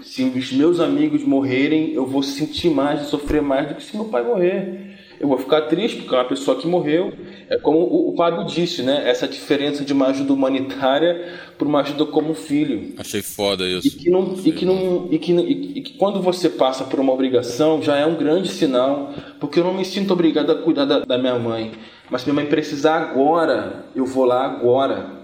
Se 0.01 0.23
os 0.25 0.53
meus 0.53 0.81
amigos 0.81 1.23
morrerem, 1.23 1.93
eu 1.93 2.07
vou 2.07 2.23
sentir 2.23 2.71
mais 2.71 3.03
e 3.03 3.11
sofrer 3.11 3.43
mais 3.43 3.69
do 3.69 3.75
que 3.75 3.83
se 3.83 3.97
meu 3.97 4.07
pai 4.07 4.23
morrer. 4.23 4.92
Eu 5.23 5.29
vou 5.29 5.39
ficar 5.39 5.63
triste 5.63 5.99
porque 5.99 6.13
é 6.13 6.19
uma 6.19 6.25
pessoa 6.25 6.59
que 6.59 6.67
morreu. 6.67 7.13
É 7.49 7.57
como 7.57 7.79
o, 7.79 8.13
o 8.13 8.17
Fábio 8.17 8.45
disse, 8.45 8.83
né? 8.83 9.09
Essa 9.09 9.29
diferença 9.29 9.85
de 9.85 9.93
uma 9.93 10.09
ajuda 10.09 10.33
humanitária 10.33 11.39
para 11.57 11.69
uma 11.69 11.81
ajuda 11.81 12.05
como 12.07 12.35
filho. 12.35 12.93
Achei 12.99 13.23
foda 13.23 13.65
isso. 13.65 13.87
E 13.87 13.91
que, 13.93 14.11
não, 14.11 14.35
e 14.45 14.51
que, 14.51 14.65
não, 14.65 15.07
e 15.13 15.19
que, 15.21 15.33
e 15.33 15.81
que 15.81 15.93
quando 15.93 16.21
você 16.21 16.51
passa 16.51 16.83
por 16.83 16.99
uma 16.99 17.13
obrigação, 17.13 17.81
já 17.81 17.97
é 17.97 18.05
um 18.05 18.17
grande 18.17 18.49
sinal, 18.49 19.15
porque 19.39 19.61
eu 19.61 19.65
não 19.65 19.75
me 19.75 19.85
sinto 19.85 20.13
obrigado 20.13 20.51
a 20.51 20.57
cuidar 20.57 20.87
da, 20.87 20.99
da 20.99 21.17
minha 21.17 21.39
mãe. 21.39 21.71
Mas 22.11 22.23
se 22.23 22.27
minha 22.27 22.43
mãe 22.43 22.51
precisar 22.51 22.97
agora, 22.97 23.85
eu 23.95 24.05
vou 24.05 24.25
lá 24.25 24.45
agora. 24.45 25.22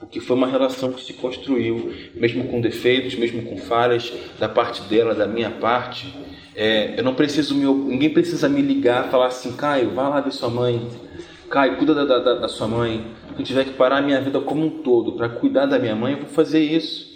Porque 0.00 0.18
foi 0.18 0.34
uma 0.34 0.46
relação 0.46 0.90
que 0.92 1.04
se 1.04 1.12
construiu, 1.12 1.92
mesmo 2.14 2.44
com 2.44 2.60
defeitos, 2.60 3.14
mesmo 3.14 3.42
com 3.42 3.58
falhas, 3.58 4.12
da 4.38 4.48
parte 4.48 4.82
dela, 4.82 5.14
da 5.14 5.26
minha 5.26 5.50
parte. 5.50 6.12
É, 6.56 6.98
eu 6.98 7.04
não 7.04 7.14
preciso 7.14 7.54
me, 7.54 7.66
ninguém 7.66 8.10
precisa 8.10 8.48
me 8.48 8.62
ligar, 8.62 9.10
falar 9.10 9.26
assim, 9.26 9.52
Caio, 9.52 9.90
vai 9.90 10.08
lá 10.08 10.20
ver 10.20 10.32
sua 10.32 10.48
mãe, 10.48 10.88
Caio, 11.50 11.76
cuida 11.76 11.94
da, 11.94 12.18
da, 12.18 12.34
da 12.34 12.48
sua 12.48 12.66
mãe. 12.66 13.04
Se 13.34 13.42
eu 13.42 13.44
tiver 13.44 13.64
que 13.64 13.72
parar 13.72 13.98
a 13.98 14.02
minha 14.02 14.20
vida 14.20 14.40
como 14.40 14.64
um 14.64 14.70
todo 14.82 15.12
para 15.12 15.28
cuidar 15.28 15.66
da 15.66 15.78
minha 15.78 15.94
mãe, 15.94 16.14
eu 16.14 16.20
vou 16.20 16.28
fazer 16.28 16.60
isso, 16.60 17.08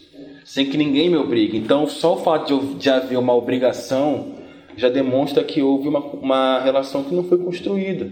sem 0.45 0.67
que 0.67 0.77
ninguém 0.77 1.09
me 1.09 1.17
obrigue. 1.17 1.57
Então, 1.57 1.87
só 1.87 2.15
o 2.15 2.19
fato 2.19 2.59
de, 2.61 2.75
de 2.75 2.91
haver 2.91 3.19
uma 3.19 3.35
obrigação 3.35 4.35
já 4.77 4.89
demonstra 4.89 5.43
que 5.43 5.63
houve 5.63 5.89
uma, 5.89 6.01
uma 6.01 6.61
relação 6.61 7.05
que 7.05 7.15
não 7.15 7.25
foi 7.25 7.39
construída. 7.39 8.11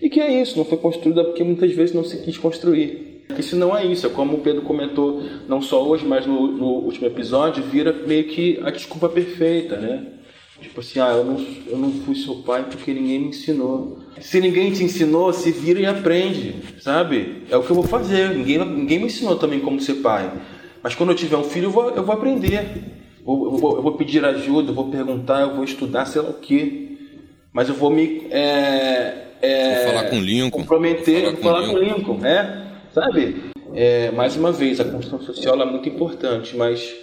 E 0.00 0.08
que 0.08 0.20
é 0.20 0.40
isso, 0.42 0.56
não 0.58 0.64
foi 0.64 0.78
construída 0.78 1.24
porque 1.24 1.42
muitas 1.42 1.72
vezes 1.72 1.94
não 1.94 2.04
se 2.04 2.18
quis 2.22 2.36
construir. 2.36 3.11
Isso 3.38 3.56
não 3.56 3.76
é 3.76 3.84
isso, 3.84 4.06
é 4.06 4.10
como 4.10 4.36
o 4.36 4.40
Pedro 4.40 4.62
comentou, 4.62 5.22
não 5.48 5.62
só 5.62 5.82
hoje, 5.86 6.04
mas 6.04 6.26
no, 6.26 6.48
no 6.48 6.66
último 6.66 7.06
episódio, 7.06 7.62
vira 7.62 7.92
meio 7.92 8.24
que 8.24 8.60
a 8.62 8.70
desculpa 8.70 9.08
perfeita, 9.08 9.76
né? 9.76 10.06
Tipo 10.60 10.80
assim, 10.80 11.00
ah, 11.00 11.08
eu 11.08 11.24
não, 11.24 11.46
eu 11.66 11.76
não 11.76 11.90
fui 11.90 12.14
seu 12.14 12.36
pai 12.36 12.64
porque 12.70 12.94
ninguém 12.94 13.18
me 13.18 13.28
ensinou. 13.28 13.98
Se 14.20 14.40
ninguém 14.40 14.70
te 14.70 14.84
ensinou, 14.84 15.32
se 15.32 15.50
vira 15.50 15.80
e 15.80 15.86
aprende, 15.86 16.54
sabe? 16.80 17.42
É 17.50 17.56
o 17.56 17.62
que 17.62 17.70
eu 17.70 17.74
vou 17.74 17.84
fazer. 17.84 18.30
Ninguém, 18.30 18.58
ninguém 18.64 18.98
me 19.00 19.06
ensinou 19.06 19.36
também 19.36 19.58
como 19.58 19.80
ser 19.80 19.94
pai. 19.94 20.30
Mas 20.80 20.94
quando 20.94 21.10
eu 21.10 21.16
tiver 21.16 21.36
um 21.36 21.42
filho, 21.42 21.66
eu 21.66 21.70
vou, 21.70 21.90
eu 21.90 22.04
vou 22.04 22.14
aprender. 22.14 22.64
Eu, 23.26 23.44
eu, 23.44 23.56
vou, 23.56 23.76
eu 23.76 23.82
vou 23.82 23.92
pedir 23.96 24.24
ajuda, 24.24 24.70
eu 24.70 24.74
vou 24.74 24.88
perguntar, 24.88 25.40
eu 25.40 25.54
vou 25.54 25.64
estudar, 25.64 26.06
sei 26.06 26.22
lá 26.22 26.30
o 26.30 26.34
quê. 26.34 26.96
Mas 27.52 27.68
eu 27.68 27.74
vou 27.74 27.90
me. 27.90 28.28
É, 28.30 29.24
é, 29.42 29.84
vou 29.84 29.94
falar 29.94 30.10
com 30.10 30.16
o 30.16 30.20
Lincoln. 30.20 30.60
Comprometer, 30.60 31.32
vou 31.32 31.36
falar, 31.36 31.66
com, 31.66 31.74
o 31.74 31.78
Lincoln, 31.78 32.24
é? 32.24 32.71
Sabe? 32.92 33.52
É, 33.74 34.10
mais 34.10 34.36
uma 34.36 34.52
vez, 34.52 34.78
a 34.80 34.84
construção 34.84 35.20
social 35.22 35.60
é 35.60 35.64
muito 35.64 35.88
importante, 35.88 36.54
mas 36.56 36.94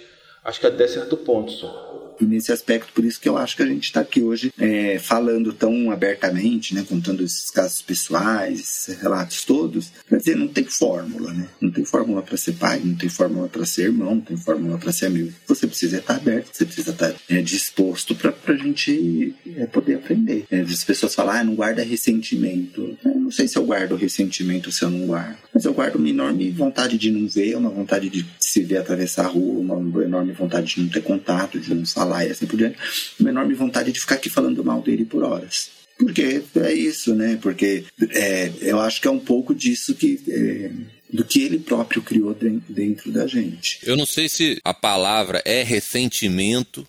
acho 0.44 0.60
que 0.60 0.66
até 0.66 0.86
certo 0.86 1.16
ponto 1.16 1.50
só 1.50 1.89
nesse 2.24 2.52
aspecto, 2.52 2.92
por 2.92 3.04
isso 3.04 3.20
que 3.20 3.28
eu 3.28 3.36
acho 3.36 3.56
que 3.56 3.62
a 3.62 3.66
gente 3.66 3.84
está 3.84 4.00
aqui 4.00 4.22
hoje 4.22 4.52
é, 4.58 4.98
falando 4.98 5.52
tão 5.52 5.90
abertamente, 5.90 6.74
né, 6.74 6.84
contando 6.88 7.22
esses 7.22 7.50
casos 7.50 7.82
pessoais, 7.82 8.88
relatos 9.00 9.44
todos. 9.44 9.90
Quer 10.08 10.16
dizer, 10.16 10.36
não 10.36 10.48
tem 10.48 10.64
fórmula, 10.64 11.32
né? 11.32 11.48
Não 11.60 11.70
tem 11.70 11.84
fórmula 11.84 12.22
para 12.22 12.36
ser 12.36 12.52
pai, 12.52 12.80
não 12.84 12.94
tem 12.94 13.08
fórmula 13.08 13.48
para 13.48 13.64
ser 13.66 13.84
irmão, 13.84 14.16
não 14.16 14.20
tem 14.20 14.36
fórmula 14.36 14.78
para 14.78 14.92
ser 14.92 15.06
amigo. 15.06 15.32
Você 15.46 15.66
precisa 15.66 15.98
estar 15.98 16.16
aberto, 16.16 16.50
você 16.52 16.64
precisa 16.64 16.90
estar 16.90 17.14
é, 17.28 17.42
disposto 17.42 18.14
para 18.14 18.34
a 18.46 18.56
gente 18.56 19.34
é, 19.56 19.66
poder 19.66 19.94
aprender. 19.94 20.44
É, 20.50 20.60
as 20.60 20.84
pessoas 20.84 21.14
falam, 21.14 21.34
ah, 21.34 21.44
não 21.44 21.54
guarda 21.54 21.82
ressentimento. 21.82 22.96
Eu 23.04 23.14
não 23.14 23.30
sei 23.30 23.46
se 23.46 23.56
eu 23.56 23.64
guardo 23.64 23.96
ressentimento 23.96 24.68
ou 24.68 24.72
se 24.72 24.82
eu 24.82 24.90
não 24.90 25.06
guardo, 25.06 25.36
mas 25.52 25.64
eu 25.64 25.72
guardo 25.72 25.96
uma 25.96 26.08
enorme 26.08 26.50
vontade 26.50 26.98
de 26.98 27.10
não 27.10 27.28
ver, 27.28 27.56
uma 27.56 27.70
vontade 27.70 28.08
de 28.08 28.26
se 28.38 28.62
ver 28.62 28.78
atravessar 28.78 29.26
a 29.26 29.28
rua, 29.28 29.60
uma 29.60 30.02
enorme 30.02 30.32
vontade 30.32 30.74
de 30.74 30.80
não 30.82 30.88
ter 30.88 31.02
contato, 31.02 31.58
de 31.58 31.74
não 31.74 31.86
falar 31.86 32.09
e 32.26 32.30
assim 32.30 32.46
por 32.46 32.56
diante, 32.56 32.78
uma 33.18 33.30
enorme 33.30 33.54
vontade 33.54 33.92
de 33.92 34.00
ficar 34.00 34.16
aqui 34.16 34.28
falando 34.28 34.64
mal 34.64 34.82
dele 34.82 35.04
por 35.04 35.22
horas. 35.22 35.70
Porque 35.98 36.42
é 36.56 36.72
isso, 36.72 37.14
né? 37.14 37.38
Porque 37.42 37.84
é, 38.10 38.50
eu 38.62 38.80
acho 38.80 39.00
que 39.00 39.06
é 39.06 39.10
um 39.10 39.18
pouco 39.18 39.54
disso 39.54 39.94
que. 39.94 40.20
É, 40.28 40.70
do 41.12 41.24
que 41.24 41.42
ele 41.42 41.58
próprio 41.58 42.02
criou 42.02 42.36
dentro 42.68 43.10
da 43.10 43.26
gente. 43.26 43.80
Eu 43.82 43.96
não 43.96 44.06
sei 44.06 44.28
se 44.28 44.60
a 44.62 44.72
palavra 44.72 45.42
é 45.44 45.62
ressentimento, 45.64 46.86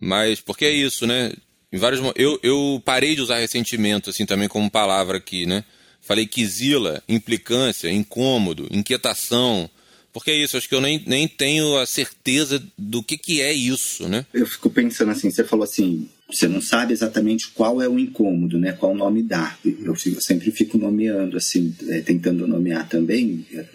mas 0.00 0.40
porque 0.40 0.64
é 0.64 0.70
isso, 0.72 1.06
né? 1.06 1.32
Em 1.72 1.78
vários 1.78 2.00
eu, 2.16 2.38
eu 2.42 2.82
parei 2.84 3.14
de 3.14 3.22
usar 3.22 3.38
ressentimento 3.38 4.10
assim 4.10 4.26
também 4.26 4.48
como 4.48 4.70
palavra 4.70 5.18
aqui, 5.18 5.46
né? 5.46 5.64
Falei 6.00 6.26
quisila, 6.26 7.02
implicância, 7.08 7.90
incômodo, 7.90 8.68
inquietação, 8.70 9.68
porque 10.16 10.30
é 10.30 10.34
isso, 10.34 10.56
acho 10.56 10.66
que 10.66 10.74
eu 10.74 10.80
nem, 10.80 11.04
nem 11.06 11.28
tenho 11.28 11.76
a 11.76 11.84
certeza 11.84 12.62
do 12.78 13.02
que, 13.02 13.18
que 13.18 13.42
é 13.42 13.52
isso, 13.52 14.08
né? 14.08 14.24
Eu 14.32 14.46
fico 14.46 14.70
pensando 14.70 15.10
assim, 15.10 15.30
você 15.30 15.44
falou 15.44 15.64
assim, 15.64 16.08
você 16.26 16.48
não 16.48 16.62
sabe 16.62 16.94
exatamente 16.94 17.48
qual 17.48 17.82
é 17.82 17.86
o 17.86 17.98
incômodo, 17.98 18.58
né? 18.58 18.72
Qual 18.72 18.94
nome 18.94 19.22
dar. 19.22 19.58
Eu, 19.62 19.94
eu 19.94 20.20
sempre 20.22 20.50
fico 20.50 20.78
nomeando, 20.78 21.36
assim, 21.36 21.76
é, 21.90 22.00
tentando 22.00 22.46
nomear 22.46 22.88
também 22.88 23.44
é, 23.52 23.66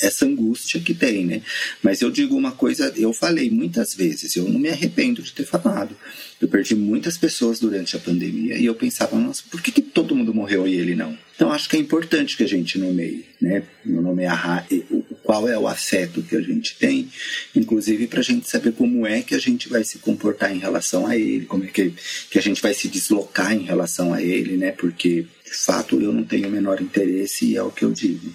essa 0.00 0.26
angústia 0.26 0.80
que 0.80 0.94
tem, 0.94 1.26
né? 1.26 1.42
Mas 1.82 2.00
eu 2.02 2.10
digo 2.12 2.36
uma 2.36 2.52
coisa, 2.52 2.92
eu 2.96 3.12
falei 3.12 3.50
muitas 3.50 3.92
vezes, 3.92 4.36
eu 4.36 4.48
não 4.48 4.60
me 4.60 4.68
arrependo 4.68 5.20
de 5.20 5.32
ter 5.32 5.44
falado. 5.44 5.96
Eu 6.40 6.46
perdi 6.46 6.76
muitas 6.76 7.18
pessoas 7.18 7.58
durante 7.58 7.96
a 7.96 7.98
pandemia 7.98 8.56
e 8.56 8.64
eu 8.64 8.76
pensava, 8.76 9.18
nossa, 9.18 9.42
por 9.50 9.60
que, 9.60 9.72
que 9.72 9.82
todo 9.82 10.14
mundo 10.14 10.32
morreu 10.32 10.68
e 10.68 10.76
ele 10.76 10.94
não? 10.94 11.18
Então 11.40 11.50
acho 11.50 11.70
que 11.70 11.76
é 11.76 11.80
importante 11.80 12.36
que 12.36 12.42
a 12.42 12.46
gente 12.46 12.78
nomeie, 12.78 13.24
né? 13.40 13.62
Nomear 13.82 14.66
qual 15.24 15.48
é 15.48 15.58
o 15.58 15.66
afeto 15.66 16.22
que 16.22 16.36
a 16.36 16.40
gente 16.42 16.76
tem, 16.76 17.10
inclusive 17.56 18.06
para 18.08 18.20
a 18.20 18.22
gente 18.22 18.46
saber 18.46 18.72
como 18.72 19.06
é 19.06 19.22
que 19.22 19.34
a 19.34 19.38
gente 19.38 19.66
vai 19.66 19.82
se 19.82 20.00
comportar 20.00 20.54
em 20.54 20.58
relação 20.58 21.06
a 21.06 21.16
ele, 21.16 21.46
como 21.46 21.64
é 21.64 21.68
que, 21.68 21.94
que 22.30 22.38
a 22.38 22.42
gente 22.42 22.60
vai 22.60 22.74
se 22.74 22.88
deslocar 22.88 23.54
em 23.54 23.62
relação 23.62 24.12
a 24.12 24.22
ele, 24.22 24.58
né? 24.58 24.72
Porque 24.72 25.22
de 25.42 25.50
fato 25.50 25.98
eu 25.98 26.12
não 26.12 26.24
tenho 26.24 26.46
o 26.46 26.50
menor 26.50 26.78
interesse 26.78 27.46
e 27.46 27.56
é 27.56 27.62
o 27.62 27.70
que 27.70 27.86
eu 27.86 27.90
digo. 27.90 28.30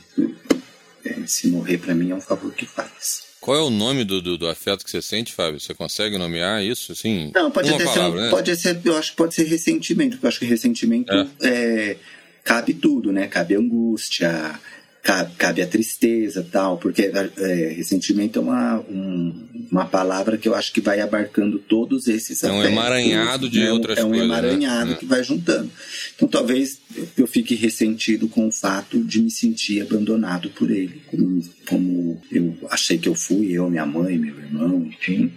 É, 1.06 1.28
se 1.28 1.48
morrer 1.50 1.78
para 1.78 1.94
mim 1.94 2.10
é 2.10 2.16
um 2.16 2.22
favor 2.22 2.52
que 2.56 2.66
faz. 2.66 3.24
Qual 3.40 3.56
é 3.56 3.62
o 3.62 3.70
nome 3.70 4.04
do, 4.04 4.20
do, 4.20 4.36
do, 4.36 4.48
afeto 4.48 4.84
que 4.84 4.90
você 4.90 5.04
sente, 5.04 5.32
Fábio? 5.32 5.60
Você 5.60 5.76
consegue 5.76 6.18
nomear 6.18 6.64
isso? 6.64 6.92
Assim, 6.92 7.32
não, 7.36 7.52
pode 7.52 7.70
até 7.70 7.84
palavra, 7.84 8.18
ser, 8.18 8.26
né? 8.26 8.30
pode 8.32 8.56
ser, 8.56 8.82
eu 8.84 8.98
acho 8.98 9.12
que 9.12 9.18
pode 9.18 9.36
ser 9.36 9.44
ressentimento, 9.44 10.14
porque 10.14 10.26
eu 10.26 10.30
acho 10.30 10.40
que 10.40 10.46
ressentimento 10.46 11.14
é. 11.14 11.28
É, 11.44 11.98
cabe 12.46 12.76
tudo, 12.76 13.12
né? 13.12 13.28
Cabe 13.28 13.56
angústia, 13.56 14.58
cabe, 15.02 15.34
cabe 15.36 15.62
a 15.64 15.68
tristeza 15.68 16.46
tal, 16.50 16.78
porque 16.78 17.12
é, 17.38 17.74
ressentimento 17.76 18.40
é 18.40 18.42
uma, 18.42 18.80
um, 18.82 19.34
uma 19.72 19.86
palavra 19.86 20.38
que 20.38 20.48
eu 20.48 20.56
acho 20.56 20.72
que 20.72 20.80
vai 20.80 21.02
abarcando 21.02 21.58
todos 21.58 22.08
esses 22.08 22.44
É 22.44 22.52
um 22.52 22.64
emaranhado 22.64 23.50
de 23.50 23.60
né? 23.60 23.72
outras 23.72 24.00
coisas. 24.00 24.04
É 24.04 24.06
um 24.06 24.28
coisas, 24.28 24.28
emaranhado 24.28 24.92
né? 24.92 24.98
que 24.98 25.06
vai 25.06 25.24
juntando. 25.24 25.70
Então 26.16 26.28
talvez 26.28 26.80
eu 27.18 27.28
fique 27.28 27.56
ressentido 27.56 28.28
com 28.28 28.48
o 28.48 28.52
fato 28.52 29.04
de 29.04 29.22
me 29.22 29.32
sentir 29.32 29.82
abandonado 29.82 30.50
por 30.50 30.72
ele, 30.72 31.02
como, 31.08 31.42
como 31.68 32.22
eu 32.32 32.58
achei 32.70 32.98
que 32.98 33.10
eu 33.10 33.16
fui, 33.16 33.52
eu, 33.52 33.70
minha 33.70 33.86
mãe, 33.86 34.18
meu 34.18 34.38
irmão, 34.38 34.86
enfim 34.86 35.32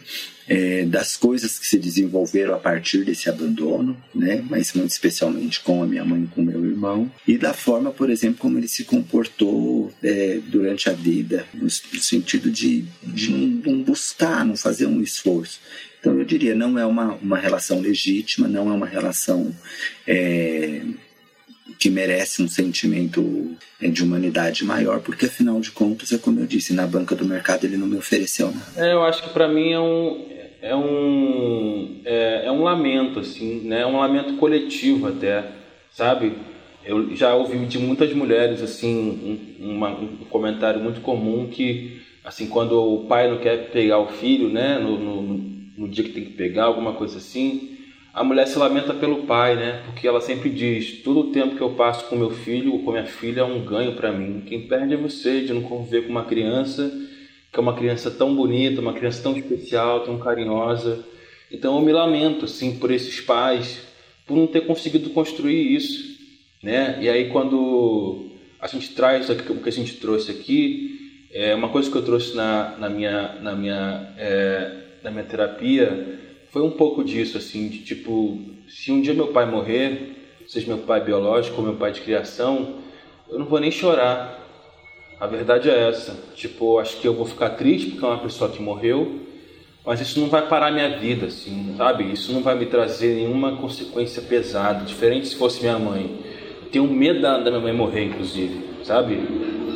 é, 0.48 0.84
das 0.86 1.16
coisas 1.16 1.58
que 1.58 1.66
se 1.66 1.78
desenvolveram 1.78 2.54
a 2.54 2.58
partir 2.58 3.04
desse 3.04 3.28
abandono, 3.28 3.96
né? 4.14 4.42
mas 4.48 4.72
muito 4.72 4.90
especialmente 4.90 5.60
com 5.60 5.82
a 5.82 5.86
minha 5.86 6.04
mãe 6.04 6.24
e 6.24 6.26
com 6.26 6.42
meu 6.42 6.64
irmão, 6.64 7.10
e 7.26 7.36
da 7.36 7.52
forma, 7.52 7.92
por 7.92 8.08
exemplo, 8.08 8.38
como 8.38 8.58
ele 8.58 8.68
se 8.68 8.84
comportou 8.84 9.92
é, 10.02 10.40
durante 10.46 10.88
a 10.88 10.92
vida, 10.92 11.46
no, 11.52 11.68
sentido 11.68 12.50
de, 12.50 12.84
de 13.02 13.30
não, 13.30 13.74
não 13.74 13.82
buscar, 13.82 14.44
não 14.44 14.56
fazer 14.56 14.86
um 14.86 15.02
esforço. 15.02 15.60
Então 16.00 16.16
eu 16.16 16.24
diria, 16.24 16.54
não 16.54 16.78
é 16.78 16.86
uma, 16.86 17.14
uma 17.16 17.36
relação 17.36 17.80
legítima, 17.80 18.48
não 18.48 18.70
é 18.70 18.72
uma 18.72 18.86
relação 18.86 19.54
é, 20.06 20.80
que 21.78 21.90
merece 21.90 22.42
um 22.42 22.48
sentimento 22.48 23.56
é, 23.80 23.88
de 23.88 24.02
humanidade 24.02 24.64
maior, 24.64 25.00
porque 25.00 25.26
afinal 25.26 25.60
de 25.60 25.70
contas, 25.70 26.12
é 26.12 26.18
como 26.18 26.40
eu 26.40 26.46
disse, 26.46 26.72
na 26.72 26.86
banca 26.86 27.14
do 27.14 27.24
mercado 27.24 27.64
ele 27.64 27.76
não 27.76 27.86
me 27.86 27.96
ofereceu 27.96 28.50
nada. 28.50 28.72
É, 28.76 28.92
eu 28.92 29.02
acho 29.02 29.22
que 29.22 29.30
para 29.30 29.48
mim 29.48 29.72
é 29.72 29.80
um, 29.80 30.26
é 30.60 30.74
um, 30.74 32.00
é, 32.04 32.46
é, 32.46 32.52
um 32.52 32.62
lamento, 32.62 33.20
assim, 33.20 33.60
né? 33.60 33.82
É 33.82 33.86
um 33.86 33.98
lamento 33.98 34.34
coletivo 34.36 35.08
até, 35.08 35.44
sabe? 35.92 36.32
Eu 36.84 37.14
já 37.14 37.34
ouvi 37.34 37.58
de 37.66 37.78
muitas 37.78 38.12
mulheres, 38.12 38.62
assim, 38.62 39.48
um, 39.60 39.72
uma, 39.74 39.90
um 39.90 40.16
comentário 40.30 40.80
muito 40.80 41.00
comum 41.00 41.48
que, 41.48 42.00
assim, 42.24 42.48
quando 42.48 42.72
o 42.72 43.04
pai 43.06 43.30
não 43.30 43.38
quer 43.38 43.70
pegar 43.70 43.98
o 43.98 44.08
filho, 44.08 44.48
né? 44.48 44.78
No, 44.78 44.98
no, 44.98 45.22
no 45.76 45.88
dia 45.88 46.04
que 46.04 46.12
tem 46.12 46.24
que 46.24 46.32
pegar, 46.32 46.64
alguma 46.64 46.94
coisa 46.94 47.18
assim, 47.18 47.77
a 48.12 48.24
mulher 48.24 48.46
se 48.46 48.58
lamenta 48.58 48.94
pelo 48.94 49.24
pai, 49.24 49.56
né? 49.56 49.82
Porque 49.86 50.06
ela 50.06 50.20
sempre 50.20 50.50
diz: 50.50 51.02
todo 51.02 51.20
o 51.20 51.30
tempo 51.32 51.56
que 51.56 51.62
eu 51.62 51.70
passo 51.70 52.06
com 52.08 52.16
meu 52.16 52.30
filho 52.30 52.72
ou 52.72 52.82
com 52.82 52.92
minha 52.92 53.06
filha 53.06 53.40
é 53.40 53.44
um 53.44 53.64
ganho 53.64 53.94
para 53.94 54.12
mim. 54.12 54.42
Quem 54.46 54.66
perde 54.66 54.94
é 54.94 54.96
você 54.96 55.42
de 55.42 55.52
não 55.52 55.62
conviver 55.62 56.02
com 56.02 56.10
uma 56.10 56.24
criança 56.24 56.90
que 57.52 57.58
é 57.58 57.62
uma 57.62 57.74
criança 57.74 58.10
tão 58.10 58.34
bonita, 58.34 58.80
uma 58.80 58.92
criança 58.92 59.22
tão 59.22 59.36
especial, 59.36 60.00
tão 60.00 60.18
carinhosa. 60.18 61.04
Então 61.50 61.76
eu 61.76 61.82
me 61.82 61.92
lamento 61.92 62.44
assim 62.44 62.78
por 62.78 62.90
esses 62.90 63.20
pais 63.20 63.80
por 64.26 64.36
não 64.36 64.46
ter 64.46 64.66
conseguido 64.66 65.08
construir 65.10 65.74
isso, 65.74 66.18
né? 66.62 66.98
E 67.00 67.08
aí 67.08 67.30
quando 67.30 68.26
a 68.60 68.66
gente 68.66 68.90
traz 68.94 69.30
o 69.30 69.34
que 69.34 69.68
a 69.68 69.72
gente 69.72 69.94
trouxe 69.94 70.30
aqui, 70.30 71.26
é 71.32 71.54
uma 71.54 71.70
coisa 71.70 71.90
que 71.90 71.96
eu 71.96 72.04
trouxe 72.04 72.36
na, 72.36 72.76
na 72.78 72.90
minha 72.90 73.34
na 73.40 73.54
minha 73.54 74.14
é, 74.18 74.72
na 75.02 75.10
minha 75.10 75.24
terapia 75.24 76.18
foi 76.50 76.62
um 76.62 76.70
pouco 76.70 77.04
disso 77.04 77.36
assim, 77.38 77.68
de 77.68 77.78
tipo, 77.78 78.38
se 78.68 78.90
um 78.90 79.00
dia 79.00 79.14
meu 79.14 79.28
pai 79.28 79.50
morrer, 79.50 80.16
seja 80.46 80.66
meu 80.66 80.78
pai 80.78 81.00
biológico 81.02 81.58
ou 81.58 81.66
meu 81.66 81.76
pai 81.76 81.92
de 81.92 82.00
criação, 82.00 82.76
eu 83.28 83.38
não 83.38 83.46
vou 83.46 83.60
nem 83.60 83.70
chorar, 83.70 84.38
a 85.20 85.26
verdade 85.26 85.68
é 85.68 85.88
essa. 85.88 86.16
Tipo, 86.34 86.78
acho 86.78 86.96
que 86.98 87.06
eu 87.06 87.14
vou 87.14 87.26
ficar 87.26 87.50
triste 87.50 87.90
porque 87.90 88.04
é 88.04 88.08
uma 88.08 88.18
pessoa 88.18 88.50
que 88.50 88.62
morreu, 88.62 89.20
mas 89.84 90.00
isso 90.00 90.20
não 90.20 90.28
vai 90.28 90.46
parar 90.46 90.70
minha 90.70 90.98
vida, 90.98 91.26
assim, 91.26 91.74
sabe? 91.76 92.10
Isso 92.12 92.32
não 92.32 92.42
vai 92.42 92.54
me 92.54 92.66
trazer 92.66 93.16
nenhuma 93.16 93.56
consequência 93.56 94.22
pesada, 94.22 94.84
diferente 94.84 95.28
se 95.28 95.36
fosse 95.36 95.60
minha 95.60 95.78
mãe. 95.78 96.18
Eu 96.62 96.70
tenho 96.70 96.86
medo 96.86 97.20
da, 97.20 97.38
da 97.38 97.50
minha 97.50 97.62
mãe 97.62 97.72
morrer, 97.72 98.04
inclusive, 98.04 98.84
sabe? 98.84 99.18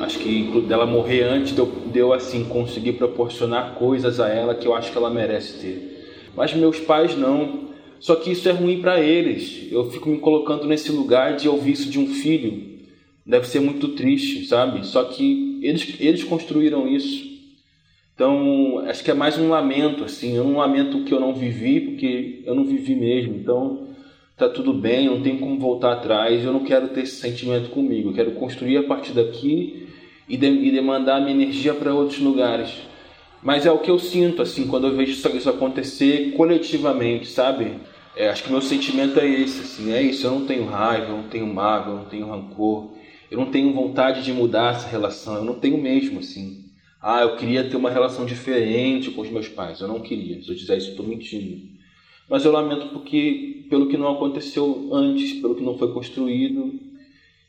Acho 0.01 0.19
que 0.19 0.63
dela 0.67 0.85
morrer 0.87 1.23
antes 1.23 1.53
deu, 1.53 1.67
deu 1.87 2.13
assim 2.13 2.45
conseguir 2.45 2.95
proporcionar 2.95 3.75
coisas 3.75 4.21
a 4.21 4.29
ela 4.29 4.55
que 4.55 4.67
eu 4.67 4.75
acho 4.75 4.91
que 4.91 4.99
ela 4.99 5.11
merece 5.11 5.59
ter. 5.61 5.92
Mas 6.37 6.55
meus 6.55 6.79
pais 6.81 7.17
não. 7.17 7.73
Só 8.01 8.17
que 8.17 8.33
isso 8.33 8.49
é 8.49 8.53
ruim 8.53 8.81
para 8.81 9.01
eles. 9.01 9.69
Eu 9.71 9.91
fico 9.91 10.09
me 10.09 10.19
colocando 10.19 10.67
nesse 10.67 10.91
lugar 10.91 11.37
de 11.37 11.49
ouvir 11.49 11.73
isso 11.73 11.91
de 11.91 11.99
um 11.99 12.09
filho. 12.09 12.73
Deve 13.25 13.47
ser 13.47 13.61
muito 13.61 13.89
triste, 13.89 14.45
sabe? 14.47 14.85
Só 14.85 15.05
que 15.05 15.61
eles, 15.63 15.97
eles 16.01 16.25
construíram 16.25 16.89
isso. 16.89 17.31
Então, 18.15 18.81
acho 18.87 19.05
que 19.05 19.11
é 19.11 19.15
mais 19.15 19.39
um 19.39 19.49
lamento, 19.49 20.05
assim. 20.05 20.37
É 20.37 20.43
um 20.43 20.57
lamento 20.57 21.05
que 21.05 21.15
eu 21.15 21.21
não 21.21 21.35
vivi, 21.35 21.81
porque 21.81 22.43
eu 22.45 22.55
não 22.55 22.65
vivi 22.65 22.95
mesmo. 22.97 23.37
Então, 23.37 23.89
tá 24.37 24.49
tudo 24.49 24.73
bem, 24.73 25.07
não 25.07 25.23
tem 25.23 25.39
como 25.39 25.59
voltar 25.59 25.93
atrás. 25.93 26.45
Eu 26.45 26.53
não 26.53 26.65
quero 26.65 26.89
ter 26.89 27.03
esse 27.03 27.17
sentimento 27.17 27.71
comigo. 27.71 28.11
Eu 28.11 28.15
quero 28.15 28.33
construir 28.33 28.79
a 28.79 28.83
partir 28.83 29.13
daqui 29.13 29.87
e, 30.29 30.37
de, 30.37 30.47
e 30.47 30.71
demandar 30.71 31.21
minha 31.21 31.35
energia 31.35 31.73
para 31.73 31.95
outros 31.95 32.19
lugares. 32.19 32.71
Mas 33.43 33.67
é 33.67 33.73
o 33.73 33.79
que 33.79 33.91
eu 33.91 33.99
sinto, 33.99 34.41
assim, 34.41 34.69
quando 34.69 34.87
eu 34.87 34.97
vejo 34.97 35.13
isso, 35.13 35.51
acontecer 35.51 36.33
coletivamente, 36.37 37.27
sabe? 37.27 37.81
É, 38.15 38.29
acho 38.29 38.45
que 38.45 38.51
meu 38.53 38.61
sentimento 38.61 39.19
é 39.19 39.27
esse, 39.27 39.63
assim, 39.63 39.93
é 39.93 40.01
isso. 40.01 40.27
Eu 40.27 40.31
não 40.33 40.47
tenho 40.47 40.65
raiva, 40.67 41.09
eu 41.09 41.17
não 41.17 41.29
tenho 41.29 41.47
mágoa, 41.47 41.95
eu 41.95 41.97
não 41.99 42.05
tenho 42.05 42.27
rancor, 42.29 42.93
eu 43.31 43.39
não 43.39 43.47
tenho 43.47 43.73
vontade 43.73 44.23
de 44.23 44.33
mudar 44.33 44.75
essa 44.75 44.89
relação, 44.89 45.37
eu 45.37 45.45
não 45.45 45.55
tenho 45.55 45.77
mesmo, 45.77 46.21
assim. 46.21 46.63
Ah, 47.01 47.23
eu 47.23 47.37
queria 47.37 47.69
ter 47.69 47.77
uma 47.77 47.91
relação 47.91 48.25
diferente 48.25 49.11
com 49.11 49.23
os 49.23 49.31
meus 49.31 49.49
pais. 49.49 49.81
Eu 49.81 49.89
não 49.89 49.99
queria. 50.01 50.41
Se 50.41 50.49
eu 50.49 50.55
disser 50.55 50.79
isso, 50.79 50.91
estou 50.91 51.05
mentindo. 51.05 51.73
Mas 52.31 52.45
eu 52.45 52.53
lamento 52.53 52.91
porque 52.91 53.67
pelo 53.69 53.89
que 53.89 53.97
não 53.97 54.13
aconteceu 54.13 54.89
antes, 54.93 55.41
pelo 55.41 55.57
que 55.57 55.65
não 55.65 55.77
foi 55.77 55.93
construído 55.93 56.79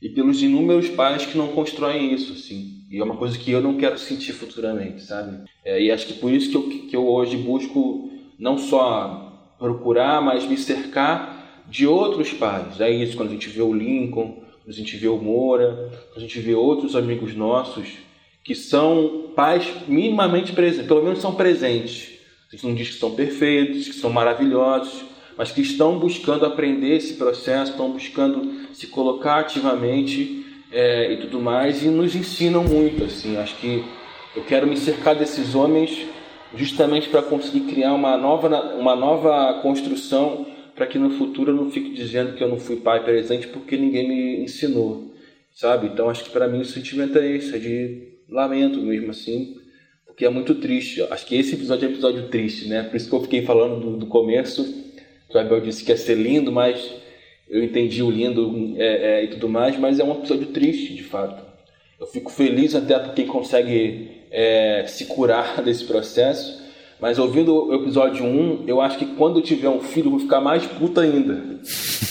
e 0.02 0.10
pelos 0.10 0.41
inúmeros 0.41 0.89
pais 0.89 1.26
que 1.28 1.38
não 1.38 1.50
constroem 1.50 2.12
isso, 2.14 2.34
assim. 2.34 2.73
E 2.94 3.00
é 3.00 3.04
uma 3.04 3.18
coisa 3.18 3.36
que 3.39 3.50
eu 3.50 3.60
não 3.60 3.76
quero 3.76 3.98
sentir 3.98 4.34
futuramente, 4.34 5.02
sabe? 5.02 5.50
É, 5.66 5.82
e 5.82 5.89
acho 5.89 6.06
que 6.06 6.14
por 6.14 6.32
isso 6.32 6.52
que 6.52 6.56
eu, 6.56 6.88
que 6.89 6.96
eu 6.96 7.08
hoje 7.08 7.36
busco 7.36 8.12
não 8.38 8.56
só 8.56 9.56
procurar, 9.58 10.22
mas 10.22 10.46
me 10.46 10.56
cercar 10.56 11.64
de 11.68 11.88
outros 11.88 12.32
pais. 12.34 12.80
É 12.80 12.91
isso, 12.91 13.18
quando 13.18 13.30
a 13.30 13.32
gente 13.32 13.50
vê 13.50 13.64
o 13.64 13.74
Lincoln, 13.74 14.34
quando 14.34 14.70
a 14.70 14.72
gente 14.72 14.96
vê 14.96 15.08
o 15.08 15.18
Moura, 15.18 15.89
quando 16.12 16.18
a 16.18 16.28
gente 16.28 16.39
vê 16.39 16.54
outros 16.54 16.96
amigos 16.96 17.36
nossos 17.36 17.88
que 18.44 18.54
são 18.54 19.32
pais 19.36 19.68
minimamente 19.88 20.54
presentes, 20.54 20.86
pelo 20.86 21.02
menos 21.02 21.18
são 21.18 21.34
presentes. 21.34 22.12
A 22.48 22.56
gente 22.56 22.68
não 22.68 22.76
diz 22.76 22.89
que 22.91 23.00
são 23.00 23.16
perfeitos, 23.16 23.88
que 23.88 23.96
são 23.96 24.12
maravilhosos, 24.12 25.04
mas 25.36 25.52
que 25.52 25.62
estão 25.62 25.98
buscando 25.98 26.46
aprender 26.46 26.98
esse 26.98 27.16
processo, 27.16 27.72
estão 27.72 27.89
buscando 27.89 28.68
se 28.72 28.86
colocar 28.86 29.39
ativamente 29.39 30.43
é, 30.74 31.14
e 31.14 31.18
tudo 31.18 31.40
mais, 31.40 31.84
e 31.84 31.88
nos 31.88 32.16
ensinam 32.16 32.64
muito. 32.64 33.04
Assim, 33.04 33.38
acho 33.38 33.56
que 33.58 33.86
eu 34.36 34.44
quero 34.44 34.68
me 34.68 34.76
cercar 34.76 35.16
desses 35.16 35.54
homens 35.54 36.08
justamente 36.56 37.08
para 37.10 37.22
conseguir 37.22 37.72
criar 37.72 37.94
uma 37.94 38.18
nova, 38.18 38.76
uma 38.76 38.96
nova 38.96 39.60
construção 39.62 40.48
para 40.76 40.88
que 40.88 40.98
no 40.98 41.12
futuro 41.12 41.52
eu 41.52 41.56
não 41.56 41.70
fique 41.70 41.92
dizendo 41.92 42.34
que 42.36 42.44
eu 42.44 42.50
não 42.50 42.60
fui 42.60 42.78
pai 42.78 43.04
presente 43.04 43.48
porque 43.48 43.78
ninguém 43.78 44.08
me 44.08 44.44
ensinou, 44.44 45.14
sabe? 45.54 45.88
Então 45.88 46.10
acho 46.10 46.24
que 46.24 46.32
para 46.32 46.48
mim 46.48 46.62
o 46.62 46.66
sentimento 46.66 47.18
é 47.20 47.28
esse, 47.28 47.56
é 47.56 47.60
de 47.60 48.08
lamento 48.28 48.82
mesmo 48.82 49.12
assim, 49.12 49.56
porque 50.08 50.26
é 50.26 50.30
muito 50.30 50.56
triste. 50.56 51.04
Acho 51.04 51.26
que 51.28 51.36
esse 51.36 51.54
episódio 51.54 51.86
é 51.86 51.90
um 51.90 51.92
episódio 51.92 52.28
triste, 52.30 52.68
né? 52.68 52.84
Por 52.84 52.96
isso 52.96 53.08
que 53.08 53.16
eu 53.16 53.22
fiquei 53.22 53.44
falando 53.44 53.80
do, 53.80 53.98
do 53.98 54.08
começo, 54.08 54.84
o 55.30 55.38
Abel 55.38 55.62
disse 55.62 55.84
que 55.84 55.92
ia 55.92 55.98
ser 55.98 56.16
lindo, 56.16 56.52
mas 56.52 57.03
eu 57.50 57.64
entendi 57.64 58.02
o 58.02 58.10
lindo 58.10 58.74
é, 58.78 59.22
é, 59.22 59.24
e 59.24 59.28
tudo 59.28 59.50
mais, 59.50 59.78
mas 59.78 60.00
é 60.00 60.04
um 60.04 60.14
episódio 60.14 60.48
triste, 60.48 60.94
de 60.94 61.04
fato. 61.04 61.44
Eu 62.00 62.08
fico 62.08 62.32
feliz 62.32 62.76
até 62.76 62.98
por 62.98 63.14
quem 63.14 63.26
consegue 63.26 64.12
é, 64.32 64.86
se 64.88 65.06
curar 65.06 65.62
desse 65.64 65.86
processo, 65.86 66.62
mas 67.00 67.20
ouvindo 67.20 67.68
o 67.68 67.76
episódio 67.76 68.26
1, 68.26 68.64
eu 68.66 68.80
acho 68.80 68.98
que 68.98 69.06
quando 69.06 69.39
eu 69.39 69.44
tiver 69.44 69.70
um 69.70 69.82
filho, 69.82 70.08
eu 70.08 70.12
vou 70.12 70.20
ficar 70.20 70.39
mais 70.39 70.66
puta 70.66 71.02
ainda. 71.02 71.60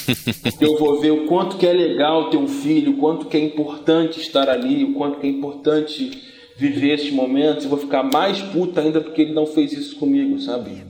Eu 0.61 0.77
vou 0.79 1.01
ver 1.01 1.13
o 1.13 1.27
quanto 1.27 1.57
que 1.57 1.67
é 1.67 1.73
legal 1.73 2.29
ter 2.29 2.37
um 2.37 2.49
filho, 2.49 2.93
o 2.93 2.97
quanto 2.97 3.27
que 3.27 3.37
é 3.37 3.41
importante 3.41 4.21
estar 4.21 4.49
ali, 4.49 4.85
o 4.85 4.95
quanto 4.95 5.21
que 5.21 5.27
é 5.27 5.31
importante 5.31 6.11
viver 6.57 6.95
esses 6.95 7.13
momentos. 7.13 7.65
Eu 7.65 7.71
vou 7.71 7.79
ficar 7.79 8.03
mais 8.03 8.41
puta 8.41 8.81
ainda 8.81 9.01
porque 9.01 9.23
ele 9.23 9.33
não 9.33 9.47
fez 9.47 9.73
isso 9.73 9.97
comigo, 9.97 10.39
sabe? 10.41 10.83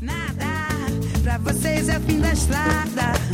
Nada, 0.00 0.44
pra 1.22 1.38
vocês 1.38 1.88
é 1.88 1.98
o 1.98 2.00
fim 2.02 2.20
da 2.20 2.32
estrada. 2.32 3.33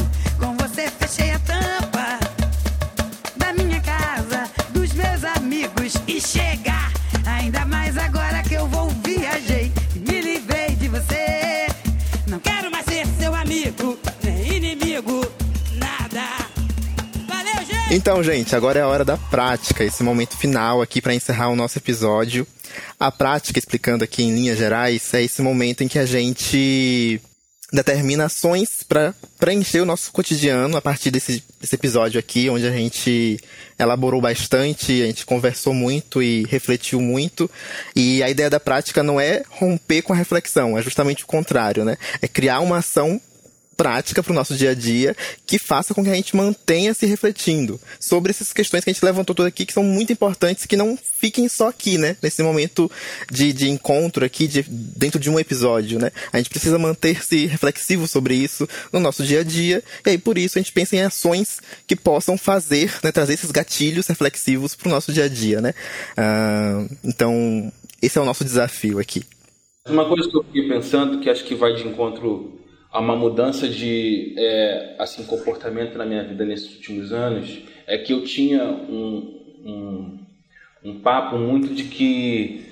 Então, 17.93 18.23
gente, 18.23 18.55
agora 18.55 18.79
é 18.79 18.83
a 18.83 18.87
hora 18.87 19.05
da 19.05 19.17
prática, 19.17 19.83
esse 19.83 20.05
momento 20.05 20.37
final 20.37 20.81
aqui 20.81 21.03
para 21.03 21.13
encerrar 21.13 21.49
o 21.49 21.57
nosso 21.57 21.77
episódio. 21.77 22.47
A 23.01 23.11
prática, 23.11 23.59
explicando 23.59 24.05
aqui 24.05 24.23
em 24.23 24.33
linhas 24.33 24.57
gerais, 24.57 25.13
é 25.13 25.25
esse 25.25 25.43
momento 25.43 25.83
em 25.83 25.89
que 25.89 25.99
a 25.99 26.07
gente 26.07 27.21
determina 27.73 28.27
ações 28.27 28.85
para 28.89 29.13
preencher 29.41 29.81
o 29.81 29.85
nosso 29.85 30.13
cotidiano 30.13 30.77
a 30.77 30.81
partir 30.81 31.11
desse, 31.11 31.43
desse 31.61 31.75
episódio 31.75 32.21
aqui, 32.21 32.49
onde 32.49 32.65
a 32.65 32.71
gente 32.71 33.41
elaborou 33.77 34.21
bastante, 34.21 35.03
a 35.03 35.07
gente 35.07 35.27
conversou 35.27 35.75
muito 35.75 36.23
e 36.23 36.45
refletiu 36.45 37.01
muito. 37.01 37.51
E 37.97 38.23
a 38.23 38.31
ideia 38.31 38.49
da 38.49 38.61
prática 38.61 39.03
não 39.03 39.21
é 39.21 39.43
romper 39.49 40.03
com 40.03 40.13
a 40.13 40.17
reflexão, 40.17 40.79
é 40.79 40.83
justamente 40.83 41.25
o 41.25 41.27
contrário, 41.27 41.85
né? 41.85 41.97
É 42.23 42.29
criar 42.29 42.61
uma 42.61 42.79
ação 42.79 43.21
prática 43.81 44.23
para 44.23 44.33
o 44.33 44.35
nosso 44.35 44.55
dia 44.55 44.73
a 44.73 44.75
dia 44.75 45.17
que 45.47 45.59
faça 45.59 45.95
com 45.95 46.05
que 46.05 46.11
a 46.11 46.15
gente 46.15 46.37
mantenha 46.37 46.93
se 46.93 47.07
refletindo 47.07 47.81
sobre 47.99 48.29
essas 48.29 48.53
questões 48.53 48.85
que 48.85 48.91
a 48.91 48.93
gente 48.93 49.03
levantou 49.03 49.35
tudo 49.35 49.47
aqui 49.47 49.65
que 49.65 49.73
são 49.73 49.83
muito 49.83 50.13
importantes 50.13 50.67
que 50.67 50.77
não 50.77 50.99
fiquem 51.19 51.49
só 51.49 51.69
aqui, 51.69 51.97
né? 51.97 52.15
Nesse 52.23 52.43
momento 52.43 52.91
de, 53.31 53.55
de 53.55 53.71
encontro 53.71 54.23
aqui 54.23 54.47
de, 54.47 54.63
dentro 54.69 55.19
de 55.19 55.31
um 55.31 55.41
episódio, 55.41 55.99
né? 55.99 56.11
A 56.31 56.37
gente 56.37 56.51
precisa 56.51 56.79
manter-se 56.79 57.47
reflexivo 57.47 58.07
sobre 58.07 58.35
isso 58.35 58.69
no 58.93 59.01
nosso 59.01 59.25
dia 59.25 59.41
a 59.41 59.43
dia 59.43 59.83
e 60.05 60.11
aí 60.11 60.19
por 60.19 60.37
isso 60.37 60.59
a 60.59 60.61
gente 60.61 60.73
pensa 60.73 60.97
em 60.97 61.01
ações 61.01 61.59
que 61.87 61.97
possam 61.97 62.37
fazer, 62.37 62.93
né? 63.03 63.11
Trazer 63.11 63.33
esses 63.33 63.51
gatilhos 63.51 64.07
reflexivos 64.09 64.75
para 64.75 64.89
o 64.89 64.91
nosso 64.91 65.11
dia 65.11 65.25
a 65.25 65.29
dia, 65.29 65.63
né? 65.63 65.73
Ah, 66.19 66.85
então 67.03 67.73
esse 68.03 68.19
é 68.19 68.21
o 68.21 68.27
nosso 68.27 68.45
desafio 68.45 68.99
aqui. 68.99 69.25
Uma 69.89 70.07
coisa 70.07 70.29
que 70.29 70.37
eu 70.37 70.45
fiquei 70.45 70.69
pensando 70.69 71.19
que 71.21 71.31
acho 71.31 71.45
que 71.45 71.55
vai 71.55 71.75
de 71.75 71.89
encontro 71.89 72.60
a 72.93 72.99
uma 73.01 73.17
mudança 73.17 73.69
de 73.69 74.35
é, 74.37 74.95
assim 74.99 75.25
comportamento 75.25 75.97
na 75.97 76.05
minha 76.05 76.25
vida 76.25 76.45
nesses 76.45 76.75
últimos 76.75 77.13
anos 77.13 77.61
é 77.87 77.99
que 77.99 78.13
eu 78.13 78.25
tinha 78.25 78.65
um, 78.65 79.41
um, 79.65 80.19
um 80.85 81.01
papo 81.01 81.37
muito 81.37 81.75
de 81.75 81.85
que 81.85 82.65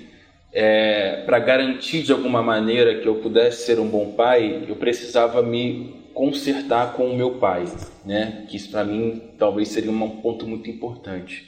é, 0.51 1.23
para 1.25 1.39
garantir 1.39 2.03
de 2.03 2.11
alguma 2.11 2.41
maneira 2.41 2.99
que 2.99 3.07
eu 3.07 3.15
pudesse 3.15 3.65
ser 3.65 3.79
um 3.79 3.87
bom 3.87 4.13
pai 4.13 4.65
eu 4.67 4.75
precisava 4.75 5.41
me 5.41 6.09
consertar 6.13 6.93
com 6.93 7.05
o 7.05 7.15
meu 7.15 7.35
pai 7.35 7.65
né? 8.09 8.45
Que 8.49 8.57
isso 8.57 8.71
para 8.71 8.83
mim 8.83 9.21
talvez 9.37 9.69
seria 9.69 9.91
um 9.91 10.09
ponto 10.21 10.47
muito 10.47 10.69
importante. 10.69 11.47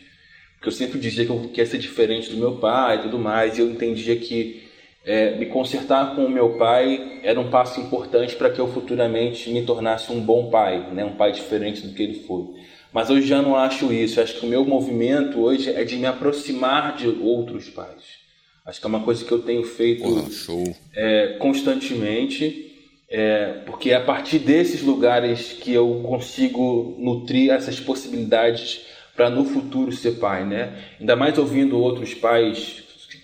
Porque 0.54 0.68
eu 0.68 0.72
sempre 0.72 1.00
dizia 1.00 1.26
que 1.26 1.32
eu 1.32 1.40
queria 1.50 1.66
ser 1.66 1.80
diferente 1.80 2.30
do 2.30 2.38
meu 2.38 2.58
pai 2.58 2.98
e 2.98 3.02
tudo 3.02 3.18
mais 3.18 3.58
e 3.58 3.62
eu 3.62 3.70
entendia 3.70 4.16
que 4.16 4.70
é, 5.04 5.36
me 5.36 5.48
consertar 5.48 6.16
com 6.16 6.26
o 6.26 6.30
meu 6.30 6.58
pai 6.58 7.20
era 7.24 7.40
um 7.40 7.50
passo 7.50 7.80
importante 7.80 8.36
para 8.36 8.50
que 8.50 8.60
eu 8.60 8.68
futuramente 8.72 9.50
me 9.50 9.64
tornasse 9.64 10.12
um 10.12 10.20
bom 10.20 10.50
pai, 10.50 10.92
né? 10.94 11.04
um 11.04 11.16
pai 11.16 11.32
diferente 11.32 11.86
do 11.86 11.94
que 11.94 12.04
ele 12.04 12.20
foi. 12.20 12.50
Mas 12.94 13.10
hoje 13.10 13.26
já 13.26 13.42
não 13.42 13.56
acho 13.56 13.92
isso. 13.92 14.20
Eu 14.20 14.24
acho 14.24 14.40
que 14.40 14.46
o 14.46 14.50
meu 14.50 14.66
movimento 14.66 15.40
hoje 15.40 15.70
é 15.70 15.84
de 15.84 15.96
me 15.96 16.06
aproximar 16.06 16.96
de 16.96 17.08
outros 17.08 17.70
pais. 17.70 18.22
Acho 18.66 18.80
que 18.80 18.86
é 18.86 18.90
uma 18.90 19.02
coisa 19.02 19.26
que 19.26 19.32
eu 19.32 19.40
tenho 19.40 19.64
feito 19.64 20.04
é, 20.94 21.38
constantemente, 21.40 22.72
é, 23.10 23.64
porque 23.66 23.92
é 23.92 23.96
a 23.96 24.04
partir 24.04 24.40
desses 24.40 24.84
lugares 24.84 25.54
que 25.54 25.74
eu 25.74 26.04
consigo 26.06 26.96
nutrir 27.00 27.52
essas 27.52 27.80
possibilidades 27.80 28.82
para 29.16 29.30
no 29.30 29.46
futuro 29.46 29.92
ser 29.92 30.20
pai, 30.20 30.46
né? 30.46 30.74
Ainda 31.00 31.16
mais 31.16 31.38
ouvindo 31.38 31.80
outros 31.80 32.14
pais 32.14 32.81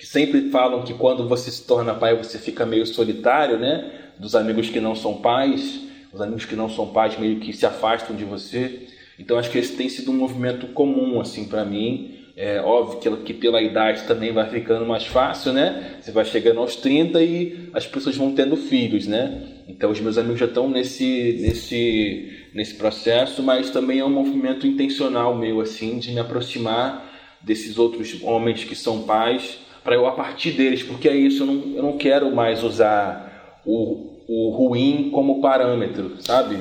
sempre 0.07 0.49
falam 0.49 0.83
que 0.83 0.93
quando 0.93 1.27
você 1.27 1.51
se 1.51 1.63
torna 1.65 1.93
pai 1.93 2.15
você 2.15 2.37
fica 2.37 2.65
meio 2.65 2.85
solitário, 2.85 3.59
né? 3.59 3.91
Dos 4.17 4.35
amigos 4.35 4.69
que 4.69 4.79
não 4.79 4.95
são 4.95 5.15
pais, 5.15 5.81
os 6.13 6.21
amigos 6.21 6.45
que 6.45 6.55
não 6.55 6.69
são 6.69 6.87
pais 6.87 7.19
meio 7.19 7.39
que 7.39 7.51
se 7.53 7.65
afastam 7.65 8.15
de 8.15 8.23
você. 8.23 8.87
Então 9.19 9.37
acho 9.37 9.51
que 9.51 9.57
esse 9.57 9.75
tem 9.75 9.89
sido 9.89 10.11
um 10.11 10.15
movimento 10.15 10.67
comum 10.67 11.19
assim 11.19 11.45
para 11.45 11.65
mim. 11.65 12.15
É 12.35 12.61
óbvio 12.61 12.99
que, 12.99 13.23
que 13.23 13.33
pela 13.33 13.61
idade 13.61 14.03
também 14.03 14.31
vai 14.31 14.47
ficando 14.47 14.85
mais 14.85 15.05
fácil, 15.05 15.51
né? 15.51 15.97
Você 15.99 16.11
vai 16.11 16.23
chegando 16.23 16.59
aos 16.59 16.75
30 16.75 17.21
e 17.21 17.69
as 17.73 17.85
pessoas 17.85 18.15
vão 18.15 18.33
tendo 18.33 18.55
filhos, 18.55 19.07
né? 19.07 19.41
Então 19.67 19.91
os 19.91 19.99
meus 19.99 20.17
amigos 20.17 20.39
já 20.39 20.45
estão 20.45 20.69
nesse 20.69 21.37
nesse 21.41 22.31
nesse 22.53 22.75
processo, 22.75 23.43
mas 23.43 23.69
também 23.71 23.99
é 23.99 24.05
um 24.05 24.09
movimento 24.09 24.65
intencional 24.65 25.35
meu 25.35 25.59
assim 25.59 25.99
de 25.99 26.11
me 26.11 26.19
aproximar 26.19 27.05
desses 27.41 27.77
outros 27.77 28.21
homens 28.23 28.63
que 28.63 28.75
são 28.75 29.03
pais, 29.03 29.59
para 29.87 29.95
eu 29.95 30.05
a 30.05 30.11
partir 30.11 30.51
deles, 30.51 30.83
porque 30.83 31.07
é 31.07 31.15
isso, 31.15 31.43
eu 31.43 31.47
não, 31.47 31.75
eu 31.77 31.81
não 31.81 31.97
quero 31.97 32.29
mais 32.35 32.61
usar 32.61 33.61
o, 33.65 34.21
o 34.27 34.49
ruim 34.49 35.09
como 35.11 35.39
parâmetro, 35.39 36.21
sabe? 36.21 36.59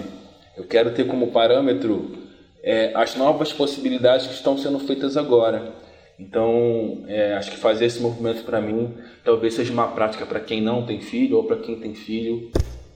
Eu 0.57 0.62
quero 0.62 0.95
ter 0.95 1.09
como 1.09 1.33
parâmetro 1.33 2.16
é, 2.62 2.93
as 2.95 3.16
novas 3.16 3.53
possibilidades 3.53 4.29
que 4.29 4.33
estão 4.35 4.57
sendo 4.57 4.79
feitas 4.79 5.16
agora. 5.16 5.74
Então, 6.16 7.03
é, 7.09 7.35
acho 7.35 7.51
que 7.51 7.57
fazer 7.57 7.87
esse 7.87 8.01
movimento 8.01 8.45
para 8.45 8.61
mim 8.61 8.95
talvez 9.24 9.55
seja 9.55 9.72
uma 9.72 9.89
prática 9.89 10.24
para 10.24 10.39
quem 10.39 10.62
não 10.62 10.87
tem 10.87 11.01
filho 11.01 11.39
ou 11.39 11.43
para 11.43 11.57
quem 11.57 11.81
tem 11.81 11.97
filho 11.97 12.53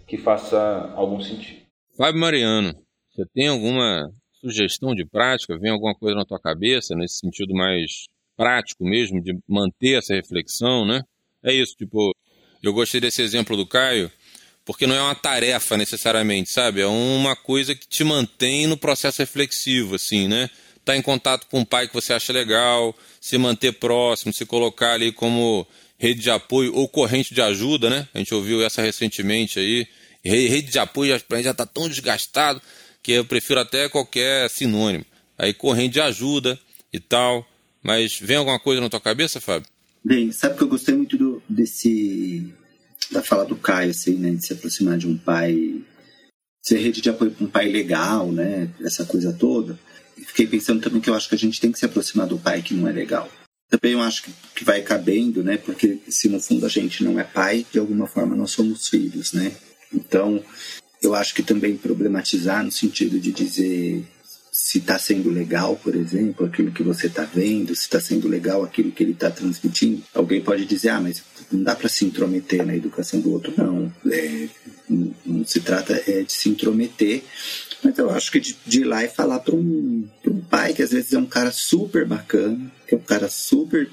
que 0.07 0.17
faça 0.17 0.93
algum 0.95 1.21
sentido. 1.21 1.59
Fábio 1.97 2.21
Mariano, 2.21 2.73
você 3.11 3.25
tem 3.35 3.49
alguma 3.49 4.09
sugestão 4.41 4.95
de 4.95 5.05
prática? 5.05 5.59
Vem 5.59 5.73
alguma 5.73 5.93
coisa 5.93 6.15
na 6.15 6.25
tua 6.25 6.39
cabeça 6.39 6.95
nesse 6.95 7.19
sentido 7.19 7.53
mais 7.53 8.07
prático 8.41 8.83
mesmo 8.87 9.23
de 9.23 9.39
manter 9.47 9.99
essa 9.99 10.15
reflexão, 10.15 10.87
né? 10.87 11.03
É 11.45 11.53
isso, 11.53 11.75
tipo, 11.77 12.17
eu 12.63 12.73
gostei 12.73 12.99
desse 12.99 13.21
exemplo 13.21 13.55
do 13.55 13.67
Caio, 13.67 14.11
porque 14.65 14.87
não 14.87 14.95
é 14.95 15.03
uma 15.03 15.15
tarefa 15.15 15.77
necessariamente, 15.77 16.51
sabe? 16.51 16.81
É 16.81 16.87
uma 16.87 17.37
coisa 17.37 17.75
que 17.75 17.87
te 17.87 18.03
mantém 18.03 18.67
no 18.67 18.79
processo 18.79 19.21
reflexivo, 19.21 19.97
assim, 19.97 20.27
né? 20.27 20.49
Tá 20.87 20.97
em 20.97 21.03
contato 21.03 21.47
com 21.49 21.59
um 21.59 21.65
pai 21.67 21.87
que 21.87 21.93
você 21.93 22.15
acha 22.15 22.33
legal, 22.33 22.97
se 23.21 23.37
manter 23.37 23.73
próximo, 23.73 24.33
se 24.33 24.47
colocar 24.47 24.95
ali 24.95 25.13
como 25.13 25.67
rede 25.99 26.21
de 26.21 26.31
apoio 26.31 26.75
ou 26.75 26.89
corrente 26.89 27.35
de 27.35 27.43
ajuda, 27.43 27.91
né? 27.91 28.09
A 28.15 28.19
gente 28.19 28.35
ouviu 28.35 28.65
essa 28.65 28.81
recentemente 28.81 29.59
aí. 29.59 29.87
Rede 30.25 30.73
de 30.73 30.79
apoio 30.79 31.21
já 31.43 31.51
está 31.51 31.67
tão 31.67 31.91
desgastado 31.91 32.63
que 33.03 33.13
eu 33.13 33.25
prefiro 33.27 33.61
até 33.61 33.87
qualquer 33.91 34.49
sinônimo. 34.49 35.05
Aí 35.37 35.53
corrente 35.53 35.93
de 35.95 36.01
ajuda 36.01 36.59
e 36.91 36.99
tal. 36.99 37.47
Mas 37.83 38.19
vem 38.19 38.37
alguma 38.37 38.59
coisa 38.59 38.81
na 38.81 38.91
tua 38.91 39.01
cabeça, 39.01 39.41
Fábio? 39.41 39.69
Bem, 40.05 40.33
sabe 40.33 40.57
que 40.57 40.63
eu 40.63 40.69
gostei 40.69 40.95
muito 40.95 41.17
do, 41.17 41.43
desse 41.49 42.53
da 43.11 43.23
fala 43.23 43.45
do 43.45 43.57
Caio, 43.57 43.91
assim, 43.91 44.15
né, 44.15 44.31
de 44.31 44.47
se 44.47 44.53
aproximar 44.53 44.97
de 44.97 45.07
um 45.07 45.17
pai, 45.17 45.83
ser 46.63 46.79
rede 46.79 47.01
de 47.01 47.11
apoio 47.11 47.31
para 47.31 47.45
um 47.45 47.51
pai 47.51 47.69
legal, 47.69 48.31
né, 48.31 48.71
essa 48.83 49.05
coisa 49.05 49.33
toda. 49.33 49.79
Fiquei 50.17 50.47
pensando 50.47 50.81
também 50.81 51.01
que 51.01 51.11
eu 51.11 51.15
acho 51.15 51.29
que 51.29 51.35
a 51.35 51.39
gente 51.39 51.61
tem 51.61 51.73
que 51.73 51.79
se 51.79 51.85
aproximar 51.85 52.27
do 52.27 52.39
pai 52.39 52.63
que 52.63 52.75
não 52.75 52.89
é 52.89 52.93
legal. 52.93 53.29
Também 53.69 53.93
eu 53.93 54.03
acho 54.03 54.25
que, 54.25 54.33
que 54.55 54.65
vai 54.65 54.83
cabendo, 54.83 55.43
né, 55.43 55.57
porque 55.57 55.99
se 56.09 56.29
no 56.29 56.41
fundo 56.41 56.67
a 56.67 56.69
gente 56.69 57.03
não 57.03 57.19
é 57.19 57.25
pai, 57.25 57.67
de 57.73 57.79
alguma 57.79 58.07
forma 58.07 58.37
nós 58.37 58.53
somos 58.53 58.89
filhos, 58.89 59.33
né. 59.33 59.53
Então, 59.93 60.43
eu 61.03 61.15
acho 61.15 61.35
que 61.35 61.43
também 61.43 61.77
problematizar 61.77 62.65
no 62.65 62.71
sentido 62.71 63.19
de 63.19 63.33
dizer 63.33 64.05
se 64.51 64.79
está 64.79 64.99
sendo 64.99 65.31
legal, 65.31 65.77
por 65.77 65.95
exemplo, 65.95 66.47
aquilo 66.47 66.73
que 66.73 66.83
você 66.83 67.07
está 67.07 67.23
vendo, 67.25 67.75
se 67.75 67.83
está 67.83 68.01
sendo 68.01 68.27
legal 68.27 68.65
aquilo 68.65 68.91
que 68.91 69.03
ele 69.03 69.13
está 69.13 69.31
transmitindo. 69.31 70.03
Alguém 70.13 70.41
pode 70.41 70.65
dizer, 70.65 70.89
ah, 70.89 71.01
mas 71.01 71.23
não 71.53 71.63
dá 71.63 71.77
para 71.77 71.89
se 71.89 72.05
intrometer 72.05 72.65
na 72.67 72.75
educação 72.75 73.21
do 73.21 73.33
outro, 73.33 73.53
não. 73.57 73.93
É, 74.11 74.49
não, 74.89 75.15
não, 75.25 75.45
se 75.45 75.61
trata 75.61 76.03
é, 76.07 76.23
de 76.23 76.33
se 76.33 76.49
intrometer, 76.49 77.23
mas 77.83 77.97
eu 77.97 78.11
acho 78.11 78.33
que 78.33 78.41
de, 78.41 78.57
de 78.67 78.81
ir 78.81 78.85
lá 78.85 79.05
e 79.05 79.09
falar 79.09 79.39
para 79.39 79.55
um, 79.55 80.09
um 80.27 80.41
pai 80.41 80.75
que 80.75 80.83
às 80.83 80.91
vezes 80.91 81.13
é 81.13 81.19
um 81.19 81.27
cara 81.27 81.53
super 81.53 82.05
bacana, 82.05 82.71
que 82.89 82.95
é 82.95 82.99
um 82.99 83.03
cara 83.03 83.29
super 83.29 83.89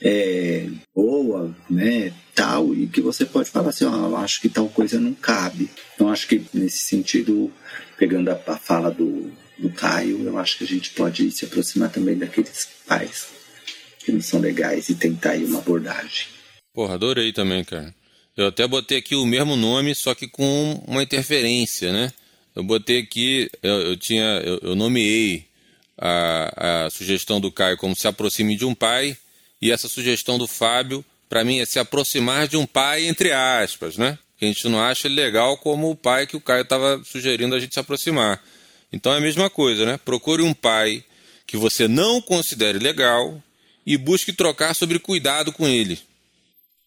é, 0.00 0.66
boa, 0.94 1.54
né, 1.68 2.12
tal, 2.34 2.74
e 2.74 2.86
que 2.86 3.02
você 3.02 3.26
pode 3.26 3.50
falar 3.50 3.68
assim, 3.68 3.84
oh, 3.84 4.08
eu 4.08 4.16
acho 4.16 4.40
que 4.40 4.48
tal 4.48 4.68
coisa 4.68 4.98
não 4.98 5.12
cabe. 5.12 5.68
Então 5.94 6.08
acho 6.08 6.26
que 6.26 6.42
nesse 6.54 6.78
sentido, 6.78 7.52
pegando 7.98 8.30
a, 8.30 8.40
a 8.46 8.56
fala 8.56 8.90
do, 8.90 9.30
do 9.60 9.70
Caio, 9.70 10.24
eu 10.24 10.38
acho 10.38 10.58
que 10.58 10.64
a 10.64 10.66
gente 10.66 10.90
pode 10.90 11.30
se 11.30 11.44
aproximar 11.44 11.90
também 11.90 12.16
daqueles 12.16 12.68
pais 12.86 13.28
que 14.04 14.10
não 14.10 14.20
são 14.20 14.40
legais 14.40 14.88
e 14.88 14.94
tentar 14.94 15.32
aí 15.32 15.44
uma 15.44 15.58
abordagem. 15.58 16.26
Porra, 16.72 16.94
adorei 16.94 17.32
também, 17.32 17.62
cara. 17.62 17.94
Eu 18.36 18.46
até 18.46 18.66
botei 18.66 18.98
aqui 18.98 19.14
o 19.14 19.26
mesmo 19.26 19.56
nome, 19.56 19.94
só 19.94 20.14
que 20.14 20.26
com 20.26 20.82
uma 20.86 21.02
interferência, 21.02 21.92
né? 21.92 22.12
Eu 22.54 22.64
botei 22.64 23.00
aqui, 23.00 23.50
eu, 23.62 23.80
eu 23.82 23.96
tinha, 23.96 24.40
eu, 24.44 24.58
eu 24.62 24.74
nomeei 24.74 25.46
a, 25.98 26.86
a, 26.86 26.90
sugestão 26.90 27.40
do 27.40 27.52
Caio 27.52 27.76
como 27.76 27.94
se 27.94 28.08
aproxime 28.08 28.56
de 28.56 28.64
um 28.64 28.74
pai, 28.74 29.16
e 29.60 29.70
essa 29.70 29.88
sugestão 29.88 30.38
do 30.38 30.46
Fábio, 30.46 31.04
para 31.28 31.44
mim, 31.44 31.60
é 31.60 31.66
se 31.66 31.78
aproximar 31.78 32.48
de 32.48 32.56
um 32.56 32.64
pai, 32.64 33.06
entre 33.06 33.30
aspas, 33.32 33.98
né? 33.98 34.18
Que 34.38 34.46
a 34.46 34.48
gente 34.48 34.66
não 34.68 34.80
acha 34.80 35.06
legal 35.06 35.58
como 35.58 35.90
o 35.90 35.96
pai 35.96 36.26
que 36.26 36.36
o 36.36 36.40
Caio 36.40 36.62
estava 36.62 37.02
sugerindo 37.04 37.54
a 37.54 37.60
gente 37.60 37.74
se 37.74 37.80
aproximar. 37.80 38.42
Então 38.92 39.12
é 39.12 39.18
a 39.18 39.20
mesma 39.20 39.48
coisa, 39.48 39.84
né? 39.86 39.98
Procure 40.04 40.42
um 40.42 40.54
pai 40.54 41.04
que 41.46 41.56
você 41.56 41.88
não 41.88 42.20
considere 42.20 42.78
legal 42.78 43.42
e 43.86 43.96
busque 43.96 44.32
trocar 44.32 44.74
sobre 44.74 44.98
cuidado 44.98 45.52
com 45.52 45.66
ele. 45.66 45.98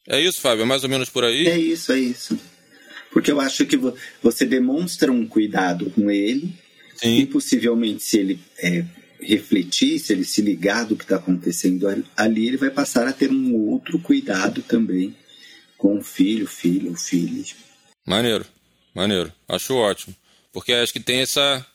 É 0.07 0.19
isso, 0.19 0.41
Fábio? 0.41 0.63
É 0.63 0.65
mais 0.65 0.83
ou 0.83 0.89
menos 0.89 1.09
por 1.09 1.23
aí? 1.23 1.47
É 1.47 1.57
isso, 1.57 1.91
é 1.91 1.99
isso. 1.99 2.37
Porque 3.11 3.31
eu 3.31 3.39
acho 3.39 3.65
que 3.65 3.77
você 4.21 4.45
demonstra 4.45 5.11
um 5.11 5.25
cuidado 5.25 5.89
com 5.91 6.09
ele 6.09 6.53
Sim. 6.95 7.19
e 7.19 7.25
possivelmente 7.25 8.03
se 8.03 8.17
ele 8.17 8.39
é, 8.57 8.83
refletir, 9.21 9.99
se 9.99 10.13
ele 10.13 10.25
se 10.25 10.41
ligar 10.41 10.85
do 10.85 10.95
que 10.95 11.03
está 11.03 11.17
acontecendo 11.17 11.87
ali, 12.17 12.47
ele 12.47 12.57
vai 12.57 12.69
passar 12.69 13.07
a 13.07 13.13
ter 13.13 13.31
um 13.31 13.55
outro 13.69 13.99
cuidado 13.99 14.61
também 14.61 15.15
com 15.77 15.97
o 15.97 16.03
filho, 16.03 16.47
filho, 16.47 16.95
filho. 16.95 17.45
Maneiro, 18.05 18.45
maneiro. 18.93 19.31
Acho 19.47 19.75
ótimo. 19.75 20.15
Porque 20.51 20.73
acho 20.73 20.93
que 20.93 20.99
tem 20.99 21.19
essa 21.19 21.65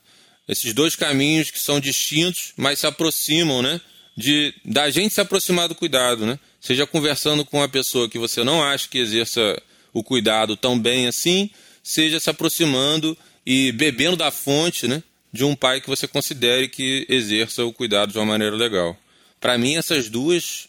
esses 0.48 0.72
dois 0.72 0.96
caminhos 0.96 1.50
que 1.50 1.58
são 1.58 1.78
distintos, 1.78 2.54
mas 2.56 2.78
se 2.78 2.86
aproximam, 2.86 3.60
né? 3.60 3.80
De 4.16 4.54
da 4.64 4.90
gente 4.90 5.14
se 5.14 5.20
aproximar 5.20 5.68
do 5.68 5.74
cuidado, 5.74 6.24
né? 6.24 6.38
Seja 6.60 6.86
conversando 6.86 7.44
com 7.44 7.58
uma 7.58 7.68
pessoa 7.68 8.08
que 8.08 8.18
você 8.18 8.42
não 8.42 8.64
acha 8.64 8.88
que 8.88 8.98
exerça 8.98 9.60
o 9.92 10.02
cuidado 10.02 10.56
tão 10.56 10.78
bem 10.78 11.06
assim, 11.06 11.50
seja 11.82 12.18
se 12.18 12.30
aproximando 12.30 13.16
e 13.44 13.70
bebendo 13.72 14.16
da 14.16 14.30
fonte, 14.30 14.88
né? 14.88 15.02
De 15.32 15.44
um 15.44 15.54
pai 15.54 15.80
que 15.80 15.88
você 15.88 16.08
considere 16.08 16.68
que 16.68 17.06
exerça 17.08 17.64
o 17.64 17.72
cuidado 17.72 18.12
de 18.12 18.18
uma 18.18 18.26
maneira 18.26 18.56
legal. 18.56 18.96
Para 19.38 19.58
mim, 19.58 19.76
essas 19.76 20.08
duas, 20.08 20.66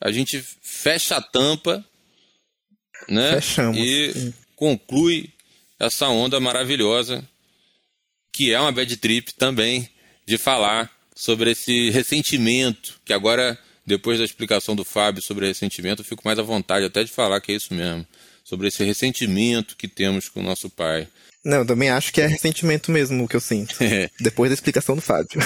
a 0.00 0.10
gente 0.10 0.44
fecha 0.60 1.16
a 1.16 1.22
tampa, 1.22 1.84
né? 3.08 3.40
Fechamos. 3.40 3.78
E 3.78 4.34
conclui 4.56 5.30
essa 5.78 6.08
onda 6.08 6.38
maravilhosa 6.38 7.26
que 8.32 8.52
é 8.52 8.58
uma 8.58 8.72
bad 8.72 8.96
trip 8.96 9.34
também, 9.34 9.88
de 10.26 10.38
falar 10.38 10.90
sobre 11.14 11.50
esse 11.50 11.90
ressentimento, 11.90 13.00
que 13.04 13.12
agora, 13.12 13.58
depois 13.86 14.18
da 14.18 14.24
explicação 14.24 14.74
do 14.74 14.84
Fábio 14.84 15.22
sobre 15.22 15.46
ressentimento, 15.46 16.00
eu 16.00 16.06
fico 16.06 16.22
mais 16.24 16.38
à 16.38 16.42
vontade 16.42 16.86
até 16.86 17.04
de 17.04 17.10
falar 17.10 17.40
que 17.40 17.52
é 17.52 17.56
isso 17.56 17.74
mesmo, 17.74 18.06
sobre 18.42 18.68
esse 18.68 18.82
ressentimento 18.82 19.76
que 19.76 19.86
temos 19.86 20.28
com 20.28 20.40
o 20.40 20.42
nosso 20.42 20.70
pai. 20.70 21.06
Não, 21.44 21.58
eu 21.58 21.66
também 21.66 21.90
acho 21.90 22.12
que 22.12 22.20
é 22.20 22.26
ressentimento 22.26 22.90
mesmo 22.90 23.24
o 23.24 23.28
que 23.28 23.36
eu 23.36 23.40
sinto. 23.40 23.76
É. 23.82 24.08
Depois 24.20 24.48
da 24.48 24.54
explicação 24.54 24.94
do 24.94 25.02
Fábio. 25.02 25.40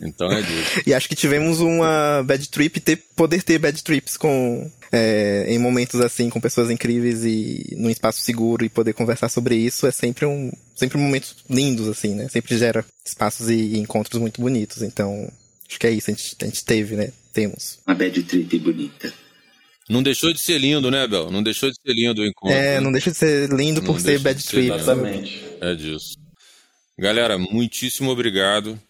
então 0.00 0.30
é 0.32 0.40
disso. 0.42 0.82
e 0.86 0.94
acho 0.94 1.08
que 1.08 1.14
tivemos 1.14 1.60
uma 1.60 2.22
bad 2.24 2.48
trip, 2.48 2.80
ter, 2.80 2.96
poder 3.14 3.42
ter 3.42 3.58
bad 3.58 3.82
trips 3.82 4.16
com 4.16 4.70
é, 4.92 5.46
em 5.48 5.58
momentos 5.58 6.00
assim, 6.00 6.30
com 6.30 6.40
pessoas 6.40 6.70
incríveis 6.70 7.24
e 7.24 7.74
num 7.76 7.90
espaço 7.90 8.20
seguro 8.20 8.64
e 8.64 8.68
poder 8.68 8.92
conversar 8.92 9.28
sobre 9.28 9.56
isso 9.56 9.86
é 9.86 9.90
sempre 9.90 10.26
um, 10.26 10.52
sempre 10.74 10.98
momentos 10.98 11.36
lindos, 11.48 11.88
assim, 11.88 12.14
né? 12.14 12.28
Sempre 12.28 12.56
gera 12.56 12.84
espaços 13.04 13.48
e, 13.50 13.54
e 13.54 13.78
encontros 13.78 14.20
muito 14.20 14.40
bonitos. 14.40 14.82
Então, 14.82 15.30
acho 15.68 15.78
que 15.78 15.86
é 15.86 15.90
isso, 15.90 16.10
a 16.10 16.14
gente, 16.14 16.36
a 16.40 16.44
gente 16.44 16.64
teve, 16.64 16.96
né? 16.96 17.12
Temos. 17.32 17.78
Uma 17.86 17.94
bad 17.94 18.22
trip 18.22 18.58
bonita. 18.58 19.12
Não 19.88 20.02
deixou 20.02 20.32
de 20.32 20.40
ser 20.40 20.58
lindo, 20.58 20.90
né, 20.90 21.06
Bel? 21.06 21.30
Não 21.30 21.42
deixou 21.42 21.70
de 21.70 21.76
ser 21.76 21.92
lindo 21.92 22.22
o 22.22 22.26
encontro. 22.26 22.56
É, 22.56 22.74
né? 22.74 22.80
não 22.80 22.90
deixa 22.90 23.10
de 23.10 23.16
ser 23.16 23.48
lindo 23.50 23.82
por 23.82 24.00
ser 24.00 24.18
bad 24.18 24.42
trip. 24.44 24.72
Exatamente. 24.72 25.44
É 25.60 25.74
disso. 25.74 26.16
Galera, 26.98 27.38
muitíssimo 27.38 28.10
obrigado. 28.10 28.80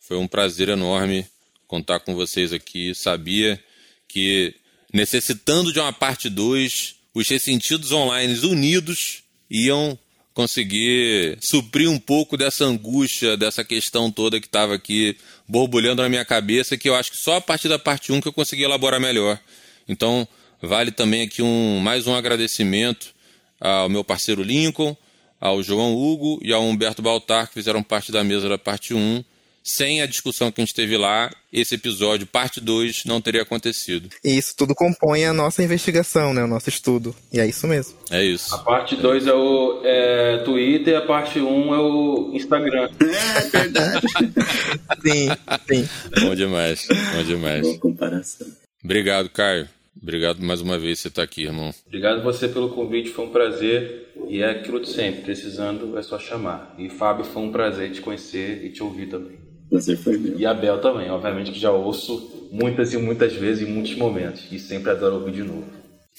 Foi 0.00 0.16
um 0.16 0.26
prazer 0.26 0.68
enorme 0.70 1.26
contar 1.66 2.00
com 2.00 2.14
vocês 2.14 2.52
aqui. 2.52 2.94
Sabia 2.94 3.62
que 4.08 4.54
necessitando 4.92 5.72
de 5.72 5.78
uma 5.78 5.92
parte 5.92 6.28
2, 6.28 6.94
os 7.14 7.28
ressentidos 7.28 7.92
online 7.92 8.38
unidos 8.40 9.22
iam 9.50 9.98
conseguir 10.38 11.36
suprir 11.40 11.90
um 11.90 11.98
pouco 11.98 12.36
dessa 12.36 12.64
angústia, 12.64 13.36
dessa 13.36 13.64
questão 13.64 14.08
toda 14.08 14.40
que 14.40 14.46
estava 14.46 14.74
aqui 14.74 15.16
borbulhando 15.48 16.00
na 16.00 16.08
minha 16.08 16.24
cabeça, 16.24 16.76
que 16.76 16.88
eu 16.88 16.94
acho 16.94 17.10
que 17.10 17.16
só 17.16 17.36
a 17.36 17.40
partir 17.40 17.68
da 17.68 17.78
parte 17.78 18.12
1 18.12 18.14
um 18.14 18.20
que 18.20 18.28
eu 18.28 18.32
consegui 18.32 18.62
elaborar 18.62 19.00
melhor. 19.00 19.40
Então, 19.88 20.28
vale 20.62 20.92
também 20.92 21.22
aqui 21.22 21.42
um, 21.42 21.80
mais 21.80 22.06
um 22.06 22.14
agradecimento 22.14 23.12
ao 23.60 23.88
meu 23.88 24.04
parceiro 24.04 24.42
Lincoln, 24.42 24.96
ao 25.40 25.60
João 25.60 25.96
Hugo 25.96 26.38
e 26.40 26.52
ao 26.52 26.62
Humberto 26.62 27.02
Baltar, 27.02 27.48
que 27.48 27.54
fizeram 27.54 27.82
parte 27.82 28.12
da 28.12 28.22
mesa 28.22 28.48
da 28.48 28.58
parte 28.58 28.94
1. 28.94 29.24
Sem 29.68 30.00
a 30.00 30.06
discussão 30.06 30.50
que 30.50 30.60
a 30.60 30.64
gente 30.64 30.74
teve 30.74 30.96
lá, 30.96 31.30
esse 31.52 31.74
episódio, 31.74 32.26
parte 32.26 32.60
2, 32.60 33.04
não 33.04 33.20
teria 33.20 33.42
acontecido. 33.42 34.08
E 34.24 34.36
isso 34.36 34.54
tudo 34.56 34.74
compõe 34.74 35.24
a 35.24 35.32
nossa 35.32 35.62
investigação, 35.62 36.32
né? 36.32 36.42
O 36.42 36.48
nosso 36.48 36.68
estudo. 36.68 37.14
E 37.32 37.38
é 37.38 37.46
isso 37.46 37.66
mesmo. 37.66 37.94
É 38.10 38.24
isso. 38.24 38.54
A 38.54 38.58
parte 38.58 38.96
2 38.96 39.26
é 39.26 39.32
o 39.32 39.80
é, 39.84 40.38
Twitter 40.38 40.94
e 40.94 40.96
a 40.96 41.02
parte 41.02 41.38
1 41.38 41.46
um 41.46 41.74
é 41.74 41.78
o 41.78 42.30
Instagram. 42.34 42.88
É 43.00 43.48
verdade. 43.48 44.06
sim, 45.02 45.28
sim. 45.68 45.88
Bom 46.20 46.34
demais, 46.34 46.86
bom 47.14 47.22
demais. 47.22 47.62
Boa 47.62 47.78
comparação. 47.78 48.46
Obrigado, 48.82 49.28
Caio. 49.28 49.68
Obrigado 50.00 50.40
mais 50.40 50.60
uma 50.60 50.78
vez 50.78 50.98
por 50.98 51.02
você 51.02 51.08
estar 51.08 51.22
aqui, 51.22 51.42
irmão. 51.42 51.74
Obrigado 51.86 52.22
você 52.22 52.48
pelo 52.48 52.70
convite, 52.70 53.10
foi 53.10 53.26
um 53.26 53.30
prazer. 53.30 54.08
E 54.28 54.42
é 54.42 54.50
aquilo 54.50 54.80
de 54.80 54.88
sempre, 54.88 55.22
precisando 55.22 55.98
é 55.98 56.02
só 56.02 56.18
chamar. 56.18 56.74
E 56.78 56.88
Fábio, 56.88 57.24
foi 57.24 57.42
um 57.42 57.52
prazer 57.52 57.90
te 57.90 58.00
conhecer 58.00 58.64
e 58.64 58.70
te 58.70 58.82
ouvir 58.82 59.06
também. 59.06 59.47
Você 59.70 59.96
foi 59.96 60.16
meu. 60.18 60.38
E 60.38 60.46
a 60.46 60.54
Bel 60.54 60.80
também, 60.80 61.10
obviamente 61.10 61.52
que 61.52 61.58
já 61.58 61.70
ouço 61.70 62.48
muitas 62.50 62.92
e 62.92 62.96
muitas 62.96 63.32
vezes 63.34 63.66
em 63.66 63.70
muitos 63.70 63.94
momentos. 63.94 64.44
E 64.50 64.58
sempre 64.58 64.90
adoro 64.90 65.16
ouvir 65.16 65.32
de 65.32 65.42
novo. 65.42 65.66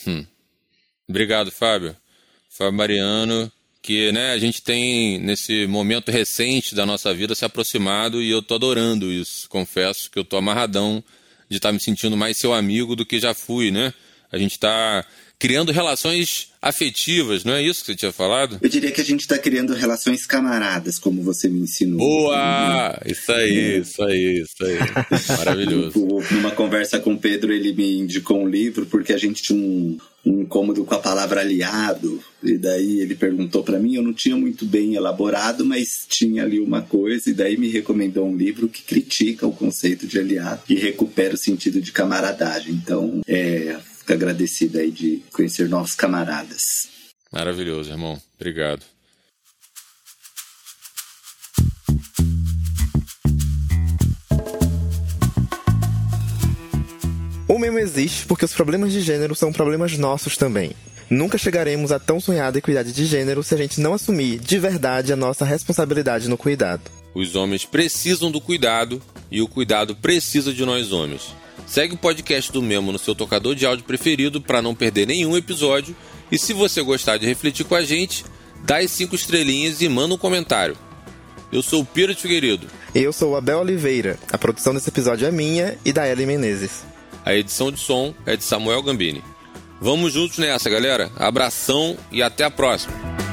Hum. 0.08 0.26
Obrigado, 1.08 1.52
Fábio. 1.52 1.96
Fábio 2.50 2.78
Mariano, 2.78 3.52
que 3.82 4.12
né, 4.12 4.32
a 4.32 4.38
gente 4.38 4.62
tem 4.62 5.20
nesse 5.20 5.66
momento 5.68 6.12
recente 6.12 6.76
da 6.76 6.86
nossa 6.86 7.14
vida 7.14 7.34
se 7.34 7.46
aproximado 7.46 8.22
e 8.22 8.30
eu 8.30 8.42
tô 8.42 8.56
adorando 8.56 9.12
isso. 9.12 9.50
Confesso 9.50 10.12
que 10.12 10.20
eu 10.20 10.24
tô 10.24 10.38
amarradão 10.38 11.04
de 11.50 11.58
estar 11.58 11.70
tá 11.70 11.74
me 11.74 11.80
sentindo 11.80 12.16
mais 12.16 12.38
seu 12.38 12.54
amigo 12.54 12.96
do 12.96 13.06
que 13.06 13.20
já 13.20 13.34
fui, 13.34 13.72
né? 13.72 13.94
A 14.32 14.38
gente 14.38 14.52
está 14.52 15.04
criando 15.40 15.72
relações 15.72 16.50
afetivas, 16.62 17.46
não 17.46 17.54
é 17.54 17.64
isso 17.64 17.80
que 17.80 17.86
você 17.88 17.96
tinha 17.96 18.12
falado? 18.12 18.60
Eu 18.62 18.68
diria 18.68 18.92
que 18.92 19.00
a 19.00 19.06
gente 19.06 19.22
está 19.22 19.38
criando 19.38 19.74
relações 19.74 20.26
camaradas, 20.26 21.00
como 21.00 21.24
você 21.24 21.48
me 21.48 21.62
ensinou. 21.62 21.98
Boa! 21.98 23.00
Isso 23.06 23.32
aí, 23.32 23.80
isso 23.80 24.04
aí, 24.04 24.44
isso 24.44 24.66
aí. 24.66 24.78
Maravilhoso. 25.38 25.98
Numa 26.32 26.52
conversa 26.52 27.00
com 27.00 27.14
o 27.14 27.18
Pedro, 27.18 27.54
ele 27.54 27.72
me 27.72 28.00
indicou 28.00 28.44
um 28.44 28.48
livro 28.50 28.86
porque 28.86 29.14
a 29.14 29.18
gente 29.18 29.42
tinha 29.42 29.58
um, 29.58 29.98
um 30.26 30.42
incômodo 30.42 30.84
com 30.84 30.94
a 30.94 31.00
palavra 31.00 31.40
aliado. 31.40 32.22
E 32.44 32.58
daí 32.58 33.00
ele 33.00 33.16
perguntou 33.16 33.64
para 33.64 33.80
mim, 33.80 33.96
eu 33.96 34.04
não 34.04 34.14
tinha 34.14 34.36
muito 34.36 34.66
bem 34.66 34.96
elaborado, 34.96 35.66
mas 35.66 36.06
tinha 36.10 36.44
ali 36.44 36.60
uma 36.60 36.82
coisa, 36.82 37.30
e 37.30 37.34
daí 37.34 37.58
me 37.58 37.70
recomendou 37.70 38.28
um 38.28 38.36
livro 38.36 38.68
que 38.68 38.82
critica 38.82 39.48
o 39.48 39.54
conceito 39.54 40.06
de 40.06 40.20
aliado 40.20 40.64
e 40.70 40.76
recupera 40.76 41.36
o 41.36 41.38
sentido 41.38 41.82
de 41.82 41.94
camaradagem. 41.94 42.74
Então, 42.74 43.22
é, 43.26 43.78
fico 44.10 44.14
agradecido 44.14 44.80
aí 44.80 44.92
de 44.92 45.24
conhecer 45.32 45.70
novos 45.70 45.94
camaradas. 45.94 46.90
Maravilhoso, 47.32 47.92
irmão. 47.92 48.20
Obrigado. 48.36 48.84
O 57.48 57.58
mesmo 57.58 57.80
existe 57.80 58.26
porque 58.26 58.46
os 58.46 58.54
problemas 58.54 58.92
de 58.92 59.02
gênero 59.02 59.36
são 59.36 59.52
problemas 59.52 59.98
nossos 59.98 60.38
também. 60.38 60.72
Nunca 61.10 61.38
chegaremos 61.38 61.92
a 61.92 62.00
tão 62.00 62.20
sonhada 62.20 62.60
equidade 62.60 62.94
de 62.94 63.06
gênero 63.06 63.44
se 63.44 63.56
a 63.56 63.58
gente 63.58 63.82
não 63.82 63.94
assumir 63.94 64.40
de 64.40 64.60
verdade 64.60 65.12
a 65.12 65.16
nossa 65.16 65.44
responsabilidade 65.44 66.30
no 66.30 66.38
cuidado. 66.38 66.82
Os 67.16 67.36
homens 67.36 67.66
precisam 67.66 68.32
do 68.32 68.40
cuidado 68.40 69.02
e 69.32 69.42
o 69.42 69.48
cuidado 69.48 69.96
precisa 69.96 70.54
de 70.54 70.64
nós 70.64 70.92
homens. 70.92 71.34
Segue 71.70 71.94
o 71.94 71.98
podcast 71.98 72.52
do 72.52 72.64
Memo 72.64 72.92
no 72.92 72.98
seu 72.98 73.14
tocador 73.14 73.54
de 73.54 73.64
áudio 73.64 73.86
preferido 73.86 74.42
para 74.42 74.60
não 74.60 74.74
perder 74.74 75.06
nenhum 75.06 75.38
episódio. 75.38 75.96
E 76.32 76.40
se 76.40 76.52
você 76.52 76.82
gostar 76.82 77.18
de 77.18 77.28
refletir 77.28 77.64
com 77.64 77.76
a 77.76 77.84
gente, 77.84 78.26
dá 78.64 78.80
as 78.80 78.90
cinco 78.90 79.14
estrelinhas 79.14 79.80
e 79.80 79.88
manda 79.88 80.16
um 80.16 80.18
comentário. 80.18 80.76
Eu 81.52 81.62
sou 81.62 81.84
o 81.84 81.86
Piro 81.86 82.16
de 82.16 82.22
Figueiredo. 82.24 82.66
Eu 82.96 83.14
sou 83.14 83.34
o 83.34 83.36
Abel 83.36 83.60
Oliveira. 83.60 84.18
A 84.32 84.38
produção 84.38 84.74
desse 84.74 84.90
episódio 84.90 85.28
é 85.28 85.32
minha 85.32 85.78
e 85.86 85.94
da 85.94 86.10
Ellen 86.10 86.26
Menezes. 86.26 86.84
A 87.24 87.36
edição 87.36 87.72
de 87.72 87.80
som 87.80 88.16
é 88.26 88.36
de 88.36 88.44
Samuel 88.44 88.82
Gambini. 88.82 89.24
Vamos 89.80 90.14
juntos 90.14 90.40
nessa, 90.40 90.72
galera. 90.72 91.12
Abração 91.18 91.96
e 92.12 92.24
até 92.24 92.46
a 92.46 92.50
próxima. 92.50 93.29